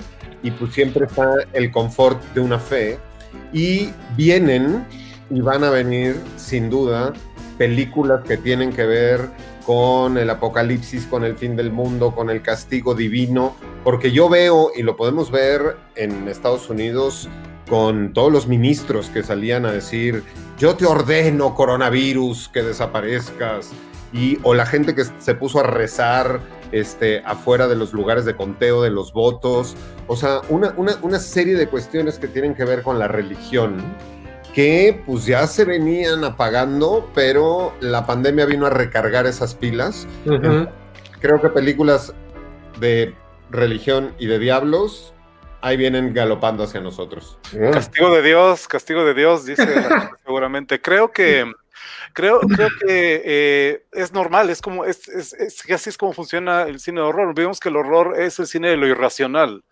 y 0.42 0.50
pues 0.50 0.74
siempre 0.74 1.06
está 1.06 1.30
el 1.52 1.70
confort 1.70 2.22
de 2.34 2.40
una 2.40 2.58
fe. 2.58 2.98
Y 3.52 3.90
vienen 4.16 4.84
y 5.30 5.40
van 5.40 5.64
a 5.64 5.70
venir 5.70 6.16
sin 6.36 6.70
duda 6.70 7.12
películas 7.58 8.22
que 8.26 8.36
tienen 8.36 8.72
que 8.72 8.86
ver 8.86 9.28
con 9.64 10.18
el 10.18 10.30
apocalipsis, 10.30 11.06
con 11.06 11.24
el 11.24 11.36
fin 11.36 11.56
del 11.56 11.70
mundo, 11.70 12.14
con 12.14 12.30
el 12.30 12.42
castigo 12.42 12.94
divino, 12.94 13.54
porque 13.84 14.12
yo 14.12 14.28
veo, 14.28 14.72
y 14.74 14.82
lo 14.82 14.96
podemos 14.96 15.30
ver 15.30 15.76
en 15.96 16.28
Estados 16.28 16.68
Unidos, 16.70 17.28
con 17.68 18.12
todos 18.12 18.32
los 18.32 18.48
ministros 18.48 19.10
que 19.10 19.22
salían 19.22 19.64
a 19.64 19.72
decir, 19.72 20.24
yo 20.58 20.74
te 20.74 20.86
ordeno 20.86 21.54
coronavirus, 21.54 22.48
que 22.48 22.62
desaparezcas, 22.62 23.70
y, 24.12 24.38
o 24.42 24.54
la 24.54 24.66
gente 24.66 24.94
que 24.94 25.04
se 25.04 25.34
puso 25.34 25.60
a 25.60 25.62
rezar 25.62 26.40
este, 26.72 27.22
afuera 27.24 27.68
de 27.68 27.76
los 27.76 27.92
lugares 27.92 28.24
de 28.24 28.34
conteo 28.34 28.82
de 28.82 28.90
los 28.90 29.12
votos, 29.12 29.76
o 30.08 30.16
sea, 30.16 30.40
una, 30.48 30.74
una, 30.76 30.96
una 31.02 31.18
serie 31.18 31.54
de 31.54 31.68
cuestiones 31.68 32.18
que 32.18 32.26
tienen 32.26 32.54
que 32.54 32.64
ver 32.64 32.82
con 32.82 32.98
la 32.98 33.06
religión 33.06 33.76
que 34.54 35.02
pues 35.06 35.26
ya 35.26 35.46
se 35.46 35.64
venían 35.64 36.24
apagando, 36.24 37.08
pero 37.14 37.72
la 37.80 38.06
pandemia 38.06 38.46
vino 38.46 38.66
a 38.66 38.70
recargar 38.70 39.26
esas 39.26 39.54
pilas. 39.54 40.06
Uh 40.24 40.30
-huh. 40.30 40.70
Creo 41.20 41.40
que 41.40 41.48
películas 41.48 42.14
de 42.78 43.14
religión 43.50 44.14
y 44.18 44.26
de 44.26 44.38
diablos 44.38 45.12
ahí 45.62 45.76
vienen 45.76 46.14
galopando 46.14 46.64
hacia 46.64 46.80
nosotros. 46.80 47.38
Castigo 47.72 48.14
de 48.14 48.22
Dios, 48.22 48.66
castigo 48.66 49.04
de 49.04 49.14
Dios, 49.14 49.44
dice 49.44 49.66
seguramente. 50.24 50.80
Creo 50.80 51.12
que 51.12 51.50
creo, 52.12 52.40
creo 52.40 52.68
que 52.80 53.22
eh, 53.24 53.84
es 53.92 54.12
normal, 54.12 54.50
es 54.50 54.60
como, 54.60 54.84
es, 54.84 55.08
es, 55.08 55.32
es, 55.34 55.70
así 55.70 55.90
es 55.90 55.98
como 55.98 56.12
funciona 56.12 56.62
el 56.62 56.80
cine 56.80 57.00
de 57.00 57.06
horror. 57.06 57.34
Vemos 57.34 57.60
que 57.60 57.68
el 57.68 57.76
horror 57.76 58.20
es 58.20 58.38
el 58.38 58.46
cine 58.46 58.68
de 58.68 58.76
lo 58.76 58.86
irracional, 58.86 59.64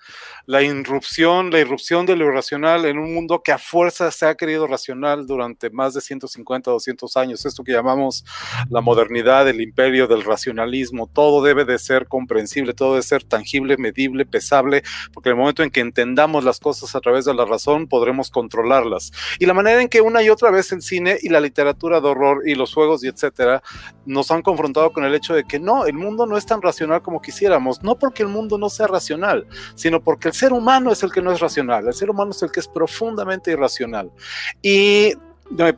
la 0.47 0.63
irrupción, 0.63 1.51
la 1.51 1.61
irrupción 1.61 2.07
de 2.07 2.17
lo 2.17 2.27
irracional 2.27 2.85
en 2.87 2.99
un 2.99 3.15
mundo 3.15 3.43
que 3.43 3.53
a 3.53 3.59
fuerza 3.59 4.11
se 4.11 4.27
ha 4.27 4.35
querido 4.35 4.67
racional 4.67 5.27
durante 5.27 5.71
más 5.71 5.95
de 5.95 6.01
150, 6.01 6.71
200 6.71 7.17
años. 7.17 7.45
Esto 7.47 7.65
que 7.65 7.73
llamamos 7.73 8.25
la 8.71 8.81
modernidad, 8.81 9.49
el 9.49 9.61
imperio 9.61 10.07
del 10.07 10.25
racionalismo, 10.25 11.07
todo 11.07 11.43
debe 11.43 11.65
de 11.65 11.79
ser 11.79 12.07
comprensible, 12.09 12.75
todo 12.75 12.93
debe 12.93 13.03
ser 13.03 13.25
tangible, 13.25 13.77
medible, 13.77 14.25
pesable, 14.27 14.83
porque 15.13 15.31
en 15.31 15.35
el 15.35 15.41
momento 15.41 15.63
en 15.63 15.71
que 15.71 15.81
entendamos 15.81 16.45
las 16.45 16.61
cosas 16.61 16.95
a 16.95 17.01
través 17.01 17.25
de 17.25 17.35
la 17.35 17.45
razón, 17.45 17.89
podremos 17.89 18.31
controlarlas. 18.31 19.13
Y 19.39 19.47
la 19.47 19.55
manera 19.55 19.81
en 19.81 19.89
que 19.89 20.01
una 20.01 20.23
y 20.23 20.31
otra 20.31 20.51
vez 20.51 20.73
el 20.73 20.83
cine 20.83 21.19
y 21.21 21.29
la 21.29 21.41
literatura 21.41 22.01
horror 22.09 22.43
y 22.47 22.55
los 22.55 22.75
juegos 22.75 23.05
y 23.05 23.09
etcétera 23.09 23.63
nos 24.07 24.31
han 24.31 24.43
confrontado 24.43 24.93
con 24.93 25.05
el 25.05 25.15
hecho 25.15 25.35
de 25.35 25.45
que 25.45 25.59
no, 25.61 25.87
el 25.87 25.95
mundo 25.95 26.27
no 26.27 26.37
es 26.37 26.47
tan 26.47 26.63
racional 26.63 27.03
como 27.03 27.21
quisiéramos, 27.21 27.83
no 27.83 27.99
porque 27.99 28.23
el 28.23 28.29
mundo 28.29 28.59
no 28.59 28.69
sea 28.71 28.87
racional, 28.87 29.47
sino 29.75 30.03
porque 30.03 30.29
el 30.29 30.35
ser 30.35 30.53
humano 30.53 30.91
es 30.91 31.03
el 31.03 31.13
que 31.13 31.23
no 31.23 31.33
es 31.33 31.41
racional, 31.41 31.87
el 31.87 31.95
ser 31.95 32.11
humano 32.11 32.31
es 32.31 32.43
el 32.43 32.51
que 32.51 32.61
es 32.61 32.69
profundamente 32.69 33.51
irracional. 33.51 34.11
Y 34.63 35.13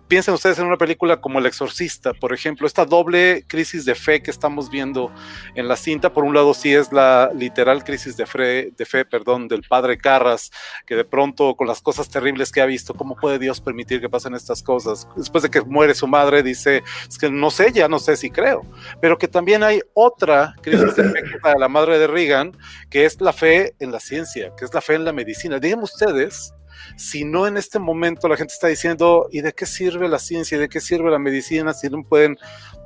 piensen 0.09 0.35
ustedes 0.35 0.59
en 0.59 0.66
una 0.66 0.77
película 0.77 1.21
como 1.21 1.39
El 1.39 1.47
Exorcista, 1.47 2.12
por 2.12 2.33
ejemplo, 2.33 2.66
esta 2.66 2.85
doble 2.85 3.45
crisis 3.47 3.85
de 3.85 3.95
fe 3.95 4.23
que 4.23 4.31
estamos 4.31 4.71
viendo 4.71 5.12
en 5.55 5.68
la 5.68 5.77
cinta, 5.77 6.12
por 6.12 6.25
un 6.25 6.35
lado 6.35 6.55
sí 6.55 6.75
es 6.75 6.93
la 6.93 7.31
literal 7.35 7.85
crisis 7.85 8.16
de 8.16 8.27
fe, 8.27 8.73
de 8.77 8.87
fe 8.87 9.05
perdón, 9.05 9.49
del 9.49 9.62
padre 9.62 9.99
Carras, 9.99 10.51
que 10.87 10.97
de 10.97 11.05
pronto 11.05 11.55
con 11.55 11.66
las 11.66 11.81
cosas 11.81 12.09
terribles 12.09 12.51
que 12.51 12.61
ha 12.61 12.66
visto, 12.66 12.95
¿cómo 12.95 13.16
puede 13.16 13.39
Dios 13.39 13.61
permitir 13.61 14.01
que 14.01 14.09
pasen 14.09 14.35
estas 14.35 14.62
cosas? 14.62 15.09
Después 15.16 15.43
de 15.43 15.51
que 15.51 15.61
muere 15.61 15.95
su 15.95 16.07
madre, 16.07 16.43
dice, 16.43 16.83
es 17.09 17.18
que 17.18 17.31
no 17.31 17.51
sé, 17.51 17.73
ya 17.73 17.89
no 17.89 17.99
sé 17.99 18.16
si 18.16 18.31
creo, 18.31 18.62
pero 19.01 19.18
que 19.18 19.29
también 19.29 19.62
hay 19.62 19.81
otra 19.95 20.55
crisis 20.62 20.97
de 20.97 21.05
fe 21.05 21.23
para 21.43 21.59
la 21.59 21.68
madre 21.68 21.99
de 21.99 22.07
Reagan, 22.07 22.57
que 22.91 23.05
es 23.05 23.21
la 23.21 23.33
fe 23.33 23.75
en 23.79 23.93
la 23.93 24.01
ciencia, 24.01 24.53
que 24.57 24.64
es 24.64 24.75
la 24.75 24.81
fe 24.81 24.95
en 24.95 25.05
la 25.05 25.12
medicina. 25.12 25.59
Díganme 25.59 25.85
ustedes, 25.85 26.53
si 26.97 27.24
no 27.24 27.47
en 27.47 27.57
este 27.57 27.78
momento 27.78 28.28
la 28.28 28.37
gente 28.37 28.55
está 28.55 28.68
diciendo, 28.68 29.28
¿y 29.31 29.41
de 29.41 29.53
qué 29.53 29.66
sirve 29.66 30.09
la 30.09 30.18
ciencia? 30.18 30.57
¿Y 30.57 30.61
de 30.61 30.68
qué 30.68 30.81
sirve 30.81 31.11
la 31.11 31.18
medicina 31.18 31.72
si 31.72 31.89
no 31.89 32.03
pueden 32.03 32.39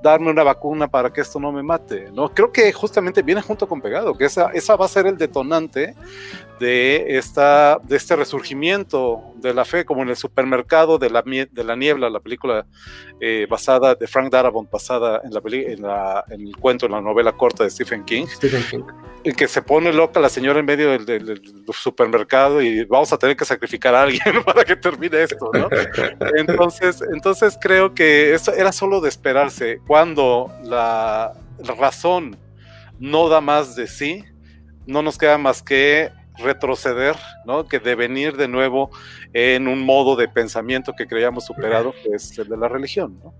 darme 0.04 0.30
una 0.30 0.42
vacuna 0.42 0.86
para 0.86 1.10
que 1.10 1.22
esto 1.22 1.40
no 1.40 1.50
me 1.50 1.62
mate? 1.62 2.10
¿no? 2.12 2.28
Creo 2.32 2.52
que 2.52 2.72
justamente 2.72 3.22
viene 3.22 3.40
junto 3.40 3.66
con 3.66 3.80
pegado, 3.80 4.16
que 4.16 4.26
esa, 4.26 4.50
esa 4.52 4.76
va 4.76 4.84
a 4.84 4.88
ser 4.88 5.06
el 5.06 5.16
detonante 5.16 5.94
de, 6.60 7.16
esta, 7.16 7.78
de 7.82 7.96
este 7.96 8.14
resurgimiento 8.14 9.22
de 9.36 9.54
la 9.54 9.64
fe, 9.64 9.84
como 9.84 10.02
en 10.02 10.10
el 10.10 10.16
supermercado 10.16 10.98
de 10.98 11.10
la, 11.10 11.22
de 11.22 11.64
la 11.64 11.74
niebla, 11.74 12.10
la 12.10 12.20
película 12.20 12.66
eh, 13.20 13.46
basada 13.48 13.94
de 13.94 14.06
Frank 14.06 14.30
Darabont, 14.30 14.70
basada 14.70 15.22
en, 15.24 15.32
la, 15.32 15.40
en, 15.44 15.82
la, 15.82 16.24
en, 16.28 16.46
el 16.48 16.56
cuento, 16.56 16.86
en 16.86 16.92
la 16.92 17.00
novela 17.00 17.32
corta 17.32 17.64
de 17.64 17.70
Stephen 17.70 18.04
King, 18.04 18.26
Stephen 18.26 18.62
King. 18.70 18.82
en 19.24 19.34
que 19.34 19.48
se 19.48 19.62
pone 19.62 19.92
loca 19.92 20.20
la 20.20 20.28
señora 20.28 20.60
en 20.60 20.66
medio 20.66 20.90
del, 20.90 21.06
del, 21.06 21.26
del, 21.26 21.42
supermercado 21.72 22.60
y 22.62 22.84
vamos 22.84 23.12
a 23.12 23.18
tener 23.18 23.36
que 23.36 23.44
sacrificar 23.44 23.94
a 23.94 24.02
alguien 24.02 24.22
para 24.44 24.64
que 24.64 24.76
termine 24.76 25.22
esto, 25.22 25.50
¿no? 25.52 25.68
Entonces, 26.36 27.02
entonces 27.12 27.58
creo 27.60 27.94
que 27.94 28.34
eso 28.34 28.52
era 28.52 28.72
solo 28.72 29.00
de 29.00 29.08
esperarse. 29.08 29.80
Cuando 29.94 30.50
la, 30.64 31.34
razón 31.78 32.36
no 32.98 33.28
da 33.28 33.40
más 33.40 33.76
de 33.76 33.86
sí, 33.86 34.24
no 34.86 35.02
nos 35.02 35.16
queda 35.16 35.38
más 35.38 35.62
que 35.62 36.10
retroceder, 36.36 37.14
¿no? 37.46 37.68
Que 37.68 37.78
devenir 37.78 38.36
de 38.36 38.48
nuevo 38.48 38.90
en 39.32 39.68
un 39.68 39.86
modo 39.86 40.16
de 40.16 40.26
pensamiento 40.26 40.94
que 40.98 41.06
creíamos 41.06 41.44
superado, 41.44 41.92
que 41.92 42.08
es 42.12 42.36
el 42.36 42.48
de 42.48 42.56
la 42.56 42.66
religión, 42.66 43.20
¿no? 43.22 43.34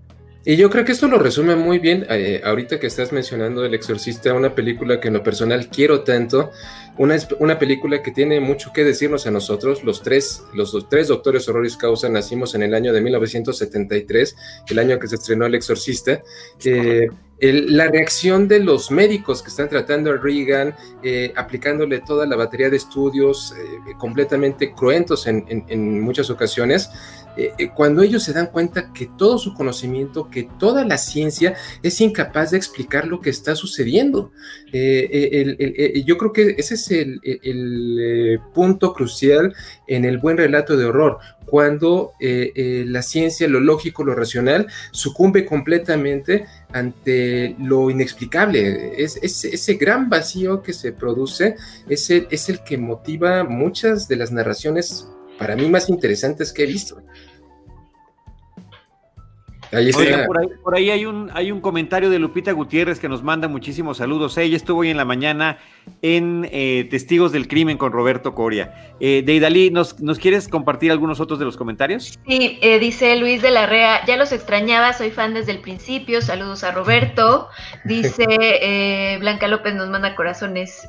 Y 0.47 0.57
yo 0.57 0.69
creo 0.69 0.85
que 0.85 0.91
esto 0.91 1.07
lo 1.07 1.17
resume 1.17 1.55
muy 1.55 1.79
bien, 1.79 2.05
eh, 2.07 2.39
ahorita 2.45 2.79
que 2.79 2.85
estás 2.85 3.11
mencionando 3.11 3.65
El 3.65 3.73
Exorcista, 3.73 4.31
una 4.35 4.53
película 4.53 4.99
que 4.99 5.07
en 5.07 5.15
lo 5.15 5.23
personal 5.23 5.69
quiero 5.69 6.01
tanto, 6.01 6.51
una, 6.99 7.17
una 7.39 7.57
película 7.57 8.03
que 8.03 8.11
tiene 8.11 8.39
mucho 8.39 8.71
que 8.71 8.83
decirnos 8.83 9.25
a 9.25 9.31
nosotros, 9.31 9.83
los 9.83 10.03
tres, 10.03 10.43
los 10.53 10.87
tres 10.87 11.07
doctores 11.07 11.49
horroris 11.49 11.75
causa 11.77 12.09
nacimos 12.09 12.53
en 12.53 12.61
el 12.61 12.75
año 12.75 12.93
de 12.93 13.01
1973, 13.01 14.35
el 14.69 14.77
año 14.77 14.99
que 14.99 15.07
se 15.07 15.15
estrenó 15.15 15.47
El 15.47 15.55
Exorcista. 15.55 16.21
Eh, 16.63 17.07
la 17.39 17.87
reacción 17.87 18.47
de 18.47 18.59
los 18.59 18.91
médicos 18.91 19.41
que 19.41 19.49
están 19.49 19.67
tratando 19.67 20.11
a 20.11 20.17
Reagan, 20.17 20.73
eh, 21.03 21.33
aplicándole 21.35 21.99
toda 21.99 22.25
la 22.25 22.37
batería 22.37 22.69
de 22.69 22.77
estudios 22.77 23.53
completamente 23.97 24.71
cruentos 24.73 25.27
en, 25.27 25.43
en, 25.49 25.99
muchas 25.99 26.29
ocasiones, 26.29 26.89
eh, 27.37 27.53
eh, 27.57 27.69
cuando 27.69 28.01
ellos 28.01 28.23
se 28.23 28.33
dan 28.33 28.47
cuenta 28.47 28.93
que 28.93 29.09
todo 29.17 29.37
su 29.37 29.53
conocimiento, 29.53 30.29
que 30.29 30.47
toda 30.59 30.85
la 30.85 30.97
ciencia 30.97 31.55
es 31.83 31.99
incapaz 32.01 32.51
de 32.51 32.57
explicar 32.57 33.07
lo 33.07 33.19
que 33.19 33.29
está 33.29 33.55
sucediendo. 33.55 34.31
Eh, 34.71 36.03
yo 36.05 36.17
creo 36.17 36.33
que 36.33 36.55
ese 36.57 36.75
es 36.75 36.91
el, 36.91 38.39
punto 38.53 38.93
crucial 38.93 39.53
en 39.87 40.05
el 40.05 40.17
buen 40.17 40.37
relato 40.37 40.77
de 40.77 40.85
horror, 40.85 41.19
cuando 41.45 42.13
la 42.19 43.01
ciencia, 43.01 43.47
lo 43.47 43.59
lógico, 43.59 44.03
lo 44.03 44.15
racional, 44.15 44.67
sucumbe 44.91 45.45
completamente 45.45 46.45
ante 46.71 47.55
lo 47.59 47.89
inexplicable. 47.89 49.01
Es, 49.01 49.17
ese 49.21 49.73
gran 49.75 50.09
vacío 50.09 50.61
que 50.61 50.73
se 50.73 50.91
produce 50.91 51.55
es 51.87 52.09
es 52.09 52.49
el 52.49 52.63
que 52.63 52.77
motiva 52.77 53.43
muchas 53.43 54.07
de 54.07 54.15
las 54.17 54.31
narraciones 54.31 55.07
para 55.37 55.55
mí 55.55 55.67
más 55.69 55.89
interesantes 55.89 56.51
que 56.51 56.63
he 56.63 56.67
visto. 56.67 57.01
Por, 60.63 60.75
ahí, 60.75 60.89
hay 60.89 61.05
un, 61.05 61.29
hay 61.33 61.51
un 61.51 61.61
comentario 61.61 62.09
de 62.09 62.19
Lupita 62.19 62.51
Gutiérrez 62.51 62.99
que 62.99 63.09
nos 63.09 63.23
manda 63.23 63.47
muchísimos 63.47 63.97
saludos. 63.97 64.37
Ella 64.37 64.55
estuvo 64.55 64.81
hoy 64.81 64.89
en 64.89 64.97
la 64.97 65.05
mañana 65.05 65.57
en 66.01 66.47
eh, 66.51 66.87
Testigos 66.89 67.31
del 67.31 67.47
Crimen 67.47 67.77
con 67.77 67.91
Roberto 67.91 68.35
Coria. 68.35 68.93
Eh, 68.99 69.23
Deidali, 69.25 69.71
¿nos, 69.71 69.99
¿nos 69.99 70.19
quieres 70.19 70.47
compartir 70.47 70.91
algunos 70.91 71.19
otros 71.19 71.39
de 71.39 71.45
los 71.45 71.57
comentarios? 71.57 72.17
Sí, 72.27 72.59
eh, 72.61 72.79
dice 72.79 73.15
Luis 73.17 73.41
de 73.41 73.51
la 73.51 73.65
Rea, 73.65 74.05
ya 74.05 74.17
los 74.17 74.31
extrañaba, 74.31 74.93
soy 74.93 75.11
fan 75.11 75.33
desde 75.33 75.51
el 75.51 75.59
principio, 75.59 76.21
saludos 76.21 76.63
a 76.63 76.71
Roberto. 76.71 77.49
Dice 77.85 78.25
eh, 78.29 79.17
Blanca 79.19 79.47
López, 79.47 79.75
nos 79.75 79.89
manda 79.89 80.15
corazones 80.15 80.85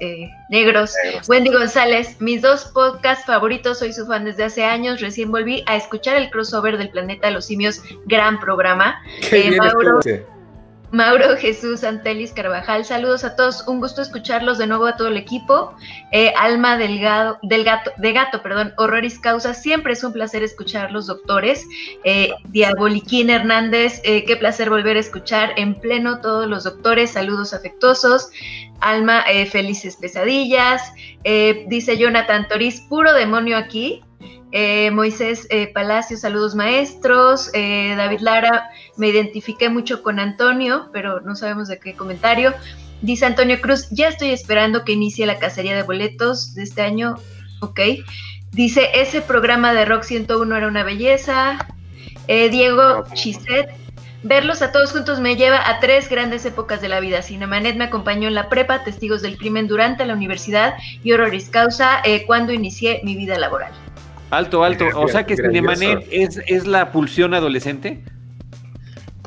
negros. 0.49 0.95
Wendy 1.29 1.51
González, 1.51 2.17
mis 2.21 2.43
dos 2.43 2.67
podcasts 2.73 3.27
favoritos, 3.27 3.79
soy 3.79 3.93
su 3.93 4.07
fan 4.07 4.25
desde 4.25 4.45
hace 4.45 4.65
años, 4.65 5.01
recién 5.01 5.31
volví 5.31 5.63
a 5.67 5.77
escuchar 5.77 6.17
el 6.17 6.31
crossover 6.31 6.79
del 6.79 6.91
Planeta 6.91 7.29
de 7.29 7.35
los 7.35 7.47
Simios, 7.47 7.83
gran 8.07 8.41
programa. 8.41 8.66
Mauro, 9.59 10.01
Mauro 10.93 11.37
Jesús 11.37 11.83
Antelis 11.83 12.33
Carvajal, 12.33 12.85
saludos 12.85 13.25
a 13.25 13.35
todos, 13.35 13.67
un 13.67 13.81
gusto 13.81 14.01
escucharlos 14.03 14.57
de 14.57 14.67
nuevo 14.67 14.87
a 14.87 14.97
todo 14.97 15.09
el 15.09 15.17
equipo. 15.17 15.75
Eh, 16.13 16.33
Alma 16.39 16.79
Delgado, 16.79 17.39
del 17.43 17.65
gato, 17.65 17.91
de 17.97 18.13
gato, 18.13 18.43
perdón, 18.43 18.73
Horroris 18.79 19.19
Causa, 19.19 19.53
siempre 19.53 19.95
es 19.95 20.05
un 20.05 20.13
placer 20.13 20.45
escuchar 20.45 20.93
los 20.93 21.09
doctores. 21.09 21.67
Eh, 22.05 22.31
Diaboliquín 22.45 23.31
Hernández, 23.31 24.01
eh, 24.05 24.25
qué 24.25 24.37
placer 24.37 24.71
volver 24.71 24.97
a 24.97 25.01
escuchar 25.01 25.53
en 25.57 25.75
pleno 25.75 26.21
todos 26.21 26.47
los 26.47 26.65
doctores, 26.65 27.11
saludos 27.11 27.53
afectuosos. 27.53 28.31
Alma, 28.81 29.23
eh, 29.29 29.47
felices 29.47 29.97
pesadillas. 29.97 30.93
dice 31.67 31.99
Jonathan 31.99 32.47
Toriz, 32.49 32.81
puro 32.89 33.13
demonio 33.13 33.57
aquí. 33.57 34.03
Eh, 34.53 34.91
Moisés 34.93 35.47
eh, 35.51 35.73
Palacio, 35.73 36.17
saludos 36.17 36.55
maestros. 36.55 37.51
Eh, 37.53 37.95
David 37.97 38.21
Lara, 38.21 38.71
me 38.97 39.09
identifiqué 39.09 39.69
mucho 39.69 40.03
con 40.03 40.21
Antonio, 40.21 40.89
pero 40.93 41.21
no 41.21 41.35
sabemos 41.35 41.69
de 41.69 41.79
qué 41.79 41.95
comentario. 41.95 42.55
Dice 43.03 43.27
Antonio 43.27 43.61
Cruz, 43.61 43.89
ya 43.91 44.09
estoy 44.09 44.31
esperando 44.31 44.85
que 44.85 44.93
inicie 44.93 45.27
la 45.27 45.39
cacería 45.39 45.77
de 45.77 45.83
boletos 45.83 46.55
de 46.55 46.63
este 46.63 46.83
año. 46.83 47.17
Ok. 47.61 47.81
Dice, 48.53 48.89
ese 48.95 49.21
programa 49.21 49.75
de 49.75 49.85
Rock 49.85 50.05
101 50.05 50.57
era 50.57 50.69
una 50.69 50.83
belleza. 50.83 51.59
Diego 52.27 53.05
Chiset, 53.13 53.69
verlos 54.25 54.61
a 54.61 54.73
todos 54.73 54.91
juntos 54.91 55.21
me 55.21 55.37
lleva 55.37 55.69
a 55.69 55.79
tres 55.79 56.09
grandes 56.09 56.45
épocas 56.45 56.81
de 56.81 56.89
la 56.89 56.99
vida. 56.99 57.23
Cinemanet 57.23 57.77
me 57.77 57.85
acompañó 57.85 58.27
en 58.27 58.35
la 58.35 58.49
prepa, 58.49 58.83
Testigos 58.83 59.23
del 59.23 59.37
Crimen 59.37 59.69
durante 59.69 60.05
la 60.07 60.15
universidad 60.15 60.75
y 61.05 61.13
Horroris 61.13 61.51
Causa 61.51 62.03
cuando 62.27 62.53
inicié 62.53 63.01
mi 63.05 63.15
vida 63.15 63.39
laboral. 63.39 63.86
Alto, 64.31 64.65
alto. 64.65 64.87
O 64.95 65.09
sea 65.09 65.25
que 65.25 65.37
Cinemanet 65.37 66.07
es, 66.11 66.41
es 66.47 66.67
la 66.67 66.93
pulsión 66.93 67.35
adolescente. 67.35 68.03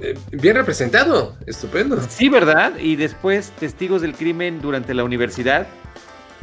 Eh, 0.02 0.18
bien 0.32 0.56
representado, 0.56 1.36
estupendo. 1.46 2.00
Sí, 2.08 2.30
¿verdad? 2.30 2.74
Y 2.80 2.96
después 2.96 3.52
Testigos 3.60 4.02
del 4.02 4.14
Crimen 4.14 4.62
durante 4.62 4.94
la 4.94 5.04
universidad. 5.04 5.68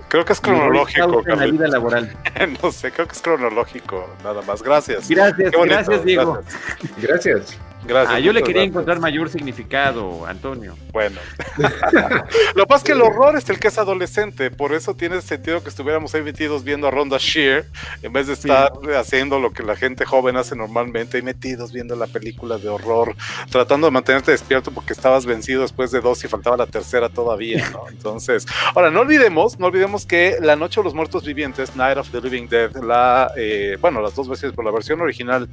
Creo 0.09 0.25
que 0.25 0.35
es 0.35 0.41
cronológico. 0.41 1.23
En 1.27 1.39
la 1.39 1.47
vida 1.47 1.67
laboral. 1.67 2.13
no 2.63 2.71
sé, 2.71 2.93
creo 2.93 3.07
que 3.07 3.15
es 3.15 3.23
cronológico, 3.23 4.09
nada 4.23 4.43
más. 4.43 4.63
Gracias. 4.63 5.09
Gracias, 5.09 5.53
gracias, 5.53 6.05
Diego. 6.05 6.35
gracias. 6.35 7.03
Gracias. 7.03 7.59
Ah, 7.95 8.19
yo 8.19 8.33
le 8.33 8.43
quería 8.43 8.63
encontrar 8.63 9.01
mayor 9.01 9.29
significado, 9.29 10.27
Antonio. 10.27 10.77
Bueno. 10.93 11.21
Lo 12.55 12.63
que 12.63 12.67
pasa 12.67 12.77
es 12.77 12.83
que 12.85 12.93
el 12.93 13.03
horror 13.03 13.37
es 13.37 13.49
el 13.49 13.59
que 13.59 13.69
es 13.69 13.79
adolescente, 13.79 14.51
por 14.51 14.73
eso 14.73 14.95
tiene 14.95 15.21
sentido 15.21 15.63
que 15.63 15.69
estuviéramos 15.69 16.15
ahí 16.15 16.23
metidos 16.23 16.65
viendo 16.65 16.89
a 16.89 16.91
Ronda 16.91 17.19
Shear, 17.21 17.65
en 18.03 18.13
vez 18.13 18.27
de 18.27 18.33
estar 18.33 18.73
haciendo 18.97 19.39
lo 19.39 19.53
que 19.53 19.63
la 19.63 19.77
gente 19.77 20.05
joven 20.05 20.37
hace 20.37 20.57
normalmente, 20.57 21.19
y 21.19 21.23
metidos 21.23 21.73
viendo 21.73 21.97
la 21.97 22.07
película 22.07 22.59
de 22.59 22.69
horror, 22.69 23.15
tratando 23.51 23.87
de 23.87 23.91
mantenerte 23.91 24.31
despierto 24.31 24.71
porque 24.71 24.93
estabas 24.93 25.27
vencido 25.27 25.63
después 25.63 25.91
de 25.91 26.01
dos 26.01 26.25
y 26.25 26.29
faltaba 26.29 26.57
la 26.57 26.67
tercera 26.67 27.09
todavía, 27.09 27.69
¿no? 27.71 27.85
Entonces, 27.91 28.47
ahora, 28.75 28.91
no 28.91 29.01
olvidemos, 29.01 29.59
no 29.59 29.67
olvidemos 29.67 30.07
que 30.07 30.37
La 30.41 30.57
Noche 30.57 30.81
de 30.81 30.85
los 30.85 30.95
Muertos 30.95 31.25
Vivientes, 31.25 31.77
Night 31.77 31.99
of 31.99 32.11
the 32.11 32.21
Living 32.21 32.49
Dead, 32.49 32.75
la, 32.77 33.33
eh, 33.37 33.77
bueno, 33.81 34.01
las 34.01 34.15
dos 34.15 34.29
versiones, 34.29 34.55
pero 34.57 34.69
la 34.69 34.75
versión 34.75 35.01
original 35.01 35.49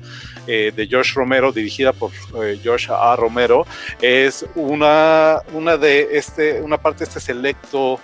eh, 0.48 0.72
de 0.76 0.88
George 0.88 1.12
Romero, 1.16 1.52
dirigida 1.52 1.94
por 1.94 2.12
eh, 2.42 2.60
A. 2.90 3.16
Romero, 3.16 3.66
es 4.02 4.46
una, 4.56 5.42
una 5.54 5.78
de 5.78 6.18
este, 6.18 6.62
una 6.62 6.78
parte 6.78 7.00
de 7.00 7.06
este 7.06 7.20
selecto 7.20 8.00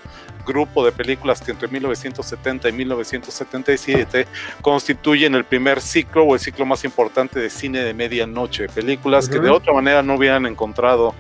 grupo 0.50 0.84
de 0.84 0.92
películas 0.92 1.42
que 1.42 1.52
entre 1.52 1.68
1970 1.68 2.68
y 2.68 2.72
1977 2.74 4.28
constituyen 4.62 5.36
el 5.36 5.46
primer 5.46 5.80
ciclo 5.80 6.24
o 6.24 6.34
el 6.34 6.40
ciclo 6.40 6.66
más 6.66 6.84
importante 6.84 7.40
de 7.40 7.50
cine 7.50 7.80
de 7.80 7.94
medianoche. 7.94 8.68
Películas 8.68 9.30
que 9.30 9.40
de 9.40 9.50
otra 9.50 9.74
manera 9.74 10.02
no 10.02 10.16
hubieran 10.16 10.46
encontrado 10.48 11.14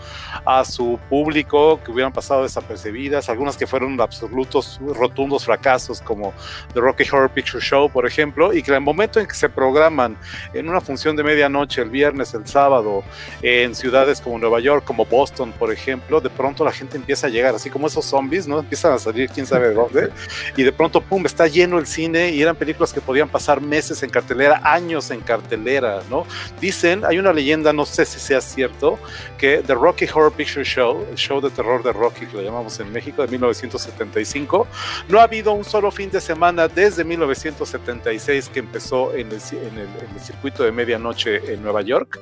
a 0.45 0.65
su 0.65 0.99
público, 1.09 1.79
que 1.83 1.91
hubieran 1.91 2.11
pasado 2.11 2.43
desapercibidas, 2.43 3.29
algunas 3.29 3.55
que 3.55 3.67
fueron 3.67 3.99
absolutos, 4.01 4.79
rotundos 4.95 5.45
fracasos, 5.45 6.01
como 6.01 6.33
The 6.73 6.79
Rocky 6.79 7.03
Horror 7.03 7.29
Picture 7.29 7.63
Show, 7.63 7.89
por 7.89 8.07
ejemplo, 8.07 8.53
y 8.53 8.63
que 8.63 8.71
en 8.71 8.75
el 8.75 8.81
momento 8.81 9.19
en 9.19 9.27
que 9.27 9.35
se 9.35 9.49
programan 9.49 10.17
en 10.53 10.67
una 10.67 10.81
función 10.81 11.15
de 11.15 11.23
medianoche, 11.23 11.81
el 11.81 11.89
viernes, 11.89 12.33
el 12.33 12.47
sábado, 12.47 13.03
en 13.41 13.75
ciudades 13.75 14.21
como 14.21 14.39
Nueva 14.39 14.59
York, 14.59 14.83
como 14.85 15.05
Boston, 15.05 15.53
por 15.53 15.71
ejemplo, 15.71 16.19
de 16.19 16.29
pronto 16.29 16.65
la 16.65 16.71
gente 16.71 16.97
empieza 16.97 17.27
a 17.27 17.29
llegar, 17.29 17.53
así 17.53 17.69
como 17.69 17.87
esos 17.87 18.05
zombies, 18.05 18.47
¿no? 18.47 18.59
Empiezan 18.59 18.93
a 18.93 18.99
salir 18.99 19.18
quién 19.27 19.45
sabe 19.45 19.73
dónde, 19.73 20.11
y 20.55 20.63
de 20.63 20.71
pronto, 20.71 21.01
pum, 21.01 21.25
está 21.25 21.47
lleno 21.47 21.77
el 21.77 21.85
cine 21.85 22.29
y 22.29 22.41
eran 22.41 22.55
películas 22.55 22.93
que 22.93 23.01
podían 23.01 23.27
pasar 23.27 23.61
meses 23.61 24.01
en 24.03 24.09
cartelera, 24.09 24.61
años 24.63 25.11
en 25.11 25.21
cartelera, 25.21 26.01
¿no? 26.09 26.25
Dicen, 26.61 27.03
hay 27.05 27.17
una 27.17 27.33
leyenda, 27.33 27.73
no 27.73 27.85
sé 27.85 28.05
si 28.05 28.19
sea 28.19 28.41
cierto, 28.41 28.99
que 29.37 29.57
The 29.65 29.73
Rocky 29.73 30.05
Horror 30.05 30.31
Picture 30.31 30.63
Show, 30.63 31.05
el 31.09 31.17
show 31.17 31.41
de 31.41 31.49
terror 31.49 31.83
de 31.83 31.91
Rocky, 31.91 32.25
que 32.25 32.37
lo 32.37 32.43
llamamos 32.43 32.79
en 32.79 32.91
México, 32.91 33.21
de 33.21 33.27
1975, 33.27 34.67
no 35.09 35.19
ha 35.19 35.23
habido 35.23 35.51
un 35.53 35.63
solo 35.63 35.91
fin 35.91 36.09
de 36.09 36.21
semana 36.21 36.67
desde 36.67 37.03
1976 37.03 38.49
que 38.49 38.59
empezó 38.59 39.13
en 39.13 39.27
el, 39.27 39.39
en 39.51 39.77
el 39.77 40.19
circuito 40.21 40.63
de 40.63 40.71
medianoche 40.71 41.53
en 41.53 41.61
Nueva 41.61 41.81
York, 41.81 42.19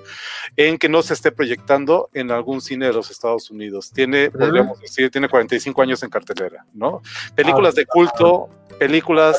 en 0.55 0.77
que 0.77 0.89
no 0.89 1.01
se 1.01 1.13
esté 1.13 1.31
proyectando 1.31 2.09
en 2.13 2.31
algún 2.31 2.61
cine 2.61 2.87
de 2.87 2.93
los 2.93 3.11
Estados 3.11 3.49
Unidos. 3.49 3.91
Tiene, 3.91 4.31
podríamos 4.31 4.79
decir, 4.79 5.09
tiene 5.11 5.29
45 5.29 5.81
años 5.81 6.03
en 6.03 6.09
cartelera, 6.09 6.65
¿no? 6.73 6.86
Películas 7.35 7.75
de 7.75 7.85
culto, 7.85 8.49
películas 8.77 9.37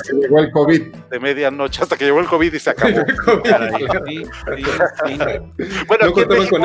de 1.11 1.21
medianoche, 1.21 1.83
hasta 1.83 1.97
que 1.97 2.05
llegó 2.05 2.21
el 2.21 2.27
COVID 2.27 2.53
y 2.53 2.59
se 2.59 2.71
acabó. 2.71 2.99
bueno, 5.87 6.07
aquí 6.07 6.21
en, 6.21 6.29
México, 6.29 6.59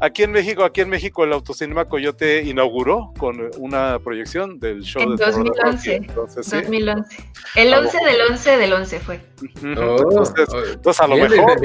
aquí 0.00 0.22
en, 0.22 0.32
México, 0.32 0.64
aquí 0.64 0.80
en 0.80 0.88
México, 0.88 1.24
el 1.24 1.32
Autocinema 1.32 1.84
Coyote 1.86 2.42
inauguró 2.42 3.12
con 3.18 3.50
una 3.58 3.98
proyección 3.98 4.58
del 4.58 4.82
show 4.82 5.02
en 5.02 5.16
de 5.16 5.24
2011. 5.24 5.94
Entonces, 5.96 6.50
2011. 6.50 7.16
El 7.56 7.74
11 7.74 7.98
del 8.04 8.20
11 8.30 8.56
del 8.56 8.72
11 8.72 9.00
fue. 9.00 9.20
entonces, 9.62 10.46
entonces, 10.72 11.00
a 11.00 11.06
lo 11.06 11.16
mejor 11.16 11.58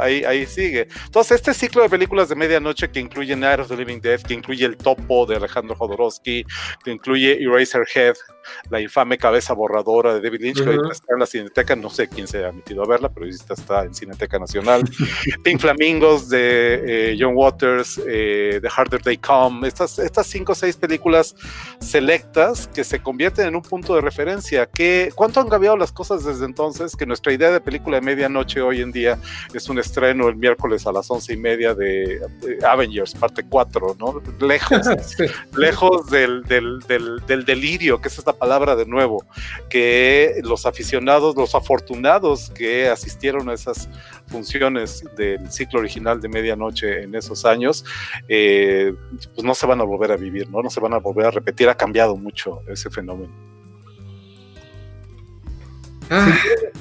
ahí, 0.00 0.24
ahí 0.24 0.46
sigue. 0.46 0.88
Entonces, 1.04 1.36
este 1.36 1.54
ciclo 1.54 1.82
de 1.82 1.88
películas 1.88 2.28
de 2.28 2.34
medianoche 2.34 2.90
que 2.90 3.00
incluye 3.00 3.34
Night 3.36 3.60
of 3.60 3.68
the 3.68 3.76
Living 3.76 4.00
Dead, 4.00 4.20
que 4.20 4.34
incluye 4.34 4.64
El 4.64 4.76
Topo 4.76 5.26
de 5.26 5.36
Alejandro 5.36 5.74
Jodorowsky, 5.76 6.44
que 6.84 6.90
incluye 6.90 7.42
Eraserhead 7.42 8.14
la 8.70 8.80
infame 8.80 9.18
cabeza 9.18 9.54
borradora 9.54 10.14
de 10.14 10.20
David 10.20 10.40
Lynch, 10.40 10.64
que 10.64 10.74
está 10.90 11.12
en 11.12 11.18
la 11.18 11.26
Cineteca, 11.26 11.76
no 11.76 11.90
sé 11.90 12.08
quién 12.08 12.26
se 12.26 12.44
ha 12.44 12.52
metido 12.52 12.82
a 12.82 12.86
verla, 12.86 13.08
pero 13.08 13.26
esta 13.26 13.54
está 13.54 13.84
en 13.84 13.94
Cineteca 13.94 14.38
Nacional. 14.38 14.82
Pink 15.44 15.60
Flamingos 15.60 16.28
de 16.28 17.12
eh, 17.12 17.16
John 17.18 17.34
Waters, 17.34 18.00
eh, 18.06 18.58
The 18.62 18.68
Harder 18.74 19.02
They 19.02 19.18
Come, 19.18 19.66
estas, 19.66 19.98
estas 19.98 20.26
cinco 20.26 20.52
o 20.52 20.54
seis 20.54 20.76
películas 20.76 21.34
selectas 21.80 22.68
que 22.68 22.84
se 22.84 23.02
convierten 23.02 23.48
en 23.48 23.56
un 23.56 23.62
punto 23.62 23.94
de 23.94 24.00
referencia. 24.00 24.66
¿Qué, 24.66 25.12
¿Cuánto 25.14 25.40
han 25.40 25.48
cambiado 25.48 25.76
las 25.76 25.92
cosas 25.92 26.24
desde 26.24 26.44
entonces? 26.44 26.96
Que 26.96 27.06
nuestra 27.06 27.32
idea 27.32 27.50
de 27.50 27.60
película 27.60 27.98
de 27.98 28.02
medianoche 28.02 28.60
hoy 28.60 28.80
en 28.80 28.92
día 28.92 29.18
es 29.52 29.68
un 29.68 29.78
estreno 29.78 30.28
el 30.28 30.36
miércoles 30.36 30.86
a 30.86 30.92
las 30.92 31.10
once 31.10 31.32
y 31.32 31.36
media 31.36 31.74
de, 31.74 32.20
Avengers, 32.66 33.14
parte 33.14 33.44
4, 33.48 33.96
¿no? 33.98 34.22
Lejos, 34.40 34.80
lejos 35.56 36.10
del, 36.10 36.42
del, 36.44 36.80
del, 37.26 37.44
delirio, 37.44 38.00
que 38.00 38.08
es 38.08 38.18
esta 38.18 38.29
palabra 38.32 38.76
de 38.76 38.86
nuevo, 38.86 39.24
que 39.68 40.40
los 40.42 40.66
aficionados, 40.66 41.36
los 41.36 41.54
afortunados 41.54 42.50
que 42.50 42.88
asistieron 42.88 43.48
a 43.48 43.54
esas 43.54 43.88
funciones 44.26 45.04
del 45.16 45.50
ciclo 45.50 45.80
original 45.80 46.20
de 46.20 46.28
medianoche 46.28 47.02
en 47.02 47.14
esos 47.14 47.44
años, 47.44 47.84
eh, 48.28 48.94
pues 49.34 49.44
no 49.44 49.54
se 49.54 49.66
van 49.66 49.80
a 49.80 49.84
volver 49.84 50.12
a 50.12 50.16
vivir, 50.16 50.48
¿no? 50.50 50.62
No 50.62 50.70
se 50.70 50.80
van 50.80 50.94
a 50.94 50.98
volver 50.98 51.26
a 51.26 51.30
repetir, 51.30 51.68
ha 51.68 51.76
cambiado 51.76 52.16
mucho 52.16 52.62
ese 52.68 52.90
fenómeno. 52.90 53.50
Ah. 56.12 56.36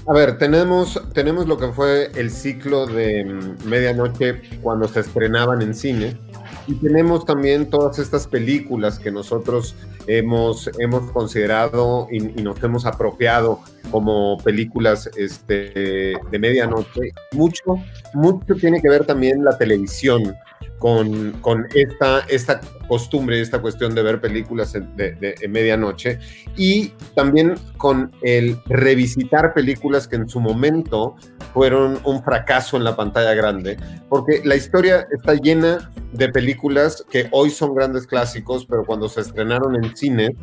a 0.07 0.13
ver, 0.13 0.39
tenemos, 0.39 0.99
tenemos 1.13 1.47
lo 1.47 1.55
que 1.57 1.67
fue 1.67 2.09
el 2.15 2.31
ciclo 2.31 2.87
de 2.87 3.23
mm, 3.23 3.67
medianoche 3.67 4.41
cuando 4.63 4.87
se 4.87 5.01
estrenaban 5.01 5.61
en 5.61 5.75
cine 5.75 6.17
y 6.65 6.73
tenemos 6.75 7.25
también 7.25 7.69
todas 7.69 7.99
estas 7.99 8.27
películas 8.27 8.97
que 8.97 9.11
nosotros 9.11 9.75
hemos, 10.09 10.69
hemos 10.79 11.11
considerado 11.11 12.07
y, 12.11 12.19
nos 12.19 12.61
hemos 12.63 12.85
apropiado 12.85 13.59
como 13.91 14.37
películas 14.43 15.09
este, 15.15 16.15
de 16.31 16.39
medianoche. 16.39 17.13
Mucho, 17.33 17.75
mucho 18.13 18.55
tiene 18.55 18.81
que 18.81 18.89
ver 18.89 19.05
también 19.05 19.43
la 19.43 19.55
televisión 19.57 20.35
con, 20.79 21.33
con 21.41 21.67
esta, 21.75 22.21
esta 22.27 22.59
costumbre, 22.87 23.39
esta 23.39 23.61
cuestión 23.61 23.93
de 23.93 24.01
ver 24.01 24.19
películas 24.19 24.73
de, 24.73 25.35
medianoche 25.47 26.17
y 26.57 26.87
también 27.13 27.55
con 27.77 28.11
el 28.23 28.57
revisitar 28.65 29.53
películas 29.53 30.07
que 30.07 30.15
en 30.15 30.27
su 30.27 30.39
momento 30.39 31.15
fueron 31.53 31.99
un 32.03 32.23
fracaso 32.23 32.77
en 32.77 32.83
la 32.83 32.95
pantalla 32.95 33.33
grande, 33.33 33.77
porque 34.07 34.41
la 34.43 34.55
historia 34.55 35.07
está 35.11 35.33
llena 35.33 35.91
de 36.11 36.29
películas 36.29 37.05
que 37.09 37.27
hoy 37.31 37.49
son 37.49 37.75
grandes 37.75 38.07
clásicos, 38.07 38.65
pero 38.65 38.85
cuando 38.85 39.09
se 39.09 39.21
estrenaron 39.21 39.75
en 39.83 39.95
cine 39.95 40.35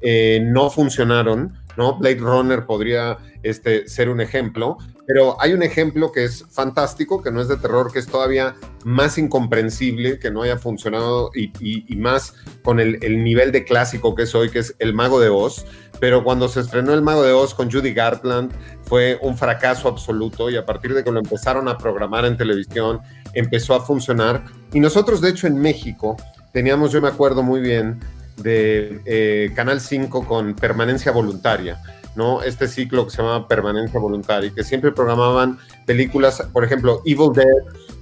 eh, 0.00 0.40
no 0.42 0.70
funcionaron, 0.70 1.54
¿no? 1.80 1.96
Blade 1.96 2.18
Runner 2.18 2.66
podría 2.66 3.16
este, 3.42 3.88
ser 3.88 4.10
un 4.10 4.20
ejemplo, 4.20 4.76
pero 5.06 5.40
hay 5.40 5.54
un 5.54 5.62
ejemplo 5.62 6.12
que 6.12 6.24
es 6.24 6.44
fantástico, 6.50 7.22
que 7.22 7.30
no 7.30 7.40
es 7.40 7.48
de 7.48 7.56
terror, 7.56 7.90
que 7.90 8.00
es 8.00 8.06
todavía 8.06 8.54
más 8.84 9.16
incomprensible, 9.16 10.18
que 10.18 10.30
no 10.30 10.42
haya 10.42 10.58
funcionado 10.58 11.30
y, 11.34 11.96
más 11.96 12.34
con 12.62 12.80
el, 12.80 13.24
nivel 13.24 13.50
de 13.50 13.64
clásico 13.64 14.14
que 14.14 14.24
es 14.24 14.34
hoy, 14.34 14.50
que 14.50 14.58
es 14.58 14.76
El 14.78 14.92
Mago 14.92 15.20
de 15.20 15.30
Oz. 15.30 15.64
Pero 16.00 16.22
cuando 16.22 16.48
se 16.48 16.60
estrenó 16.60 16.92
El 16.92 17.00
Mago 17.00 17.22
de 17.22 17.32
Oz 17.32 17.54
con 17.54 17.70
Judy 17.70 17.94
Garland 17.94 18.52
fue 18.82 19.18
un 19.22 19.38
fracaso 19.38 19.88
absoluto 19.88 20.50
y 20.50 20.56
a 20.56 20.66
partir 20.66 20.92
de 20.92 21.02
que 21.02 21.10
lo 21.10 21.20
empezaron 21.20 21.66
a 21.66 21.78
programar 21.78 22.26
en 22.26 22.36
televisión 22.36 23.00
empezó 23.32 23.74
a 23.74 23.80
funcionar. 23.80 24.44
Y 24.74 24.80
nosotros, 24.80 25.22
de 25.22 25.30
hecho, 25.30 25.46
en 25.46 25.56
México 25.56 26.18
teníamos, 26.52 26.92
yo 26.92 27.00
me 27.00 27.08
acuerdo 27.08 27.42
muy 27.42 27.60
bien, 27.60 28.00
de 28.42 29.00
eh, 29.04 29.52
Canal 29.54 29.80
5 29.80 30.26
con 30.26 30.54
Permanencia 30.54 31.12
Voluntaria 31.12 31.80
¿no? 32.14 32.42
Este 32.42 32.68
ciclo 32.68 33.04
que 33.04 33.10
se 33.12 33.22
llama 33.22 33.46
Permanencia 33.46 34.00
Voluntaria 34.00 34.48
y 34.48 34.52
que 34.52 34.64
siempre 34.64 34.92
programaban 34.92 35.58
películas, 35.86 36.42
por 36.52 36.64
ejemplo, 36.64 37.02
Evil 37.04 37.32
Dead, 37.34 37.46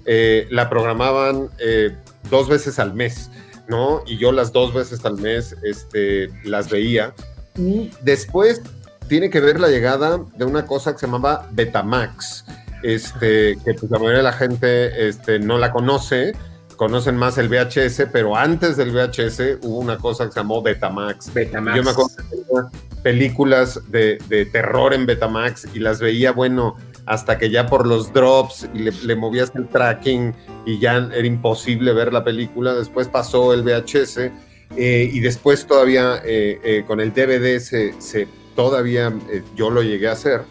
eh, 0.07 0.47
la 0.51 0.69
programaban 0.71 1.51
eh, 1.59 1.95
dos 2.31 2.49
veces 2.49 2.79
al 2.79 2.95
mes, 2.95 3.31
¿no? 3.69 4.03
Y 4.07 4.19
yo 4.19 4.33
las 4.33 4.53
dos 4.53 4.73
veces 4.73 5.05
al 5.05 5.19
mes 5.19 5.57
este, 5.63 6.29
las 6.45 6.71
veía. 6.71 7.15
Y 7.57 7.91
después 8.03 8.63
tiene 9.09 9.31
que 9.31 9.41
ver 9.41 9.61
la 9.61 9.69
llegada 9.69 10.19
de 10.37 10.45
una 10.45 10.67
cosa 10.67 10.93
que 10.93 10.99
se 10.99 11.07
llamaba 11.07 11.49
Betamax, 11.53 12.45
este, 12.83 13.59
que 13.65 13.75
pues, 13.75 13.91
la 13.91 13.99
mayoría 13.99 14.19
de 14.19 14.25
la 14.25 14.33
gente 14.33 15.09
este, 15.09 15.39
no 15.39 15.59
la 15.59 15.73
conoce, 15.73 16.35
conocen 16.79 17.17
más 17.17 17.37
el 17.39 17.49
VHS, 17.49 18.07
pero 18.11 18.37
antes 18.37 18.77
del 18.77 18.93
VHS 18.93 19.59
hubo 19.63 19.81
una 19.81 19.99
cosa 19.99 20.25
que 20.27 20.33
se 20.33 20.41
llamó 20.41 20.63
Betamax. 20.63 21.35
Betamax. 21.35 21.77
Yo 21.77 21.83
me 21.83 21.91
acuerdo 21.91 22.17
que 22.17 22.23
tenía 22.23 22.71
películas 23.03 23.81
de, 23.89 24.49
terror 24.53 24.95
en 24.95 25.05
Betamax 25.05 25.69
y 25.75 25.81
las 25.81 26.01
veía, 26.01 26.31
bueno, 26.33 26.77
hasta 27.05 27.37
que 27.37 27.51
ya 27.51 27.67
por 27.67 27.87
los 27.87 28.13
drops 28.13 28.69
y 28.73 28.91
le, 28.91 29.17
movías 29.17 29.53
el 29.57 29.67
tracking 29.69 30.35
y 30.67 30.79
ya 30.79 30.97
era 30.97 31.27
imposible 31.27 31.93
ver 31.93 32.13
la 32.13 32.23
película. 32.23 32.75
Después 32.75 33.09
pasó 33.09 33.53
el 33.53 33.63
VHS 33.63 34.31
eh, 34.77 35.11
y 35.13 35.21
después 35.21 35.67
todavía 35.67 36.23
eh, 36.25 36.61
eh, 36.63 36.85
con 36.87 37.01
el 37.01 37.13
DVD 37.13 37.59
se, 37.59 38.01
se 38.01 38.29
todavía 38.55 39.13
yo 39.57 39.71
lo 39.71 39.83
llegué 39.83 40.09
a 40.09 40.13
hacer. 40.13 40.43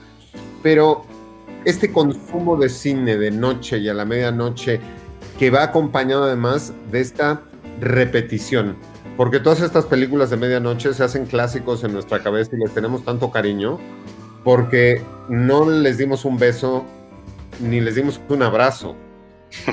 Pero 0.61 1.05
este 1.63 1.91
consumo 1.91 2.57
de 2.57 2.67
cine 2.67 3.17
de 3.17 3.31
noche 3.31 3.77
y 3.77 3.87
a 3.87 3.93
la 3.93 4.03
medianoche 4.03 4.81
que 5.37 5.49
va 5.49 5.63
acompañado 5.63 6.23
además 6.23 6.73
de 6.91 7.01
esta 7.01 7.41
repetición. 7.79 8.75
Porque 9.15 9.39
todas 9.39 9.61
estas 9.61 9.85
películas 9.85 10.29
de 10.29 10.37
medianoche 10.37 10.93
se 10.93 11.03
hacen 11.03 11.25
clásicos 11.25 11.83
en 11.83 11.93
nuestra 11.93 12.21
cabeza 12.21 12.51
y 12.55 12.59
les 12.59 12.73
tenemos 12.73 13.03
tanto 13.03 13.31
cariño 13.31 13.79
porque 14.43 15.01
no 15.27 15.69
les 15.69 15.97
dimos 15.97 16.23
un 16.23 16.37
beso 16.37 16.85
ni 17.59 17.81
les 17.81 17.95
dimos 17.95 18.21
un 18.29 18.43
abrazo. 18.43 18.95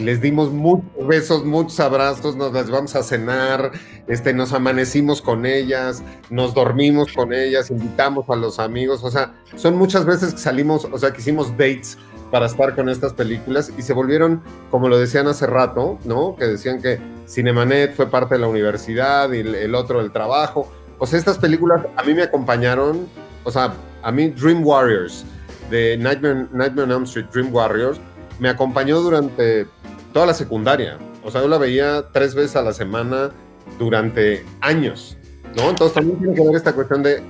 Les 0.00 0.20
dimos 0.20 0.52
muchos 0.52 1.06
besos, 1.06 1.44
muchos 1.44 1.80
abrazos, 1.80 2.36
nos 2.36 2.52
las 2.52 2.70
vamos 2.70 2.94
a 2.94 3.02
cenar, 3.02 3.72
este, 4.06 4.32
nos 4.32 4.52
amanecimos 4.52 5.20
con 5.20 5.46
ellas, 5.46 6.02
nos 6.30 6.54
dormimos 6.54 7.12
con 7.12 7.32
ellas, 7.32 7.70
invitamos 7.70 8.30
a 8.30 8.36
los 8.36 8.60
amigos, 8.60 9.02
o 9.02 9.10
sea, 9.10 9.34
son 9.56 9.76
muchas 9.76 10.06
veces 10.06 10.34
que 10.34 10.38
salimos, 10.38 10.86
o 10.90 10.96
sea, 10.96 11.12
que 11.12 11.20
hicimos 11.20 11.50
dates 11.52 11.98
para 12.30 12.46
estar 12.46 12.74
con 12.74 12.88
estas 12.88 13.12
películas 13.12 13.72
y 13.76 13.82
se 13.82 13.92
volvieron, 13.92 14.42
como 14.70 14.88
lo 14.88 14.98
decían 14.98 15.26
hace 15.28 15.46
rato, 15.46 15.98
¿no? 16.04 16.36
Que 16.36 16.46
decían 16.46 16.80
que 16.80 16.98
Cinemanet 17.28 17.94
fue 17.94 18.10
parte 18.10 18.34
de 18.34 18.40
la 18.40 18.48
universidad 18.48 19.30
y 19.32 19.40
el, 19.40 19.74
otro 19.74 20.00
del 20.00 20.10
trabajo. 20.10 20.70
O 20.98 21.06
sea, 21.06 21.18
estas 21.18 21.38
películas 21.38 21.82
a 21.96 22.02
mí 22.02 22.14
me 22.14 22.22
acompañaron, 22.22 23.06
o 23.44 23.50
sea, 23.50 23.74
a 24.02 24.12
mí 24.12 24.28
Dream 24.28 24.66
Warriors, 24.66 25.24
de 25.70 25.96
Nightmare, 25.96 26.46
Nightmare 26.52 26.84
on 26.84 26.92
Elm 26.92 27.02
Street, 27.04 27.26
Dream 27.32 27.54
Warriors, 27.54 28.00
me 28.38 28.48
acompañó 28.48 29.00
durante 29.00 29.66
toda 30.12 30.26
la 30.26 30.34
secundaria. 30.34 30.98
O 31.24 31.30
sea, 31.30 31.40
yo 31.40 31.48
la 31.48 31.58
veía 31.58 32.04
tres 32.12 32.34
veces 32.34 32.56
a 32.56 32.62
la 32.62 32.72
semana 32.72 33.30
durante 33.78 34.44
años, 34.60 35.16
¿no? 35.56 35.70
Entonces 35.70 35.94
también 35.94 36.18
tiene 36.18 36.34
que 36.34 36.42
ver 36.42 36.56
esta 36.56 36.72
cuestión 36.72 37.02
de 37.02 37.22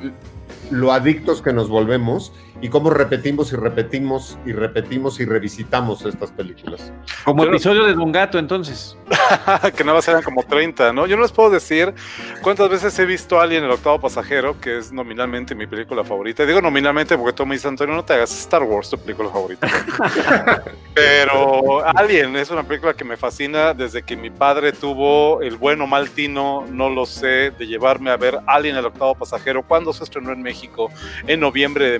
lo 0.70 0.92
adictos 0.92 1.42
que 1.42 1.52
nos 1.52 1.68
volvemos 1.68 2.32
y 2.64 2.70
cómo 2.70 2.88
repetimos 2.88 3.52
y 3.52 3.56
repetimos 3.56 4.38
y 4.46 4.52
repetimos 4.52 5.20
y 5.20 5.26
revisitamos 5.26 6.06
estas 6.06 6.30
películas. 6.30 6.90
Como 7.22 7.44
episodio 7.44 7.84
de 7.84 7.92
Don 7.92 8.10
Gato, 8.10 8.38
entonces. 8.38 8.96
que 9.76 9.84
nada 9.84 9.98
más 9.98 10.08
eran 10.08 10.22
como 10.22 10.42
30, 10.42 10.94
¿no? 10.94 11.06
Yo 11.06 11.16
no 11.16 11.22
les 11.24 11.32
puedo 11.32 11.50
decir 11.50 11.92
cuántas 12.40 12.70
veces 12.70 12.98
he 12.98 13.04
visto 13.04 13.38
a 13.38 13.42
alguien 13.42 13.64
el 13.64 13.70
octavo 13.70 14.00
pasajero, 14.00 14.58
que 14.58 14.78
es 14.78 14.92
nominalmente 14.92 15.54
mi 15.54 15.66
película 15.66 16.04
favorita. 16.04 16.46
digo 16.46 16.62
nominalmente 16.62 17.18
porque 17.18 17.34
tú 17.34 17.44
me 17.44 17.54
dices, 17.54 17.66
Antonio, 17.66 17.94
no 17.94 18.02
te 18.02 18.14
hagas 18.14 18.32
Star 18.32 18.62
Wars 18.62 18.88
tu 18.88 18.96
película 18.96 19.28
favorita. 19.28 19.68
Pero 20.94 21.84
Alien 21.84 22.34
es 22.36 22.48
una 22.48 22.62
película 22.62 22.94
que 22.94 23.04
me 23.04 23.18
fascina 23.18 23.74
desde 23.74 24.02
que 24.02 24.16
mi 24.16 24.30
padre 24.30 24.72
tuvo 24.72 25.42
el 25.42 25.56
bueno 25.56 25.86
mal 25.86 26.08
tino, 26.08 26.64
no 26.70 26.88
lo 26.88 27.04
sé, 27.04 27.50
de 27.50 27.66
llevarme 27.66 28.10
a 28.10 28.16
ver 28.16 28.38
Alien 28.46 28.76
el 28.76 28.86
octavo 28.86 29.14
pasajero 29.16 29.62
cuando 29.64 29.92
se 29.92 30.04
estrenó 30.04 30.32
en 30.32 30.40
México 30.40 30.90
en 31.26 31.40
noviembre 31.40 31.90
de 31.90 31.98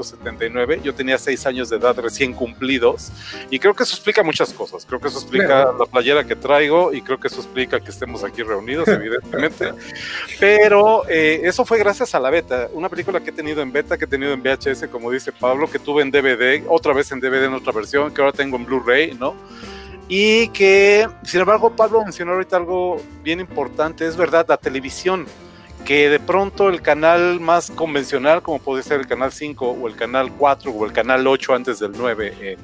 1979. 0.00 0.80
Yo 0.82 0.94
tenía 0.94 1.18
seis 1.18 1.46
años 1.46 1.68
de 1.68 1.76
edad 1.76 1.96
recién 1.98 2.32
cumplidos 2.32 3.12
y 3.50 3.58
creo 3.58 3.74
que 3.74 3.82
eso 3.82 3.94
explica 3.94 4.22
muchas 4.22 4.52
cosas. 4.52 4.84
Creo 4.86 5.00
que 5.00 5.08
eso 5.08 5.18
explica 5.18 5.72
la 5.78 5.86
playera 5.86 6.24
que 6.24 6.36
traigo 6.36 6.92
y 6.92 7.02
creo 7.02 7.18
que 7.18 7.28
eso 7.28 7.40
explica 7.40 7.80
que 7.80 7.90
estemos 7.90 8.24
aquí 8.24 8.42
reunidos, 8.42 8.88
evidentemente. 8.88 9.72
Pero 10.40 11.08
eh, 11.08 11.40
eso 11.44 11.64
fue 11.64 11.78
gracias 11.78 12.14
a 12.14 12.20
la 12.20 12.30
beta, 12.30 12.68
una 12.72 12.88
película 12.88 13.20
que 13.20 13.30
he 13.30 13.32
tenido 13.32 13.62
en 13.62 13.72
beta, 13.72 13.96
que 13.98 14.04
he 14.04 14.08
tenido 14.08 14.32
en 14.32 14.42
VHS, 14.42 14.88
como 14.90 15.10
dice 15.10 15.32
Pablo, 15.32 15.70
que 15.70 15.78
tuve 15.78 16.02
en 16.02 16.10
DVD, 16.10 16.64
otra 16.68 16.92
vez 16.92 17.12
en 17.12 17.20
DVD 17.20 17.44
en 17.44 17.54
otra 17.54 17.72
versión, 17.72 18.12
que 18.12 18.20
ahora 18.20 18.32
tengo 18.32 18.56
en 18.56 18.64
Blu-ray, 18.64 19.14
¿no? 19.14 19.34
Y 20.08 20.48
que, 20.48 21.08
sin 21.22 21.40
embargo, 21.40 21.70
Pablo 21.76 22.02
mencionó 22.02 22.32
ahorita 22.32 22.56
algo 22.56 23.00
bien 23.22 23.38
importante, 23.38 24.06
es 24.06 24.16
verdad, 24.16 24.44
la 24.48 24.56
televisión 24.56 25.26
que 25.84 26.08
de 26.08 26.20
pronto 26.20 26.68
el 26.68 26.82
canal 26.82 27.40
más 27.40 27.70
convencional, 27.70 28.42
como 28.42 28.58
puede 28.58 28.82
ser 28.82 29.00
el 29.00 29.06
canal 29.06 29.32
5 29.32 29.70
o 29.70 29.88
el 29.88 29.96
canal 29.96 30.32
4 30.32 30.70
o 30.70 30.86
el 30.86 30.92
canal 30.92 31.26
8 31.26 31.54
antes 31.54 31.78
del 31.78 31.92
9 31.96 32.34
en, 32.40 32.58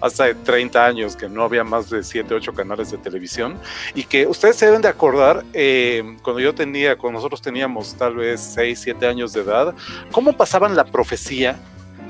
hace 0.00 0.34
30 0.34 0.84
años 0.84 1.16
que 1.16 1.28
no 1.28 1.42
había 1.42 1.64
más 1.64 1.90
de 1.90 2.02
7, 2.02 2.32
8 2.32 2.52
canales 2.52 2.90
de 2.90 2.98
televisión 2.98 3.58
y 3.94 4.04
que 4.04 4.26
ustedes 4.26 4.56
se 4.56 4.66
deben 4.66 4.82
de 4.82 4.88
acordar 4.88 5.44
eh, 5.52 6.16
cuando 6.22 6.40
yo 6.40 6.54
tenía, 6.54 6.96
cuando 6.96 7.18
nosotros 7.18 7.42
teníamos 7.42 7.94
tal 7.94 8.16
vez 8.16 8.40
6, 8.54 8.78
7 8.80 9.06
años 9.06 9.32
de 9.32 9.40
edad, 9.40 9.74
cómo 10.12 10.32
pasaban 10.34 10.76
la 10.76 10.84
profecía 10.84 11.58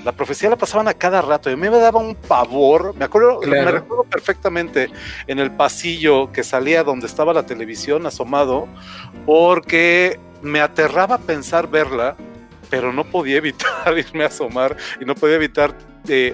la 0.04 0.12
profecía 0.12 0.48
la 0.48 0.56
pasaban 0.56 0.88
a 0.88 0.94
cada 0.94 1.22
rato 1.22 1.50
y 1.50 1.54
a 1.54 1.56
mí 1.56 1.68
me 1.68 1.78
daba 1.78 2.00
un 2.00 2.14
pavor. 2.14 2.94
Me 2.96 3.04
acuerdo, 3.04 3.40
me 3.40 3.64
recuerdo 3.64 4.04
perfectamente 4.04 4.90
en 5.26 5.38
el 5.38 5.50
pasillo 5.50 6.32
que 6.32 6.44
salía 6.44 6.84
donde 6.84 7.06
estaba 7.06 7.32
la 7.32 7.44
televisión 7.44 8.06
asomado, 8.06 8.68
porque 9.26 10.20
me 10.42 10.60
aterraba 10.60 11.18
pensar 11.18 11.68
verla, 11.68 12.16
pero 12.70 12.92
no 12.92 13.04
podía 13.04 13.36
evitar 13.38 13.96
irme 13.98 14.24
a 14.24 14.28
asomar 14.28 14.76
y 15.00 15.04
no 15.04 15.14
podía 15.14 15.36
evitar 15.36 15.74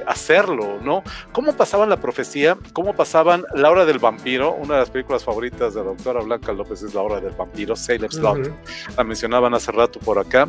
hacerlo, 0.07 0.79
¿no? 0.83 1.03
¿Cómo 1.33 1.53
pasaban 1.55 1.89
la 1.89 1.97
profecía? 1.97 2.57
¿Cómo 2.73 2.95
pasaban 2.95 3.45
La 3.55 3.71
Hora 3.71 3.85
del 3.85 3.99
Vampiro? 3.99 4.53
Una 4.53 4.75
de 4.75 4.81
las 4.81 4.91
películas 4.91 5.25
favoritas 5.25 5.75
de 5.75 5.81
la 5.81 5.87
doctora 5.87 6.21
Blanca 6.21 6.53
López 6.53 6.83
es 6.83 6.95
La 6.95 7.03
Hora 7.03 7.21
del 7.21 7.33
Vampiro, 7.33 7.77
Salem 7.77 8.11
Slot. 8.11 8.51
La 8.97 9.05
mencionaban 9.05 9.55
hace 9.55 9.73
rato 9.73 9.99
por 10.01 10.19
acá. 10.19 10.47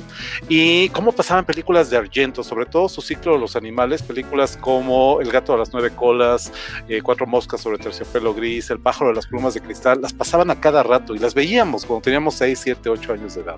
Y 0.47 0.89
cómo 0.89 1.11
pasaban 1.11 1.45
películas 1.45 1.89
de 1.89 1.97
Argento, 1.97 2.43
sobre 2.43 2.65
todo 2.65 2.89
su 2.89 3.01
ciclo 3.01 3.33
de 3.33 3.39
los 3.39 3.55
animales, 3.55 4.03
películas 4.03 4.57
como 4.57 5.19
El 5.21 5.31
gato 5.31 5.53
de 5.53 5.59
las 5.59 5.73
nueve 5.73 5.91
colas, 5.95 6.51
eh, 6.87 7.01
Cuatro 7.01 7.25
moscas 7.25 7.61
sobre 7.61 7.77
terciopelo 7.77 8.33
gris, 8.33 8.69
El 8.69 8.79
pájaro 8.79 9.09
de 9.09 9.15
las 9.15 9.27
plumas 9.27 9.53
de 9.53 9.61
cristal, 9.61 10.01
las 10.01 10.13
pasaban 10.13 10.49
a 10.51 10.59
cada 10.59 10.83
rato 10.83 11.15
y 11.15 11.19
las 11.19 11.33
veíamos 11.33 11.85
cuando 11.85 12.03
teníamos 12.03 12.35
6, 12.35 12.59
7, 12.61 12.89
8 12.89 13.13
años 13.13 13.35
de 13.35 13.41
edad. 13.41 13.57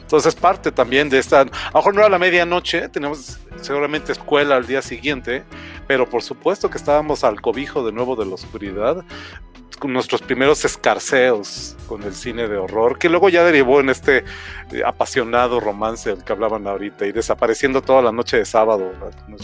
Entonces, 0.00 0.34
parte 0.34 0.72
también 0.72 1.08
de 1.08 1.18
esta, 1.18 1.40
a 1.40 1.44
lo 1.44 1.50
mejor 1.74 1.94
no 1.94 2.00
era 2.00 2.08
la 2.08 2.18
medianoche, 2.18 2.88
tenemos 2.88 3.38
seguramente 3.60 4.12
escuela 4.12 4.56
al 4.56 4.66
día 4.66 4.82
siguiente, 4.82 5.44
pero 5.86 6.08
por 6.08 6.22
supuesto 6.22 6.70
que 6.70 6.78
estábamos 6.78 7.24
al 7.24 7.40
cobijo 7.40 7.84
de 7.84 7.92
nuevo 7.92 8.16
de 8.16 8.26
la 8.26 8.34
oscuridad, 8.34 9.04
con 9.80 9.92
nuestros 9.92 10.20
primeros 10.20 10.64
escarceos 10.64 11.74
con 11.86 12.02
el 12.04 12.14
cine 12.14 12.46
de 12.46 12.56
horror, 12.56 12.98
que 12.98 13.08
luego 13.08 13.28
ya 13.30 13.42
derivó 13.42 13.80
en 13.80 13.88
este 13.88 14.18
eh, 14.70 14.82
apasionado 14.86 15.58
romance 15.58 16.10
del 16.10 16.22
que 16.22 16.32
hablaban 16.32 16.66
ahorita 16.68 17.06
y 17.06 17.12
desapareciendo 17.12 17.82
toda 17.82 18.02
la 18.02 18.12
noche 18.12 18.36
de 18.36 18.44
sábado, 18.44 18.92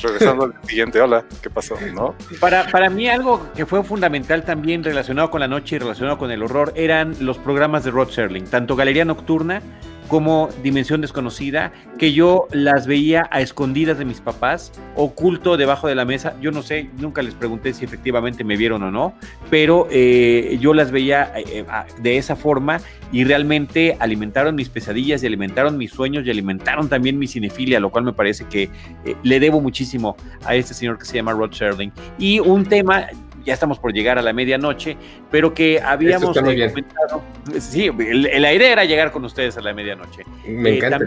regresando 0.00 0.44
al 0.44 0.54
siguiente, 0.68 1.00
hola, 1.00 1.24
¿qué 1.42 1.50
pasó? 1.50 1.74
¿No? 1.92 2.14
Para, 2.38 2.68
para 2.70 2.90
mí 2.90 3.08
algo 3.08 3.50
que 3.56 3.66
fue 3.66 3.82
fundamental 3.82 4.44
también 4.44 4.84
relacionado 4.84 5.30
con 5.30 5.40
la 5.40 5.48
noche 5.48 5.76
y 5.76 5.78
relacionado 5.80 6.18
con 6.18 6.30
el 6.30 6.42
horror 6.42 6.72
eran 6.76 7.16
los 7.18 7.38
programas 7.38 7.82
de 7.82 7.90
Rod 7.90 8.10
Serling, 8.10 8.44
tanto 8.44 8.76
Galería 8.76 9.06
Nocturna, 9.06 9.62
como 10.08 10.48
Dimensión 10.62 11.00
Desconocida, 11.00 11.72
que 11.98 12.12
yo 12.12 12.46
las 12.52 12.86
veía 12.86 13.28
a 13.30 13.40
escondidas 13.40 13.98
de 13.98 14.04
mis 14.04 14.20
papás, 14.20 14.72
oculto 14.94 15.56
debajo 15.56 15.88
de 15.88 15.94
la 15.94 16.04
mesa. 16.04 16.36
Yo 16.40 16.50
no 16.50 16.62
sé, 16.62 16.90
nunca 16.98 17.22
les 17.22 17.34
pregunté 17.34 17.72
si 17.72 17.84
efectivamente 17.84 18.44
me 18.44 18.56
vieron 18.56 18.82
o 18.82 18.90
no, 18.90 19.14
pero 19.50 19.88
eh, 19.90 20.58
yo 20.60 20.74
las 20.74 20.90
veía 20.90 21.32
eh, 21.36 21.64
de 22.00 22.18
esa 22.18 22.36
forma 22.36 22.80
y 23.12 23.24
realmente 23.24 23.96
alimentaron 24.00 24.54
mis 24.54 24.68
pesadillas 24.68 25.22
y 25.22 25.26
alimentaron 25.26 25.76
mis 25.76 25.90
sueños 25.90 26.26
y 26.26 26.30
alimentaron 26.30 26.88
también 26.88 27.18
mi 27.18 27.26
cinefilia, 27.26 27.80
lo 27.80 27.90
cual 27.90 28.04
me 28.04 28.12
parece 28.12 28.44
que 28.44 28.64
eh, 29.04 29.16
le 29.22 29.40
debo 29.40 29.60
muchísimo 29.60 30.16
a 30.44 30.54
este 30.54 30.74
señor 30.74 30.98
que 30.98 31.04
se 31.04 31.16
llama 31.16 31.32
Rod 31.32 31.52
Serling. 31.52 31.92
Y 32.18 32.40
un 32.40 32.64
tema, 32.64 33.06
ya 33.46 33.54
estamos 33.54 33.78
por 33.78 33.92
llegar 33.92 34.18
a 34.18 34.22
la 34.22 34.32
medianoche, 34.32 34.96
pero 35.30 35.54
que 35.54 35.80
habíamos 35.80 36.36
eh, 36.36 36.68
comentado. 36.68 37.22
Sí, 37.58 37.86
el, 37.86 38.44
aire 38.44 38.72
era 38.72 38.84
llegar 38.84 39.12
con 39.12 39.24
ustedes 39.24 39.56
a 39.56 39.62
la 39.62 39.72
medianoche. 39.72 40.24
Me 40.46 40.70
eh, 40.70 40.76
encanta. 40.76 40.98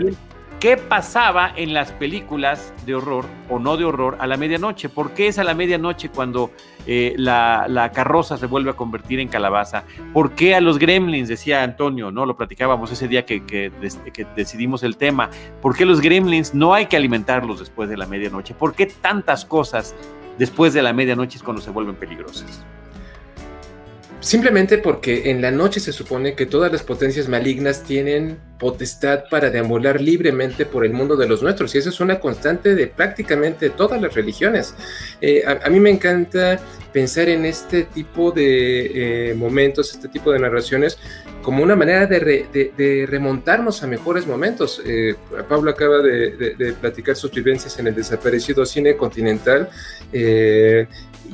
¿Qué 0.59 0.75
pasaba 0.75 1.53
en 1.55 1.73
las 1.73 1.93
películas 1.93 2.73
de 2.85 2.93
horror 2.93 3.25
o 3.49 3.59
no 3.59 3.77
de 3.77 3.85
horror 3.85 4.17
a 4.19 4.27
la 4.27 4.35
medianoche? 4.35 4.89
¿Por 4.89 5.11
qué 5.11 5.27
es 5.27 5.39
a 5.39 5.45
la 5.45 5.53
medianoche 5.53 6.09
cuando 6.09 6.51
eh, 6.85 7.13
la, 7.15 7.91
carroza 7.93 8.37
se 8.37 8.45
vuelve 8.45 8.71
a 8.71 8.73
convertir 8.73 9.21
en 9.21 9.29
calabaza? 9.29 9.85
¿Por 10.11 10.33
qué 10.33 10.55
a 10.55 10.61
los 10.61 10.77
gremlins, 10.77 11.29
decía 11.29 11.63
Antonio, 11.63 12.11
no 12.11 12.25
lo 12.25 12.35
platicábamos 12.35 12.91
ese 12.91 13.07
día 13.07 13.25
que, 13.25 13.45
que, 13.45 13.71
que 14.11 14.27
decidimos 14.35 14.83
el 14.83 14.97
tema? 14.97 15.29
¿Por 15.61 15.77
qué 15.77 15.85
los 15.85 16.01
gremlins 16.01 16.53
no 16.53 16.73
hay 16.73 16.87
que 16.87 16.97
alimentarlos 16.97 17.59
después 17.59 17.89
de 17.89 17.95
la 17.95 18.05
medianoche? 18.05 18.53
¿Por 18.53 18.75
qué 18.75 18.85
tantas 18.85 19.45
cosas 19.45 19.95
después 20.39 20.73
de 20.73 20.81
la 20.81 20.93
medianoche 20.93 21.37
es 21.37 21.43
cuando 21.43 21.61
se 21.61 21.69
vuelven 21.69 21.95
peligrosas. 21.95 22.65
Simplemente 24.21 24.77
porque 24.77 25.31
en 25.31 25.41
la 25.41 25.49
noche 25.49 25.79
se 25.79 25.93
supone 25.93 26.35
que 26.35 26.45
todas 26.45 26.69
las 26.71 26.83
potencias 26.83 27.29
malignas 27.29 27.83
tienen 27.83 28.37
potestad 28.59 29.23
para 29.31 29.49
deambular 29.49 30.01
libremente 30.01 30.65
por 30.65 30.85
el 30.85 30.91
mundo 30.91 31.15
de 31.15 31.25
los 31.25 31.41
nuestros 31.41 31.73
y 31.73 31.77
eso 31.77 31.89
es 31.89 32.01
una 32.01 32.19
constante 32.19 32.75
de 32.75 32.87
prácticamente 32.87 33.69
todas 33.69 34.01
las 34.01 34.13
religiones. 34.13 34.75
Eh, 35.21 35.43
a, 35.45 35.69
mí 35.69 35.79
me 35.79 35.89
encanta 35.89 36.59
pensar 36.91 37.29
en 37.29 37.45
este 37.45 37.83
tipo 37.83 38.31
de 38.31 39.29
eh, 39.31 39.33
momentos, 39.35 39.93
este 39.93 40.09
tipo 40.09 40.33
de 40.33 40.39
narraciones 40.39 40.97
como 41.41 41.63
una 41.63 41.77
manera 41.77 42.05
de, 42.05 43.07
remontarnos 43.09 43.81
a 43.81 43.87
mejores 43.87 44.27
momentos. 44.27 44.81
Eh, 44.85 45.15
Pablo 45.47 45.71
acaba 45.71 45.99
de, 45.99 46.75
platicar 46.81 47.15
sus 47.15 47.31
vivencias 47.31 47.79
en 47.79 47.87
el 47.87 47.95
desaparecido 47.95 48.65
cine 48.65 48.97
continental 48.97 49.69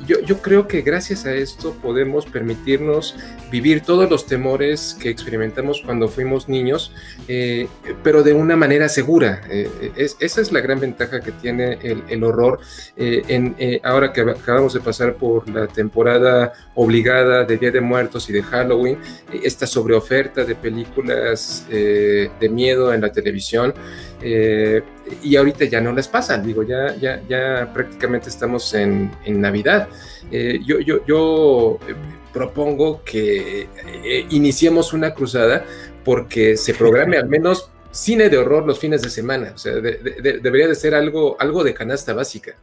yo, 0.04 0.42
creo 0.42 0.68
que 0.68 0.82
gracias 0.82 1.26
a 1.26 1.34
esto 1.34 1.74
podemos 1.82 2.26
permitirnos 2.26 3.16
vivir 3.50 3.80
todos 3.80 4.10
los 4.10 4.26
temores 4.26 4.96
que 5.00 5.08
experimentamos 5.08 5.82
cuando 5.84 6.08
fuimos 6.08 6.48
niños, 6.48 6.92
eh, 7.28 7.68
pero 8.02 8.22
de 8.22 8.32
una 8.32 8.56
manera 8.56 8.88
segura. 8.88 9.42
Eh, 9.50 9.68
esa 9.96 10.40
es 10.40 10.52
la 10.52 10.60
gran 10.60 10.80
ventaja 10.80 11.20
que 11.20 11.32
tiene 11.32 11.78
el, 11.82 12.24
horror. 12.24 12.60
Eh, 12.96 13.22
en, 13.28 13.56
ahora 13.82 14.12
que 14.12 14.20
acabamos 14.22 14.74
de 14.74 14.80
pasar 14.80 15.14
por 15.14 15.48
la 15.48 15.66
temporada 15.66 16.52
obligada 16.74 17.44
de 17.44 17.56
Día 17.56 17.70
de 17.70 17.80
Muertos 17.80 18.28
y 18.28 18.32
de 18.32 18.42
Halloween, 18.42 18.98
esta 19.42 19.66
sobreoferta 19.66 20.44
de 20.44 20.54
películas 20.54 21.66
de 21.68 22.48
miedo 22.50 22.92
en 22.92 23.00
la 23.00 23.10
televisión, 23.12 23.74
y 24.22 25.36
ahorita 25.36 25.66
ya 25.66 25.80
no 25.80 25.92
les 25.92 26.08
pasan, 26.08 26.44
digo, 26.44 26.62
ya, 26.62 26.96
ya, 26.96 27.22
ya 27.28 27.70
prácticamente 27.72 28.28
estamos 28.28 28.72
en, 28.74 29.10
en 29.24 29.40
Navidad. 29.40 29.88
Eh, 30.30 30.60
yo, 30.64 30.80
yo, 30.80 31.04
yo 31.06 31.78
eh, 31.88 31.94
propongo 32.32 33.02
que 33.04 33.68
eh, 34.04 34.26
iniciemos 34.30 34.92
una 34.92 35.14
cruzada 35.14 35.64
porque 36.04 36.56
se 36.56 36.74
programe 36.74 37.16
al 37.16 37.28
menos 37.28 37.70
cine 37.90 38.28
de 38.28 38.38
horror 38.38 38.66
los 38.66 38.78
fines 38.78 39.02
de 39.02 39.10
semana. 39.10 39.52
O 39.54 39.58
sea, 39.58 39.74
debería 39.74 40.68
de 40.68 40.74
ser 40.74 40.94
algo, 40.94 41.36
algo 41.38 41.64
de 41.64 41.74
canasta 41.74 42.12
básica. 42.12 42.56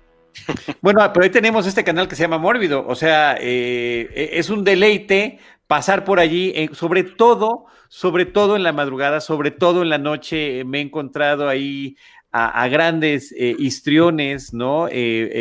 Bueno, 0.82 1.00
pero 1.14 1.26
hoy 1.26 1.30
tenemos 1.30 1.68
este 1.68 1.84
canal 1.84 2.08
que 2.08 2.16
se 2.16 2.24
llama 2.24 2.38
Mórbido. 2.38 2.86
O 2.88 2.96
sea, 2.96 3.38
es 3.40 4.50
un 4.50 4.64
deleite 4.64 5.40
pasar 5.74 6.04
por 6.04 6.20
allí, 6.20 6.54
sobre 6.74 7.02
todo, 7.02 7.66
sobre 7.88 8.28
todo 8.28 8.56
en 8.56 8.62
la 8.62 8.74
madrugada, 8.74 9.20
sobre 9.22 9.50
todo 9.50 9.82
en 9.82 9.90
la 9.90 9.98
noche. 9.98 10.64
Me 10.66 10.78
he 10.78 10.82
encontrado 10.82 11.50
ahí 11.50 11.96
a, 12.32 12.68
grandes 12.68 13.34
eh, 13.36 13.56
histriones, 13.58 14.54
¿no? 14.54 14.88
Eh, 14.88 14.92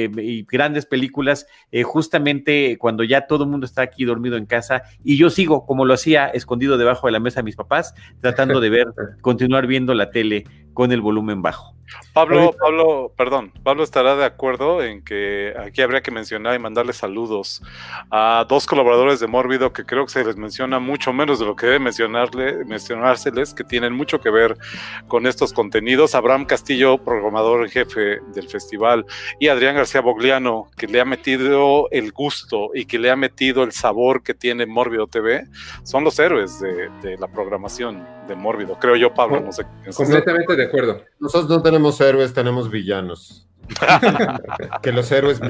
eh, 0.06 0.10
y 0.22 0.44
grandes 0.44 0.86
películas, 0.86 1.46
justamente 1.84 2.78
cuando 2.78 3.04
ya 3.04 3.26
todo 3.26 3.44
el 3.44 3.50
mundo 3.50 3.66
está 3.66 3.82
aquí 3.82 4.06
dormido 4.06 4.38
en 4.38 4.46
casa 4.46 4.84
y 5.04 5.18
yo 5.18 5.28
sigo, 5.28 5.66
como 5.66 5.84
lo 5.84 5.92
hacía, 5.92 6.28
escondido 6.28 6.78
debajo 6.78 7.08
de 7.08 7.12
la 7.12 7.20
mesa 7.20 7.40
de 7.40 7.44
mis 7.44 7.56
papás, 7.56 7.94
tratando 8.22 8.58
de 8.60 8.70
ver, 8.70 8.86
continuar 9.20 9.66
viendo 9.66 9.92
la 9.92 10.10
tele 10.10 10.44
con 10.72 10.92
el 10.92 11.02
volumen 11.02 11.42
bajo. 11.42 11.76
Pablo, 12.12 12.54
Pablo, 12.58 13.12
perdón, 13.16 13.52
Pablo 13.62 13.82
estará 13.82 14.16
de 14.16 14.24
acuerdo 14.24 14.82
en 14.82 15.02
que 15.02 15.54
aquí 15.58 15.82
habría 15.82 16.02
que 16.02 16.10
mencionar 16.10 16.54
y 16.54 16.58
mandarle 16.58 16.92
saludos 16.92 17.62
a 18.10 18.44
dos 18.48 18.66
colaboradores 18.66 19.20
de 19.20 19.26
Mórbido 19.26 19.72
que 19.72 19.84
creo 19.84 20.04
que 20.06 20.12
se 20.12 20.24
les 20.24 20.36
menciona 20.36 20.78
mucho 20.78 21.12
menos 21.12 21.38
de 21.38 21.46
lo 21.46 21.56
que 21.56 21.66
debe 21.66 21.78
mencionarle, 21.78 22.64
mencionárseles, 22.64 23.54
que 23.54 23.64
tienen 23.64 23.92
mucho 23.92 24.20
que 24.20 24.30
ver 24.30 24.56
con 25.08 25.26
estos 25.26 25.52
contenidos. 25.52 26.14
Abraham 26.14 26.44
Castillo, 26.44 26.98
programador 26.98 27.64
en 27.64 27.70
jefe 27.70 28.20
del 28.34 28.48
festival, 28.48 29.06
y 29.38 29.48
Adrián 29.48 29.76
García 29.76 30.00
Bogliano, 30.00 30.68
que 30.76 30.86
le 30.86 31.00
ha 31.00 31.04
metido 31.04 31.88
el 31.90 32.12
gusto 32.12 32.70
y 32.74 32.84
que 32.84 32.98
le 32.98 33.10
ha 33.10 33.16
metido 33.16 33.62
el 33.62 33.72
sabor 33.72 34.22
que 34.22 34.34
tiene 34.34 34.66
Mórbido 34.66 35.06
TV, 35.06 35.46
son 35.82 36.04
los 36.04 36.18
héroes 36.18 36.60
de, 36.60 37.16
la 37.18 37.28
programación 37.28 38.06
de 38.26 38.34
Mórbido, 38.34 38.78
creo 38.78 38.96
yo, 38.96 39.12
Pablo. 39.12 39.40
No 39.40 39.52
sé 39.52 39.64
Completamente 39.94 40.56
de 40.56 40.64
acuerdo. 40.64 41.02
Nosotros 41.18 41.50
no 41.50 41.62
tenemos 41.62 41.81
héroes, 42.00 42.32
tenemos 42.32 42.70
villanos. 42.70 43.48
que 44.82 44.92
los 44.92 45.10
héroes 45.10 45.40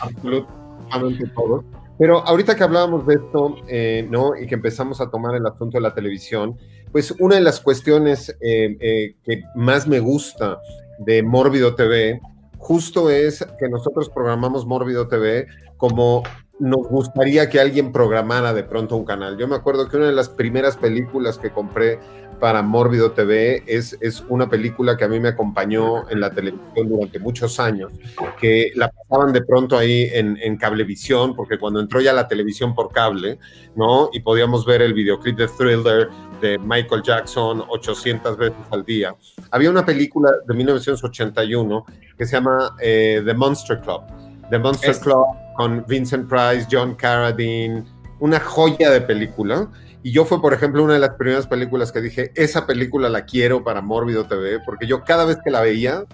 absolutamente 0.00 1.26
todos. 1.34 1.64
Pero 1.98 2.26
ahorita 2.26 2.54
que 2.54 2.62
hablábamos 2.62 3.06
de 3.06 3.14
esto, 3.14 3.56
eh, 3.68 4.06
¿no? 4.10 4.36
Y 4.36 4.46
que 4.46 4.54
empezamos 4.54 5.00
a 5.00 5.10
tomar 5.10 5.34
el 5.34 5.46
asunto 5.46 5.78
de 5.78 5.82
la 5.82 5.94
televisión, 5.94 6.56
pues 6.92 7.12
una 7.18 7.36
de 7.36 7.40
las 7.40 7.60
cuestiones 7.60 8.30
eh, 8.40 8.76
eh, 8.80 9.16
que 9.24 9.42
más 9.54 9.86
me 9.86 10.00
gusta 10.00 10.58
de 10.98 11.22
Mórbido 11.22 11.74
TV, 11.74 12.20
justo 12.58 13.10
es 13.10 13.46
que 13.58 13.68
nosotros 13.68 14.10
programamos 14.10 14.66
Mórbido 14.66 15.08
TV 15.08 15.46
como 15.76 16.22
nos 16.58 16.88
gustaría 16.88 17.48
que 17.48 17.60
alguien 17.60 17.92
programara 17.92 18.54
de 18.54 18.64
pronto 18.64 18.96
un 18.96 19.04
canal. 19.04 19.36
Yo 19.36 19.46
me 19.48 19.56
acuerdo 19.56 19.88
que 19.88 19.96
una 19.96 20.06
de 20.06 20.12
las 20.12 20.28
primeras 20.28 20.76
películas 20.76 21.38
que 21.38 21.50
compré 21.50 21.98
para 22.40 22.60
Mórbido 22.62 23.12
TV 23.12 23.62
es, 23.66 23.96
es 24.00 24.22
una 24.28 24.48
película 24.50 24.96
que 24.96 25.04
a 25.04 25.08
mí 25.08 25.18
me 25.20 25.28
acompañó 25.28 26.08
en 26.10 26.20
la 26.20 26.30
televisión 26.30 26.88
durante 26.88 27.18
muchos 27.18 27.58
años, 27.58 27.92
que 28.38 28.72
la 28.74 28.90
pasaban 28.90 29.32
de 29.32 29.42
pronto 29.42 29.76
ahí 29.78 30.10
en, 30.12 30.36
en 30.42 30.56
cablevisión, 30.58 31.34
porque 31.34 31.58
cuando 31.58 31.80
entró 31.80 32.00
ya 32.00 32.12
la 32.12 32.28
televisión 32.28 32.74
por 32.74 32.92
cable, 32.92 33.38
¿no? 33.74 34.10
Y 34.12 34.20
podíamos 34.20 34.66
ver 34.66 34.82
el 34.82 34.92
videoclip 34.92 35.36
de 35.38 35.48
Thriller 35.48 36.08
de 36.42 36.58
Michael 36.58 37.02
Jackson 37.02 37.62
800 37.68 38.36
veces 38.36 38.56
al 38.70 38.84
día. 38.84 39.14
Había 39.50 39.70
una 39.70 39.86
película 39.86 40.30
de 40.46 40.54
1981 40.54 41.86
que 42.18 42.26
se 42.26 42.32
llama 42.36 42.76
eh, 42.80 43.22
The 43.24 43.32
Monster 43.32 43.80
Club. 43.80 44.02
The 44.50 44.58
Monster 44.58 44.90
Es- 44.90 44.98
Club 44.98 45.24
con 45.56 45.84
Vincent 45.86 46.28
Price, 46.28 46.66
John 46.70 46.94
Carradine, 46.94 47.84
una 48.20 48.40
joya 48.40 48.90
de 48.90 49.00
película. 49.00 49.68
Y 50.02 50.12
yo 50.12 50.24
fue, 50.24 50.40
por 50.40 50.54
ejemplo, 50.54 50.84
una 50.84 50.94
de 50.94 51.00
las 51.00 51.14
primeras 51.14 51.46
películas 51.46 51.90
que 51.90 52.00
dije, 52.00 52.30
esa 52.34 52.66
película 52.66 53.08
la 53.08 53.24
quiero 53.24 53.64
para 53.64 53.80
Mórbido 53.80 54.26
TV, 54.26 54.60
porque 54.64 54.86
yo 54.86 55.04
cada 55.04 55.24
vez 55.24 55.38
que 55.42 55.50
la 55.50 55.62
veía 55.62 56.04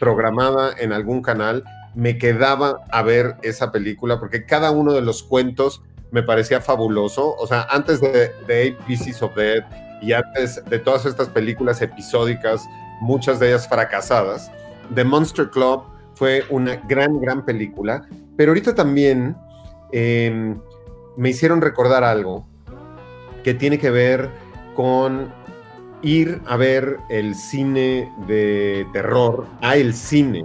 programada 0.00 0.72
en 0.78 0.92
algún 0.92 1.22
canal, 1.22 1.64
me 1.94 2.18
quedaba 2.18 2.80
a 2.90 3.02
ver 3.02 3.36
esa 3.42 3.70
película, 3.70 4.18
porque 4.18 4.44
cada 4.44 4.70
uno 4.70 4.92
de 4.92 5.02
los 5.02 5.22
cuentos 5.22 5.82
me 6.10 6.22
parecía 6.22 6.60
fabuloso. 6.60 7.36
O 7.36 7.46
sea, 7.46 7.66
antes 7.70 8.00
de, 8.00 8.32
de 8.46 8.62
Eight 8.62 8.78
Pieces 8.86 9.22
of 9.22 9.34
Dead 9.36 9.64
y 10.00 10.12
antes 10.12 10.64
de 10.64 10.78
todas 10.78 11.06
estas 11.06 11.28
películas 11.28 11.80
episódicas, 11.82 12.64
muchas 13.00 13.38
de 13.40 13.48
ellas 13.48 13.68
fracasadas, 13.68 14.50
The 14.94 15.04
Monster 15.04 15.50
Club 15.50 15.82
fue 16.14 16.44
una 16.50 16.76
gran, 16.88 17.20
gran 17.20 17.44
película. 17.44 18.06
Pero 18.36 18.50
ahorita 18.50 18.74
también 18.74 19.36
eh, 19.92 20.54
me 21.16 21.30
hicieron 21.30 21.60
recordar 21.60 22.04
algo 22.04 22.46
que 23.42 23.54
tiene 23.54 23.78
que 23.78 23.90
ver 23.90 24.30
con 24.74 25.32
ir 26.02 26.40
a 26.46 26.56
ver 26.56 26.98
el 27.08 27.34
cine 27.34 28.12
de 28.26 28.86
terror, 28.92 29.46
a 29.60 29.76
el 29.76 29.94
cine, 29.94 30.44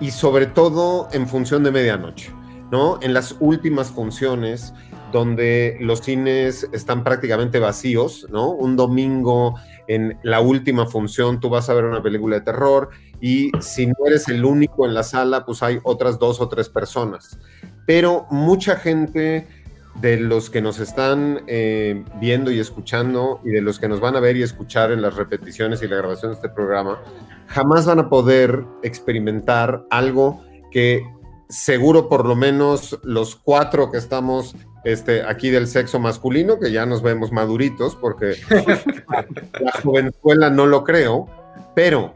y 0.00 0.10
sobre 0.10 0.46
todo 0.46 1.08
en 1.12 1.26
función 1.28 1.62
de 1.64 1.70
medianoche, 1.70 2.32
¿no? 2.70 2.98
En 3.02 3.14
las 3.14 3.36
últimas 3.40 3.90
funciones 3.90 4.72
donde 5.12 5.76
los 5.80 6.00
cines 6.00 6.68
están 6.72 7.04
prácticamente 7.04 7.58
vacíos, 7.58 8.26
¿no? 8.30 8.50
Un 8.50 8.76
domingo 8.76 9.54
en 9.86 10.18
la 10.22 10.40
última 10.40 10.86
función 10.86 11.40
tú 11.40 11.50
vas 11.50 11.68
a 11.68 11.74
ver 11.74 11.84
una 11.84 12.02
película 12.02 12.36
de 12.36 12.42
terror 12.42 12.90
y 13.20 13.50
si 13.60 13.86
no 13.86 13.94
eres 14.06 14.28
el 14.28 14.44
único 14.44 14.86
en 14.86 14.94
la 14.94 15.02
sala, 15.02 15.44
pues 15.44 15.62
hay 15.62 15.78
otras 15.82 16.18
dos 16.18 16.40
o 16.40 16.48
tres 16.48 16.68
personas. 16.68 17.38
Pero 17.86 18.26
mucha 18.30 18.76
gente 18.76 19.46
de 20.00 20.16
los 20.16 20.50
que 20.50 20.60
nos 20.60 20.80
están 20.80 21.42
eh, 21.46 22.04
viendo 22.20 22.50
y 22.50 22.58
escuchando 22.58 23.40
y 23.44 23.50
de 23.50 23.62
los 23.62 23.78
que 23.78 23.88
nos 23.88 24.00
van 24.00 24.16
a 24.16 24.20
ver 24.20 24.36
y 24.36 24.42
escuchar 24.42 24.90
en 24.90 25.02
las 25.02 25.14
repeticiones 25.14 25.82
y 25.82 25.88
la 25.88 25.96
grabación 25.96 26.32
de 26.32 26.36
este 26.36 26.48
programa, 26.48 27.00
jamás 27.46 27.86
van 27.86 28.00
a 28.00 28.08
poder 28.08 28.64
experimentar 28.82 29.84
algo 29.90 30.42
que 30.72 31.04
seguro 31.48 32.08
por 32.08 32.26
lo 32.26 32.34
menos 32.34 32.98
los 33.04 33.36
cuatro 33.36 33.90
que 33.92 33.98
estamos 33.98 34.56
este, 34.84 35.22
aquí 35.22 35.50
del 35.50 35.66
sexo 35.66 35.98
masculino, 35.98 36.58
que 36.58 36.72
ya 36.72 36.84
nos 36.86 37.02
vemos 37.02 37.32
maduritos, 37.32 37.94
porque 37.96 38.36
la 39.60 39.72
jovenzuela 39.82 40.50
no 40.50 40.66
lo 40.66 40.84
creo, 40.84 41.28
pero 41.74 42.14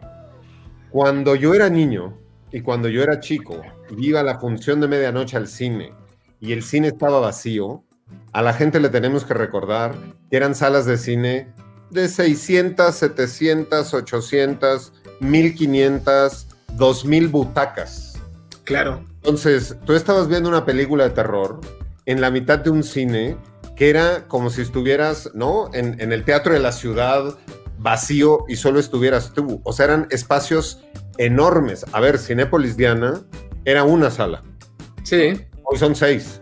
cuando 0.91 1.35
yo 1.35 1.55
era 1.55 1.69
niño 1.69 2.19
y 2.51 2.63
cuando 2.63 2.89
yo 2.89 3.03
era 3.03 3.21
chico, 3.21 3.61
iba 3.97 4.21
a 4.21 4.25
la 4.25 4.39
función 4.39 4.81
de 4.81 4.89
medianoche 4.89 5.37
al 5.37 5.49
cine 5.49 5.93
y 6.41 6.53
el 6.53 6.63
cine 6.63 6.89
estaba 6.89 7.21
vacío, 7.21 7.85
a 8.33 8.43
la 8.43 8.55
gente 8.55 8.81
le 8.81 8.89
tenemos 8.89 9.25
que 9.25 9.35
recordar 9.35 9.95
que 10.31 10.37
eran 10.37 10.55
salas 10.55 10.87
de 10.87 10.97
cine 10.97 11.49
de 11.91 12.09
600, 12.09 12.95
700, 12.95 13.95
800, 13.95 14.93
1500, 15.21 16.47
2000 16.75 17.29
butacas. 17.29 18.19
Claro. 18.65 19.05
Entonces, 19.17 19.77
tú 19.85 19.95
estabas 19.95 20.29
viendo 20.29 20.49
una 20.49 20.65
película 20.65 21.05
de 21.05 21.11
terror 21.11 21.61
en 22.07 22.21
la 22.21 22.31
mitad 22.31 22.59
de 22.59 22.71
un 22.71 22.83
cine 22.83 23.37
que 23.77 23.91
era 23.91 24.27
como 24.27 24.51
si 24.51 24.63
estuvieras, 24.63 25.31
¿no? 25.35 25.71
En, 25.73 26.01
en 26.01 26.13
el 26.13 26.25
teatro 26.25 26.53
de 26.53 26.61
la 26.61 26.73
ciudad, 26.73 27.39
vacío 27.79 28.45
y 28.49 28.57
solo 28.57 28.81
estuvieras 28.81 29.33
tú. 29.33 29.61
O 29.65 29.73
sea, 29.73 29.87
eran 29.87 30.07
espacios 30.11 30.85
enormes. 31.17 31.85
A 31.93 32.01
ver, 32.01 32.19
Cinépolis 32.19 32.77
Diana 32.77 33.23
era 33.65 33.85
una 33.85 34.11
sala. 34.11 34.43
Sí. 35.03 35.47
Hoy 35.65 35.79
son 35.79 35.95
seis. 35.95 36.41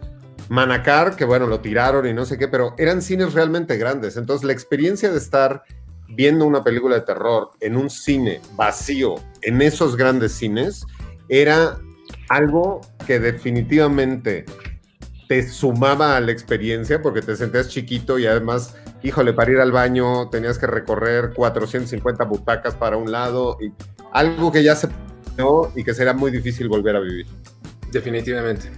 Manacar, 0.49 1.17
que 1.17 1.25
bueno, 1.25 1.47
lo 1.47 1.61
tiraron 1.61 2.07
y 2.07 2.15
no 2.15 2.25
sé 2.25 2.39
qué, 2.39 2.47
pero 2.49 2.75
eran 2.79 3.03
cines 3.03 3.35
realmente 3.35 3.77
grandes. 3.77 4.17
Entonces, 4.17 4.45
la 4.45 4.53
experiencia 4.53 5.11
de 5.11 5.19
estar 5.19 5.65
viendo 6.09 6.47
una 6.47 6.63
película 6.63 6.95
de 6.95 7.01
terror 7.03 7.51
en 7.61 7.77
un 7.77 7.91
cine 7.91 8.41
vacío, 8.55 9.17
en 9.43 9.61
esos 9.61 9.97
grandes 9.97 10.33
cines, 10.33 10.87
era 11.29 11.79
algo 12.29 12.81
que 13.07 13.19
definitivamente 13.19 14.45
te 15.29 15.49
sumaba 15.49 16.17
a 16.17 16.21
la 16.21 16.33
experiencia 16.33 17.03
porque 17.03 17.23
te 17.23 17.37
sentías 17.37 17.69
chiquito 17.69 18.19
y 18.19 18.27
además, 18.27 18.77
híjole, 19.07 19.33
para 19.33 19.51
ir 19.53 19.59
al 19.59 19.73
baño 19.73 20.29
tenías 20.31 20.59
que 20.59 20.67
recorrer 20.67 21.33
450 21.35 22.25
butacas 22.25 22.75
para 22.75 22.97
un 22.97 23.11
lado 23.13 23.57
y 23.61 23.73
algo 24.13 24.51
que 24.51 24.63
ya 24.63 24.75
se 24.75 24.89
y 25.75 25.85
que 25.85 25.93
será 25.93 26.15
muy 26.15 26.31
difícil 26.31 26.69
volver 26.69 26.97
a 26.97 27.01
vivir. 27.01 27.27
Definitivamente. 27.93 28.71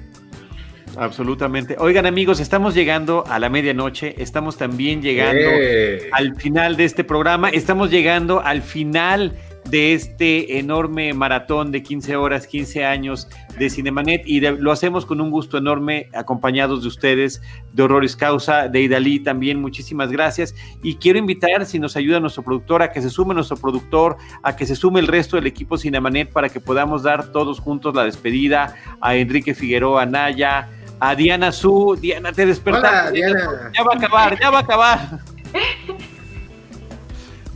Absolutamente. 0.97 1.76
Oigan 1.79 2.07
amigos, 2.07 2.41
estamos 2.41 2.74
llegando 2.74 3.24
a 3.29 3.39
la 3.39 3.49
medianoche, 3.49 4.20
estamos 4.20 4.57
también 4.57 5.01
llegando 5.01 5.39
Eh, 5.45 6.09
al 6.12 6.35
final 6.35 6.76
de 6.76 6.85
este 6.85 7.05
programa, 7.05 7.51
estamos 7.51 7.91
llegando 7.91 8.41
al 8.41 8.62
final 8.62 9.35
de 9.71 9.93
este 9.95 10.59
enorme 10.59 11.12
maratón 11.12 11.71
de 11.73 11.83
15 11.83 12.16
horas, 12.16 12.47
15 12.47 12.85
años 12.85 13.29
de 13.59 13.69
Cinemanet 13.71 14.23
y 14.25 14.41
de- 14.41 14.53
lo 14.53 14.73
hacemos 14.73 15.05
con 15.05 15.21
un 15.21 15.31
gusto 15.31 15.59
enorme 15.59 16.09
acompañados 16.14 16.83
de 16.83 16.89
ustedes, 16.89 17.43
de 17.73 17.83
Horroris 17.83 18.16
Causa, 18.16 18.69
de 18.69 18.83
Idalí 18.83 19.21
también, 19.21 19.61
muchísimas 19.61 20.11
gracias 20.11 20.55
y 20.83 20.95
quiero 20.97 21.19
invitar, 21.19 21.66
si 21.66 21.79
nos 21.79 21.97
ayuda 21.97 22.21
nuestro 22.21 22.43
productor, 22.43 22.83
a 22.83 22.93
que 22.93 23.03
se 23.03 23.11
sume 23.11 23.35
nuestro 23.35 23.57
productor, 23.57 24.16
a 24.43 24.57
que 24.57 24.64
se 24.66 24.75
sume 24.77 25.01
el 25.01 25.07
resto 25.07 25.37
del 25.37 25.47
equipo 25.47 25.77
Cinemanet 25.77 26.31
para 26.33 26.49
que 26.49 26.61
podamos 26.61 27.03
dar 27.03 27.33
todos 27.33 27.61
juntos 27.61 27.95
la 27.95 28.05
despedida 28.05 28.75
a 29.01 29.16
Enrique 29.16 29.55
Figueroa 29.55 30.07
Naya, 30.07 30.69
a 31.01 31.14
Diana 31.14 31.53
Su, 31.53 31.97
Diana, 32.01 32.33
te 32.33 32.47
despertaste. 32.47 32.89
Hola, 32.89 33.11
Diana. 33.12 33.71
Ya 33.77 33.83
va 33.85 33.93
a 33.93 33.97
acabar, 33.97 34.41
ya 34.41 34.51
va 34.51 34.59
a 34.59 34.62
acabar. 34.62 35.09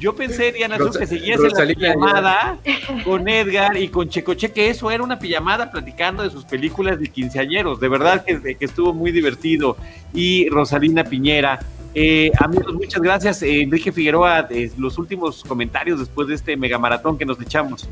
Yo 0.02 0.16
pensé, 0.16 0.50
Diana, 0.50 0.78
que 0.98 1.06
seguías 1.06 1.38
en 1.38 1.50
la 1.50 1.64
ya. 1.64 1.74
pijamada 1.76 2.58
con 3.04 3.28
Edgar 3.28 3.76
y 3.76 3.86
con 3.86 4.08
Checoche, 4.08 4.50
que 4.50 4.68
eso 4.68 4.90
era 4.90 5.00
una 5.04 5.20
pijamada 5.20 5.70
platicando 5.70 6.24
de 6.24 6.30
sus 6.30 6.44
películas 6.44 6.98
de 6.98 7.06
quinceañeros. 7.06 7.78
De 7.78 7.88
verdad 7.88 8.24
que, 8.24 8.56
que 8.56 8.64
estuvo 8.64 8.92
muy 8.92 9.12
divertido. 9.12 9.76
Y 10.12 10.48
Rosalina 10.48 11.04
Piñera. 11.04 11.60
Eh, 11.94 12.32
amigos, 12.40 12.74
muchas 12.74 13.00
gracias. 13.00 13.42
Eh, 13.42 13.62
Enrique 13.62 13.92
Figueroa, 13.92 14.48
eh, 14.50 14.72
los 14.76 14.98
últimos 14.98 15.44
comentarios 15.44 16.00
después 16.00 16.26
de 16.26 16.34
este 16.34 16.56
megamaratón 16.56 17.16
que 17.16 17.24
nos 17.24 17.40
echamos. 17.40 17.88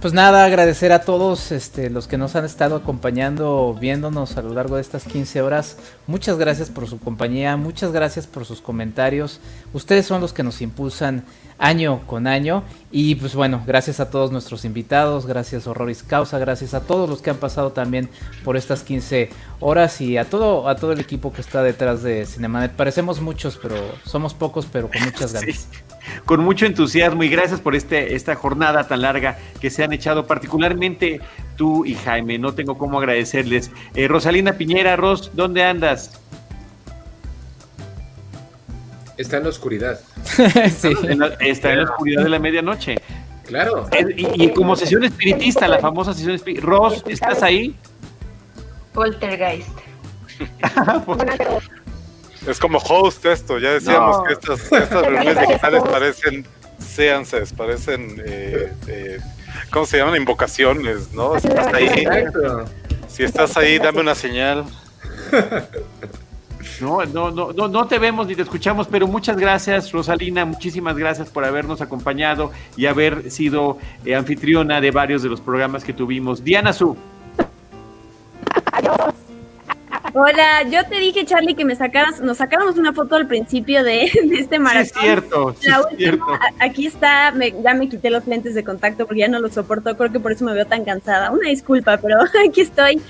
Pues 0.00 0.14
nada, 0.14 0.44
agradecer 0.44 0.92
a 0.92 1.00
todos 1.00 1.50
este, 1.50 1.90
los 1.90 2.06
que 2.06 2.18
nos 2.18 2.36
han 2.36 2.44
estado 2.44 2.76
acompañando, 2.76 3.76
viéndonos 3.80 4.36
a 4.36 4.42
lo 4.42 4.54
largo 4.54 4.76
de 4.76 4.80
estas 4.80 5.02
15 5.02 5.42
horas. 5.42 5.76
Muchas 6.06 6.38
gracias 6.38 6.70
por 6.70 6.88
su 6.88 7.00
compañía, 7.00 7.56
muchas 7.56 7.90
gracias 7.90 8.28
por 8.28 8.44
sus 8.44 8.60
comentarios. 8.60 9.40
Ustedes 9.72 10.06
son 10.06 10.20
los 10.20 10.32
que 10.32 10.44
nos 10.44 10.62
impulsan 10.62 11.24
año 11.58 12.00
con 12.06 12.28
año. 12.28 12.62
Y 12.92 13.16
pues 13.16 13.34
bueno, 13.34 13.64
gracias 13.66 13.98
a 13.98 14.08
todos 14.08 14.30
nuestros 14.30 14.64
invitados, 14.64 15.26
gracias 15.26 15.66
Horroris 15.66 16.04
Causa, 16.04 16.38
gracias 16.38 16.74
a 16.74 16.80
todos 16.80 17.10
los 17.10 17.20
que 17.20 17.30
han 17.30 17.38
pasado 17.38 17.72
también 17.72 18.08
por 18.44 18.56
estas 18.56 18.84
15 18.84 19.30
horas 19.58 20.00
y 20.00 20.16
a 20.16 20.24
todo, 20.24 20.68
a 20.68 20.76
todo 20.76 20.92
el 20.92 21.00
equipo 21.00 21.32
que 21.32 21.40
está 21.40 21.64
detrás 21.64 22.04
de 22.04 22.24
Cinemanet. 22.24 22.70
Parecemos 22.70 23.20
muchos, 23.20 23.58
pero 23.60 23.74
somos 24.04 24.32
pocos, 24.32 24.66
pero 24.72 24.88
con 24.88 25.02
muchas 25.02 25.32
ganas. 25.34 25.56
Sí, 25.56 25.78
con 26.24 26.40
mucho 26.40 26.66
entusiasmo 26.66 27.22
y 27.22 27.28
gracias 27.28 27.60
por 27.60 27.74
este, 27.76 28.14
esta 28.14 28.34
jornada 28.34 28.86
tan 28.88 29.02
larga 29.02 29.38
que 29.60 29.70
se 29.70 29.84
han 29.84 29.92
echado, 29.92 30.26
particularmente 30.26 31.20
tú 31.56 31.84
y 31.84 31.94
Jaime. 31.94 32.38
No 32.38 32.54
tengo 32.54 32.76
cómo 32.78 32.98
agradecerles. 32.98 33.70
Eh, 33.94 34.08
Rosalina 34.08 34.52
Piñera, 34.54 34.96
Ros, 34.96 35.30
¿dónde 35.34 35.64
andas? 35.64 36.20
Está 39.16 39.38
en 39.38 39.42
la 39.44 39.48
oscuridad. 39.48 39.98
sí. 40.24 40.92
En 41.02 41.18
la- 41.18 41.34
está 41.40 41.72
en 41.72 41.78
la 41.78 41.84
oscuridad 41.90 42.22
de 42.22 42.28
la 42.28 42.38
medianoche. 42.38 42.96
Claro. 43.46 43.88
Eh, 43.92 44.04
Y, 44.16 44.44
y 44.44 44.52
como 44.52 44.76
sesión 44.76 45.02
espiritista, 45.04 45.66
la 45.66 45.78
famosa 45.78 46.12
sesión 46.14 46.34
espiritista. 46.34 46.66
Ros, 46.70 47.02
¿estás 47.08 47.42
ahí? 47.42 47.74
Poltergeist. 48.92 49.68
Es 52.48 52.58
como 52.58 52.78
host 52.78 53.24
esto, 53.26 53.58
ya 53.58 53.72
decíamos 53.72 54.18
No. 54.18 54.24
que 54.24 54.32
estas, 54.32 54.72
estas 54.72 55.02
reuniones 55.06 55.40
digitales 55.48 55.82
parecen 55.82 56.46
seances, 56.78 57.52
parecen, 57.52 58.22
eh, 58.24 58.72
eh, 58.86 59.18
¿cómo 59.70 59.84
se 59.84 59.98
llaman? 59.98 60.16
Invocaciones, 60.16 61.12
¿no? 61.12 61.38
Si 61.38 61.48
estás 61.48 61.74
ahí, 61.74 62.06
si 63.08 63.22
estás 63.24 63.56
ahí, 63.56 63.78
dame 63.78 64.00
una 64.00 64.14
señal. 64.14 64.64
No, 66.80 67.04
no, 67.06 67.30
no, 67.32 67.52
no, 67.52 67.66
no 67.66 67.86
te 67.88 67.98
vemos 67.98 68.28
ni 68.28 68.36
te 68.36 68.42
escuchamos, 68.42 68.86
pero 68.86 69.08
muchas 69.08 69.36
gracias, 69.36 69.90
Rosalina, 69.90 70.44
muchísimas 70.44 70.96
gracias 70.96 71.28
por 71.28 71.44
habernos 71.44 71.80
acompañado 71.80 72.52
y 72.76 72.86
haber 72.86 73.32
sido 73.32 73.78
eh, 74.04 74.14
anfitriona 74.14 74.80
de 74.80 74.92
varios 74.92 75.22
de 75.24 75.28
los 75.28 75.40
programas 75.40 75.82
que 75.82 75.92
tuvimos. 75.92 76.44
Diana 76.44 76.72
Su. 76.72 76.96
Hola, 80.14 80.62
yo 80.70 80.84
te 80.88 80.98
dije, 81.00 81.24
Charlie, 81.26 81.54
que 81.54 81.64
me 81.64 81.76
sacaras, 81.76 82.20
nos 82.20 82.38
sacáramos 82.38 82.76
una 82.78 82.92
foto 82.92 83.16
al 83.16 83.26
principio 83.26 83.84
de, 83.84 84.04
este 84.38 84.58
maratón. 84.58 84.86
Sí, 84.86 84.92
es 84.96 85.00
cierto, 85.02 85.54
sí, 85.60 85.68
La 85.68 85.76
es 85.76 85.84
última, 85.84 85.96
cierto. 85.98 86.24
a- 86.32 86.64
aquí 86.64 86.86
está, 86.86 87.30
me- 87.32 87.54
ya 87.62 87.74
me 87.74 87.88
quité 87.88 88.10
los 88.10 88.26
lentes 88.26 88.54
de 88.54 88.64
contacto 88.64 89.06
porque 89.06 89.20
ya 89.20 89.28
no 89.28 89.38
los 89.38 89.52
soporto, 89.54 89.96
creo 89.96 90.10
que 90.10 90.20
por 90.20 90.32
eso 90.32 90.44
me 90.44 90.54
veo 90.54 90.66
tan 90.66 90.84
cansada. 90.84 91.30
Una 91.30 91.48
disculpa, 91.48 91.98
pero 91.98 92.16
aquí 92.48 92.60
estoy. 92.62 93.00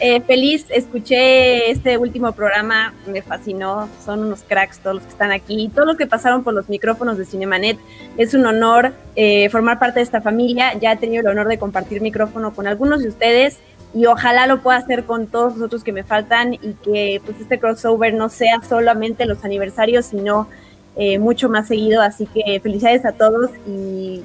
Eh, 0.00 0.20
feliz, 0.22 0.66
escuché 0.70 1.70
este 1.70 1.96
último 1.98 2.32
programa, 2.32 2.92
me 3.06 3.22
fascinó, 3.22 3.88
son 4.04 4.24
unos 4.24 4.42
cracks 4.42 4.80
todos 4.80 4.96
los 4.96 5.04
que 5.04 5.10
están 5.10 5.30
aquí, 5.30 5.70
todos 5.72 5.86
los 5.86 5.96
que 5.96 6.08
pasaron 6.08 6.42
por 6.42 6.52
los 6.52 6.68
micrófonos 6.68 7.16
de 7.16 7.24
Cinemanet. 7.24 7.78
Es 8.16 8.34
un 8.34 8.44
honor 8.44 8.92
eh, 9.14 9.48
formar 9.50 9.78
parte 9.78 10.00
de 10.00 10.02
esta 10.04 10.20
familia, 10.20 10.76
ya 10.80 10.90
he 10.92 10.96
tenido 10.96 11.20
el 11.22 11.28
honor 11.28 11.46
de 11.46 11.58
compartir 11.58 12.00
micrófono 12.02 12.52
con 12.52 12.66
algunos 12.66 13.02
de 13.04 13.08
ustedes 13.08 13.58
y 13.94 14.06
ojalá 14.06 14.46
lo 14.48 14.60
pueda 14.60 14.78
hacer 14.78 15.04
con 15.04 15.28
todos 15.28 15.54
los 15.56 15.66
otros 15.66 15.84
que 15.84 15.92
me 15.92 16.02
faltan 16.02 16.54
y 16.54 16.74
que 16.82 17.22
pues 17.24 17.40
este 17.40 17.60
crossover 17.60 18.12
no 18.12 18.28
sea 18.28 18.60
solamente 18.68 19.24
los 19.24 19.44
aniversarios, 19.44 20.06
sino 20.06 20.48
eh, 20.96 21.18
mucho 21.20 21.48
más 21.48 21.68
seguido. 21.68 22.02
Así 22.02 22.26
que 22.26 22.58
felicidades 22.60 23.04
a 23.06 23.12
todos 23.12 23.50
y, 23.68 24.22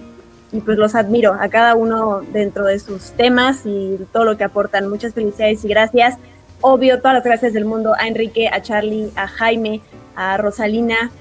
y, 0.51 0.59
pues 0.61 0.77
los 0.79 0.95
admiro 0.95 1.35
a 1.39 1.49
cada 1.49 1.75
uno 1.75 2.21
dentro 2.33 2.65
de 2.65 2.79
sus 2.79 3.11
temas 3.11 3.61
y 3.65 3.99
todo 4.11 4.25
lo 4.25 4.37
que 4.37 4.43
aportan. 4.43 4.89
Muchas 4.89 5.13
felicidades 5.13 5.63
y 5.63 5.67
gracias. 5.67 6.17
Obvio, 6.61 6.97
todas 6.97 7.13
las 7.13 7.23
gracias 7.23 7.53
del 7.53 7.65
mundo 7.65 7.93
a 7.97 8.07
Enrique, 8.07 8.49
a 8.49 8.61
Charlie, 8.63 9.11
a 9.15 9.27
Jaime, 9.27 9.81
a 10.15 10.35
Rosalina. 10.37 11.11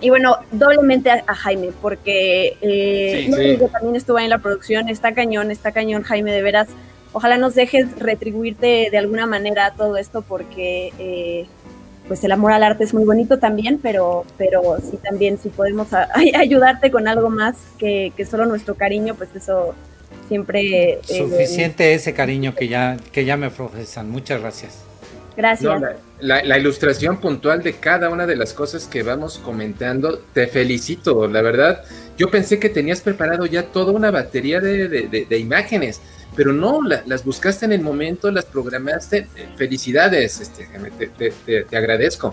Y 0.00 0.10
bueno, 0.10 0.36
doblemente 0.52 1.10
a, 1.10 1.24
a 1.26 1.34
Jaime, 1.34 1.70
porque 1.82 2.56
eh, 2.60 3.24
Sí, 3.24 3.30
no 3.30 3.36
sí. 3.36 3.72
también 3.72 3.96
estuvo 3.96 4.16
ahí 4.18 4.24
en 4.24 4.30
la 4.30 4.38
producción, 4.38 4.88
está 4.88 5.12
cañón, 5.12 5.50
está 5.50 5.72
cañón, 5.72 6.04
Jaime, 6.04 6.32
de 6.32 6.42
veras 6.42 6.68
ojalá 7.18 7.36
nos 7.36 7.54
dejes 7.54 7.86
retribuirte 7.98 8.88
de 8.90 8.98
alguna 8.98 9.26
manera 9.26 9.72
todo 9.76 9.96
esto 9.96 10.22
porque 10.22 10.92
eh, 10.98 11.46
pues 12.06 12.24
el 12.24 12.32
amor 12.32 12.52
al 12.52 12.62
arte 12.62 12.84
es 12.84 12.94
muy 12.94 13.04
bonito 13.04 13.38
también, 13.38 13.78
pero, 13.82 14.24
pero 14.38 14.62
sí 14.80 14.96
también 15.02 15.36
si 15.38 15.48
podemos 15.50 15.92
a- 15.92 16.08
ayudarte 16.36 16.90
con 16.90 17.06
algo 17.08 17.28
más 17.28 17.56
que, 17.78 18.12
que 18.16 18.24
solo 18.24 18.46
nuestro 18.46 18.74
cariño, 18.76 19.14
pues 19.14 19.30
eso 19.34 19.74
siempre... 20.28 20.92
eh, 20.92 20.98
Suficiente 21.02 21.92
ese 21.94 22.14
cariño 22.14 22.54
que 22.54 22.68
ya, 22.68 22.96
que 23.12 23.24
ya 23.24 23.36
me 23.36 23.50
profesan. 23.50 24.10
Muchas 24.10 24.40
gracias. 24.40 24.78
gracias. 25.36 25.70
No, 25.70 25.78
la, 25.78 25.96
la- 26.20 26.42
la 26.44 26.58
ilustración 26.58 27.18
puntual 27.20 27.62
de 27.62 27.74
cada 27.74 28.08
una 28.10 28.26
de 28.26 28.36
las 28.36 28.52
cosas 28.54 28.86
que 28.86 29.02
vamos 29.02 29.38
comentando, 29.38 30.18
te 30.32 30.46
felicito, 30.46 31.26
la 31.28 31.42
verdad. 31.42 31.82
Yo 32.16 32.30
pensé 32.30 32.58
que 32.58 32.68
tenías 32.70 33.00
preparado 33.02 33.44
ya 33.46 33.64
toda 33.64 33.92
una 33.92 34.10
batería 34.10 34.60
de, 34.60 34.88
de- 34.88 35.08
de- 35.08 35.26
de 35.26 35.38
imágenes, 35.38 36.00
pero 36.38 36.52
no, 36.52 36.80
la- 36.82 37.02
las 37.04 37.24
buscaste 37.24 37.64
en 37.66 37.72
el 37.72 37.80
momento, 37.80 38.30
las 38.30 38.44
programaste. 38.44 39.26
Felicidades, 39.56 40.40
este, 40.40 40.68
te, 40.96 41.08
te- 41.08 41.32
te- 41.44 41.64
te 41.64 41.76
agradezco. 41.76 42.32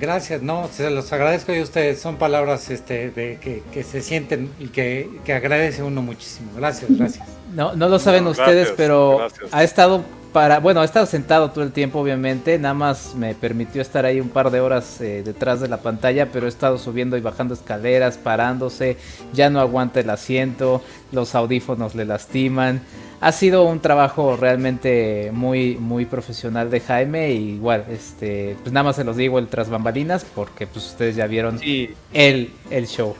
Gracias, 0.00 0.40
no, 0.40 0.70
se 0.72 0.88
los 0.90 1.12
agradezco 1.12 1.52
a 1.52 1.60
ustedes. 1.62 2.00
Son 2.00 2.16
palabras 2.16 2.70
este, 2.70 3.10
de, 3.10 3.38
que, 3.38 3.62
que 3.74 3.82
se 3.84 4.00
sienten 4.00 4.50
y 4.58 4.68
que, 4.68 5.10
que 5.22 5.34
agradece 5.34 5.82
uno 5.82 6.00
muchísimo. 6.00 6.50
Gracias, 6.56 6.90
gracias. 6.98 7.28
No, 7.54 7.76
no 7.76 7.90
lo 7.90 7.98
saben 7.98 8.24
No, 8.24 8.30
ustedes, 8.30 8.68
gracias, 8.68 8.74
pero 8.78 9.18
gracias. 9.18 9.50
ha 9.52 9.62
estado 9.62 10.02
para, 10.32 10.60
bueno, 10.60 10.80
ha 10.80 10.86
estado 10.86 11.04
sentado 11.04 11.50
todo 11.50 11.62
el 11.62 11.72
tiempo, 11.72 11.98
obviamente, 12.00 12.58
nada 12.58 12.72
más 12.72 13.14
me 13.14 13.34
permitió 13.34 13.82
estar 13.82 14.06
ahí 14.06 14.18
un 14.18 14.30
par 14.30 14.50
de 14.50 14.60
horas 14.60 14.98
eh, 15.02 15.20
detrás 15.22 15.60
de 15.60 15.68
la 15.68 15.82
pantalla, 15.82 16.30
pero 16.32 16.46
he 16.46 16.48
estado 16.48 16.78
subiendo 16.78 17.18
y 17.18 17.20
bajando 17.20 17.52
escaleras, 17.52 18.16
parándose, 18.16 18.96
ya 19.34 19.50
no 19.50 19.60
aguanta 19.60 20.00
el 20.00 20.08
asiento, 20.08 20.80
los 21.12 21.34
audífonos 21.34 21.94
le 21.94 22.06
lastiman. 22.06 22.80
Ha 23.24 23.30
sido 23.30 23.62
un 23.62 23.78
trabajo 23.78 24.36
realmente 24.36 25.30
muy, 25.32 25.76
muy 25.76 26.06
profesional 26.06 26.70
de 26.70 26.80
Jaime 26.80 27.32
y 27.32 27.50
igual, 27.54 27.84
este, 27.88 28.56
pues 28.62 28.72
nada 28.72 28.82
más 28.82 28.96
se 28.96 29.04
los 29.04 29.16
digo 29.16 29.38
el 29.38 29.46
tras 29.46 29.70
bambalinas 29.70 30.24
porque 30.34 30.66
pues 30.66 30.86
ustedes 30.86 31.14
ya 31.14 31.28
vieron 31.28 31.60
Sí. 31.60 31.90
el, 32.12 32.50
el 32.70 32.88
show. 32.88 33.14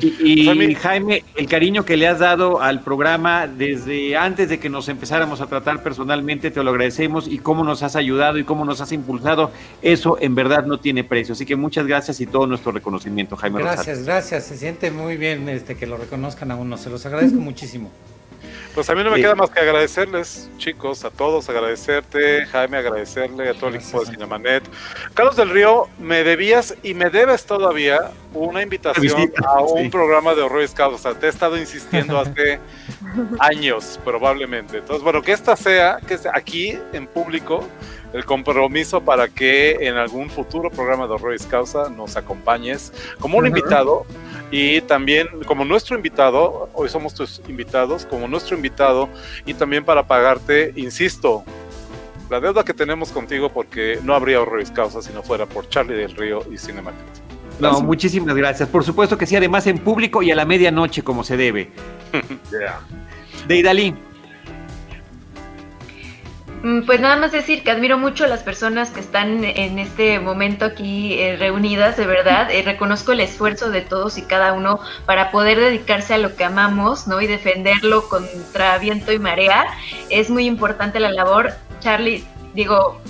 Y, 0.00 0.74
Jaime, 0.82 1.22
el 1.36 1.46
cariño 1.48 1.84
que 1.84 1.96
le 1.96 2.08
has 2.08 2.18
dado 2.18 2.60
al 2.60 2.80
programa 2.82 3.46
desde 3.46 4.16
antes 4.16 4.48
de 4.48 4.58
que 4.58 4.68
nos 4.68 4.88
empezáramos 4.88 5.40
a 5.40 5.46
tratar 5.46 5.84
personalmente, 5.84 6.50
te 6.50 6.60
lo 6.64 6.70
agradecemos 6.70 7.28
y 7.28 7.38
cómo 7.38 7.62
nos 7.62 7.84
has 7.84 7.94
ayudado 7.94 8.38
y 8.38 8.44
cómo 8.44 8.64
nos 8.64 8.80
has 8.80 8.90
impulsado, 8.90 9.52
eso 9.82 10.18
en 10.20 10.34
verdad 10.34 10.64
no 10.66 10.80
tiene 10.80 11.04
precio. 11.04 11.34
Así 11.34 11.46
que 11.46 11.54
muchas 11.54 11.86
gracias 11.86 12.20
y 12.20 12.26
todo 12.26 12.48
nuestro 12.48 12.72
reconocimiento, 12.72 13.36
Jaime 13.36 13.60
Gracias, 13.60 13.86
Rosales. 13.86 14.04
gracias. 14.04 14.44
Se 14.46 14.56
siente 14.56 14.90
muy 14.90 15.16
bien 15.16 15.48
este, 15.48 15.76
que 15.76 15.86
lo 15.86 15.96
reconozcan 15.96 16.50
a 16.50 16.56
uno. 16.56 16.76
Se 16.76 16.90
los 16.90 17.06
agradezco 17.06 17.38
muchísimo. 17.38 17.92
Pues 18.74 18.88
a 18.90 18.94
mí 18.94 19.02
no 19.02 19.10
me 19.10 19.16
Sí. 19.16 19.22
queda 19.22 19.34
más 19.34 19.50
que 19.50 19.58
agradecerles, 19.60 20.48
chicos, 20.58 21.04
a 21.04 21.10
todos, 21.10 21.48
agradecerte, 21.48 22.46
Jaime, 22.46 22.76
agradecerle 22.76 23.48
a 23.48 23.54
todo 23.54 23.70
el 23.70 23.76
equipo 23.76 24.00
de. 24.04 24.10
Cinemanet. 24.12 24.62
Carlos 25.14 25.34
del 25.36 25.50
Río, 25.50 25.88
me 25.98 26.22
debías 26.22 26.76
y 26.84 26.94
me 26.94 27.10
debes 27.10 27.44
todavía 27.44 28.12
una 28.34 28.62
invitación 28.62 29.02
Visita, 29.02 29.48
a 29.48 29.62
un 29.62 29.84
sí. 29.84 29.88
programa 29.88 30.34
de 30.34 30.42
horrores 30.42 30.72
causa. 30.74 31.14
Te 31.14 31.26
he 31.26 31.28
estado 31.28 31.56
insistiendo 31.58 32.18
hace 32.20 32.60
años, 33.40 33.98
probablemente. 34.04 34.78
Entonces, 34.78 35.02
bueno, 35.02 35.22
que 35.22 35.32
esta 35.32 35.56
sea, 35.56 35.98
que 36.06 36.16
sea 36.16 36.32
aquí 36.34 36.78
en 36.92 37.06
público, 37.08 37.66
el 38.12 38.24
compromiso 38.24 39.02
para 39.02 39.28
que 39.28 39.72
en 39.86 39.96
algún 39.96 40.30
futuro 40.30 40.70
programa 40.70 41.06
de 41.06 41.12
horrores 41.14 41.44
causa 41.46 41.90
nos 41.90 42.16
acompañes 42.16 42.92
como 43.18 43.36
un 43.38 43.46
Ujú. 43.46 43.56
invitado 43.56 44.06
y 44.50 44.80
también 44.82 45.28
como 45.46 45.64
nuestro 45.64 45.96
invitado, 45.96 46.70
hoy 46.74 46.88
somos 46.88 47.14
tus 47.14 47.42
invitados, 47.48 48.06
como 48.06 48.28
nuestro 48.28 48.56
invitado 48.56 49.08
y 49.44 49.54
también 49.54 49.84
para 49.84 50.06
pagarte, 50.06 50.72
insisto, 50.76 51.44
la 52.30 52.40
deuda 52.40 52.64
que 52.64 52.74
tenemos 52.74 53.10
contigo 53.10 53.50
porque 53.50 53.98
no 54.02 54.14
habría 54.14 54.40
horrores 54.40 54.70
causa 54.70 55.02
si 55.02 55.12
no 55.12 55.22
fuera 55.22 55.46
por 55.46 55.68
Charlie 55.68 55.96
del 55.96 56.14
Río 56.14 56.40
y 56.52 56.58
Cinematic. 56.58 56.98
No, 57.60 57.80
muchísimas 57.80 58.36
gracias. 58.36 58.68
Por 58.68 58.84
supuesto 58.84 59.18
que 59.18 59.26
sí, 59.26 59.34
además 59.34 59.66
en 59.66 59.78
público 59.78 60.22
y 60.22 60.30
a 60.30 60.36
la 60.36 60.44
medianoche 60.44 61.02
como 61.02 61.24
se 61.24 61.36
debe. 61.36 61.70
Deidali, 63.48 63.92
Mm, 63.92 64.07
Pues 66.60 67.00
nada 67.00 67.16
más 67.16 67.30
decir 67.30 67.62
que 67.62 67.70
admiro 67.70 67.98
mucho 67.98 68.24
a 68.24 68.26
las 68.26 68.42
personas 68.42 68.90
que 68.90 68.98
están 68.98 69.44
en 69.44 69.78
este 69.78 70.18
momento 70.18 70.64
aquí 70.64 71.14
eh, 71.14 71.36
reunidas, 71.36 71.96
de 71.96 72.04
verdad. 72.04 72.50
Eh, 72.50 72.62
reconozco 72.62 73.12
el 73.12 73.20
esfuerzo 73.20 73.70
de 73.70 73.80
todos 73.80 74.18
y 74.18 74.22
cada 74.22 74.52
uno 74.52 74.80
para 75.06 75.30
poder 75.30 75.60
dedicarse 75.60 76.14
a 76.14 76.18
lo 76.18 76.34
que 76.34 76.42
amamos, 76.42 77.06
¿no? 77.06 77.20
Y 77.20 77.28
defenderlo 77.28 78.08
contra 78.08 78.76
viento 78.78 79.12
y 79.12 79.20
marea. 79.20 79.66
Es 80.10 80.30
muy 80.30 80.46
importante 80.46 80.98
la 80.98 81.12
labor. 81.12 81.52
Charlie, 81.78 82.24
digo, 82.54 83.00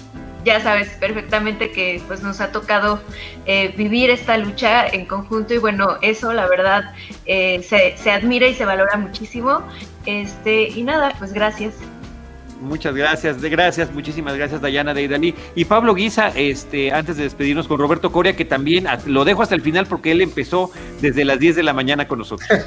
ya 0.44 0.60
sabes 0.60 0.90
perfectamente 1.00 1.70
que 1.70 2.02
pues 2.06 2.22
nos 2.22 2.42
ha 2.42 2.52
tocado 2.52 3.00
eh, 3.46 3.72
vivir 3.76 4.10
esta 4.10 4.36
lucha 4.36 4.86
en 4.86 5.06
conjunto 5.06 5.54
y 5.54 5.58
bueno, 5.58 5.96
eso 6.02 6.34
la 6.34 6.46
verdad 6.48 6.92
eh, 7.24 7.62
se, 7.62 7.96
se 7.96 8.10
admira 8.10 8.46
y 8.46 8.54
se 8.54 8.66
valora 8.66 8.98
muchísimo. 8.98 9.62
Este, 10.04 10.68
y 10.68 10.82
nada, 10.82 11.14
pues 11.18 11.32
gracias. 11.32 11.74
Muchas 12.60 12.94
gracias, 12.94 13.40
gracias, 13.40 13.92
muchísimas 13.92 14.36
gracias 14.36 14.60
Dayana 14.60 14.94
Deidali. 14.94 15.34
Y 15.54 15.64
Pablo 15.64 15.94
Guisa, 15.94 16.28
este, 16.34 16.92
antes 16.92 17.16
de 17.16 17.24
despedirnos 17.24 17.68
con 17.68 17.78
Roberto 17.78 18.10
Coria, 18.12 18.34
que 18.36 18.44
también 18.44 18.86
lo 19.06 19.24
dejo 19.24 19.42
hasta 19.42 19.54
el 19.54 19.62
final 19.62 19.86
porque 19.86 20.12
él 20.12 20.20
empezó 20.20 20.70
desde 21.00 21.24
las 21.24 21.38
10 21.38 21.56
de 21.56 21.62
la 21.62 21.72
mañana 21.72 22.06
con 22.08 22.18
nosotros. 22.18 22.48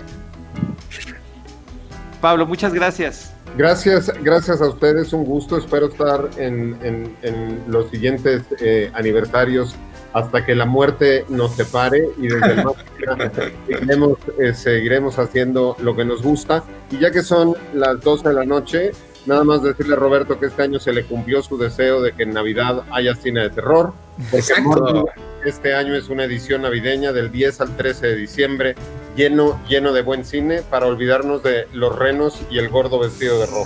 Pablo, 2.22 2.46
muchas 2.46 2.74
gracias. 2.74 3.34
Gracias, 3.58 4.12
gracias 4.24 4.62
a 4.62 4.68
ustedes, 4.68 5.12
un 5.12 5.26
gusto. 5.26 5.58
Espero 5.58 5.88
estar 5.88 6.30
en, 6.38 6.78
en- 6.84 7.18
en 7.24 7.64
los 7.68 7.90
siguientes 7.90 8.44
eh, 8.62 8.92
aniversarios 8.94 9.76
hasta 10.14 10.46
que 10.46 10.54
la 10.56 10.66
muerte 10.66 11.26
nos 11.30 11.56
separe 11.56 12.04
y 12.18 12.28
desde 12.28 12.52
el 12.52 12.64
más 12.64 12.74
seguiremos, 13.68 14.18
eh, 14.40 14.54
seguiremos 14.54 15.20
haciendo 15.20 15.76
lo 15.80 15.96
que 15.96 16.06
nos 16.06 16.22
gusta. 16.22 16.64
Y 16.92 17.00
ya 17.00 17.12
que 17.12 17.24
son 17.24 17.56
las 17.74 18.00
12 18.02 18.28
de 18.30 18.34
la 18.36 18.46
noche, 18.46 18.92
nada 19.26 19.44
más 19.44 19.62
decirle 19.64 19.94
a 19.94 19.98
Roberto 19.98 20.40
que 20.40 20.48
este 20.48 20.64
año 20.64 20.80
se 20.80 20.92
le 20.94 21.04
cumplió 21.04 21.42
su 21.44 21.58
deseo 21.58 22.02
de 22.02 22.14
que 22.14 22.24
en 22.24 22.34
Navidad 22.34 22.84
haya 22.92 23.16
cine 23.16 23.42
de 23.42 23.50
terror. 23.50 23.94
Porque 24.30 25.50
este 25.50 25.74
año 25.74 25.96
es 25.96 26.10
una 26.10 26.24
edición 26.26 26.62
navideña 26.64 27.12
del 27.12 27.32
10 27.32 27.62
al 27.62 27.76
13 27.78 28.08
de 28.08 28.16
diciembre, 28.16 28.76
lleno, 29.16 29.60
lleno 29.68 29.92
de 29.94 30.02
buen 30.04 30.24
cine 30.26 30.62
para 30.70 30.86
olvidarnos 30.86 31.42
de 31.44 31.68
los 31.74 31.98
renos 31.98 32.42
y 32.52 32.60
el 32.60 32.70
gordo 32.70 33.00
vestido 33.00 33.40
de 33.40 33.46
rojo. 33.48 33.66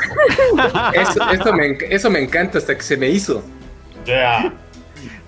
Eso, 0.93 1.53
me, 1.53 1.77
eso 1.89 2.09
me 2.09 2.19
encanta 2.23 2.57
hasta 2.57 2.75
que 2.75 2.81
se 2.83 2.97
me 2.97 3.09
hizo. 3.09 3.43
Robe- 4.43 4.51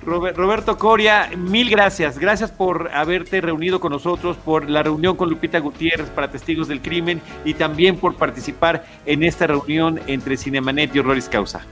Roberto 0.08 0.78
Coria, 0.78 1.30
mil 1.36 1.70
gracias. 1.70 2.18
Gracias 2.18 2.49
por 2.49 2.89
haberte 2.93 3.41
reunido 3.41 3.82
con 3.82 3.91
nosotros, 3.91 4.38
por 4.38 4.70
la 4.70 4.82
reunión 4.82 5.18
con 5.18 5.30
Lupita 5.30 5.60
Gutiérrez 5.60 6.10
para 6.10 6.32
Testigos 6.32 6.70
del 6.70 6.82
Crimen 6.82 7.22
y 7.43 7.55
también 7.55 7.97
por 7.97 8.16
participar 8.16 8.86
en 9.05 9.24
esta 9.24 9.47
reunión 9.47 9.99
entre 10.08 10.38
Cinemanet 10.38 10.95
y 10.95 10.99
Horroris 10.99 11.28
Causa. 11.28 11.66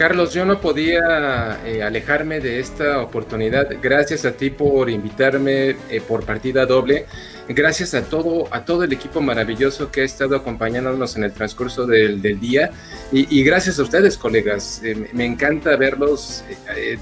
Carlos, 0.00 0.32
yo 0.32 0.46
no 0.46 0.62
podía 0.62 1.60
eh, 1.66 1.82
alejarme 1.82 2.40
de 2.40 2.58
esta 2.58 3.02
oportunidad. 3.02 3.68
Gracias 3.82 4.24
a 4.24 4.32
ti 4.32 4.48
por 4.48 4.88
invitarme 4.88 5.76
eh, 5.90 6.00
por 6.00 6.24
partida 6.24 6.64
doble. 6.64 7.04
Gracias 7.50 7.92
a 7.92 8.04
todo, 8.04 8.48
a 8.50 8.64
todo 8.64 8.84
el 8.84 8.94
equipo 8.94 9.20
maravilloso 9.20 9.90
que 9.90 10.00
ha 10.00 10.04
estado 10.04 10.36
acompañándonos 10.36 11.16
en 11.16 11.24
el 11.24 11.34
transcurso 11.34 11.86
del, 11.86 12.22
día. 12.40 12.70
Y, 13.12 13.44
gracias 13.44 13.78
a 13.78 13.82
ustedes, 13.82 14.16
colegas. 14.16 14.80
Eh, 14.82 15.10
me 15.12 15.26
encanta 15.26 15.76
verlos. 15.76 16.44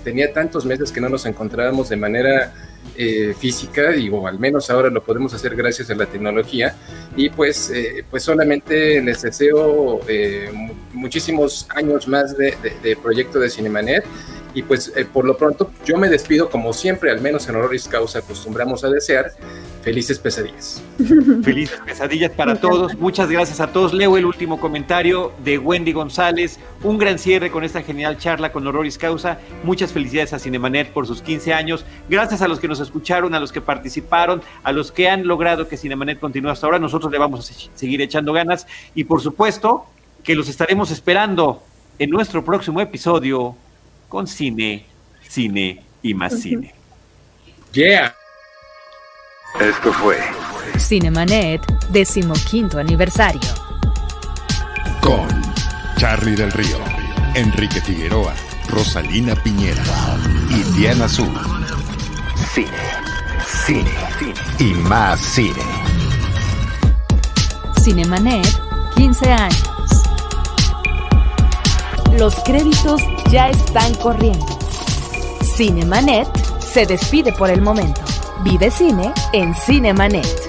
tenía 0.03 0.32
tantos 0.32 0.66
meses 0.66 0.90
que 0.90 1.01
no 1.01 1.09
nos 1.09 1.24
encontrábamos 1.24 1.90
de 1.90 1.96
manera 1.96 2.53
eh, 2.97 3.34
física, 3.39 3.91
digo, 3.91 4.26
al 4.26 4.39
menos 4.39 4.70
ahora 4.70 4.91
lo 4.91 5.03
podemos 5.03 5.34
hacer 5.34 5.55
gracias 5.57 5.91
a 5.91 5.95
la 5.95 6.07
tecnología. 6.07 6.74
Y 7.16 7.30
pues, 7.30 7.70
eh, 7.70 8.05
pues 8.11 8.22
solamente 8.22 9.01
les 9.03 9.22
deseo 9.22 10.01
eh, 10.09 10.51
muchísimos 10.93 11.66
años 11.74 12.09
más 12.09 12.36
de, 12.36 12.55
de, 12.82 12.97
proyecto 12.97 13.39
de 13.39 13.51
Cinemanet. 13.51 14.05
Y 14.55 14.62
pues 14.62 14.92
por 15.12 15.24
lo 15.24 15.36
pronto 15.36 15.70
yo 15.84 15.96
me 15.96 16.09
despido 16.09 16.51
como 16.51 16.72
siempre, 16.72 17.11
al 17.11 17.20
menos 17.20 17.49
en 17.49 17.57
Honoris 17.57 17.88
Causa 17.88 18.20
acostumbramos 18.20 18.84
a 18.84 18.88
desear, 18.88 19.32
Felices 19.88 20.18
pesadillas. 20.18 20.82
Felices 21.42 21.80
pesadillas 21.86 22.32
para 22.32 22.57
todos. 22.57 22.94
Muchas 22.99 23.30
gracias 23.30 23.61
a 23.61 23.68
todos. 23.68 23.94
Leo 23.94 24.18
el 24.18 24.26
último 24.26 24.61
comentario 24.61 25.32
de 25.42 25.57
Wendy 25.57 25.92
González. 25.92 26.59
Un 26.82 26.99
gran 26.99 27.18
cierre 27.18 27.51
con 27.51 27.64
esta 27.64 27.82
genial 27.82 28.18
charla 28.18 28.53
con 28.53 28.66
Hororis 28.66 28.99
Causa. 28.99 29.38
Muchas 29.62 29.92
felicidades 29.92 30.34
a 30.34 30.38
Cinemanet 30.38 30.92
por 30.92 31.07
sus 31.07 31.22
15 31.22 31.55
años. 31.55 31.86
Gracias 32.09 32.42
a 32.42 32.49
los 32.49 32.61
que 32.61 32.68
nos 32.68 32.80
escucharon, 32.80 33.34
a 33.34 33.40
los 33.40 33.51
que 33.51 33.61
participaron, 33.61 34.42
a 34.62 34.72
los 34.72 34.92
que 34.92 35.09
han 35.09 35.26
logrado 35.26 35.68
que 35.68 35.76
Cinemanet 35.76 36.18
continúe 36.18 36.51
hasta 36.51 36.66
ahora. 36.66 36.78
Nosotros 36.78 37.11
le 37.11 37.18
vamos 37.18 37.49
a 37.49 37.55
seguir 37.74 38.03
echando 38.03 38.34
ganas 38.34 38.66
y 38.94 39.05
por 39.05 39.22
supuesto 39.22 39.86
que 40.22 40.34
los 40.34 40.49
estaremos 40.51 40.90
esperando 40.90 41.62
en 41.99 42.11
nuestro 42.11 42.44
próximo 42.44 42.80
episodio 42.82 43.57
con 44.09 44.27
cine, 44.27 44.87
cine 45.29 45.83
y 46.03 46.15
más 46.15 46.41
cine. 46.41 46.75
Yeah. 47.73 48.15
Esto 49.61 49.93
fue 49.93 50.19
Cinemanet, 50.79 51.61
decimoquinto 51.91 52.79
aniversario. 52.79 53.41
Con 55.01 55.29
Charlie 55.97 56.37
del 56.37 56.53
Río, 56.53 56.79
Enrique 57.35 57.81
Figueroa, 57.81 58.35
Rosalina 58.69 59.35
Piñera 59.35 59.83
y 60.51 60.63
Diana 60.79 61.07
Azul. 61.07 61.33
Cine, 62.55 62.69
cine, 63.67 63.91
cine 64.19 64.35
y 64.59 64.75
más 64.75 65.21
cine. 65.21 65.63
Cinemanet, 67.83 68.47
15 68.97 69.33
años. 69.33 69.78
Los 72.17 72.35
créditos 72.37 73.03
ya 73.31 73.49
están 73.49 73.95
corriendo. 73.97 74.47
Cinemanet 75.43 76.29
se 76.61 76.87
despide 76.87 77.33
por 77.33 77.51
el 77.51 77.61
momento. 77.61 78.01
Vive 78.45 78.71
cine 78.71 79.13
en 79.33 79.55
Cinemanet. 79.55 80.47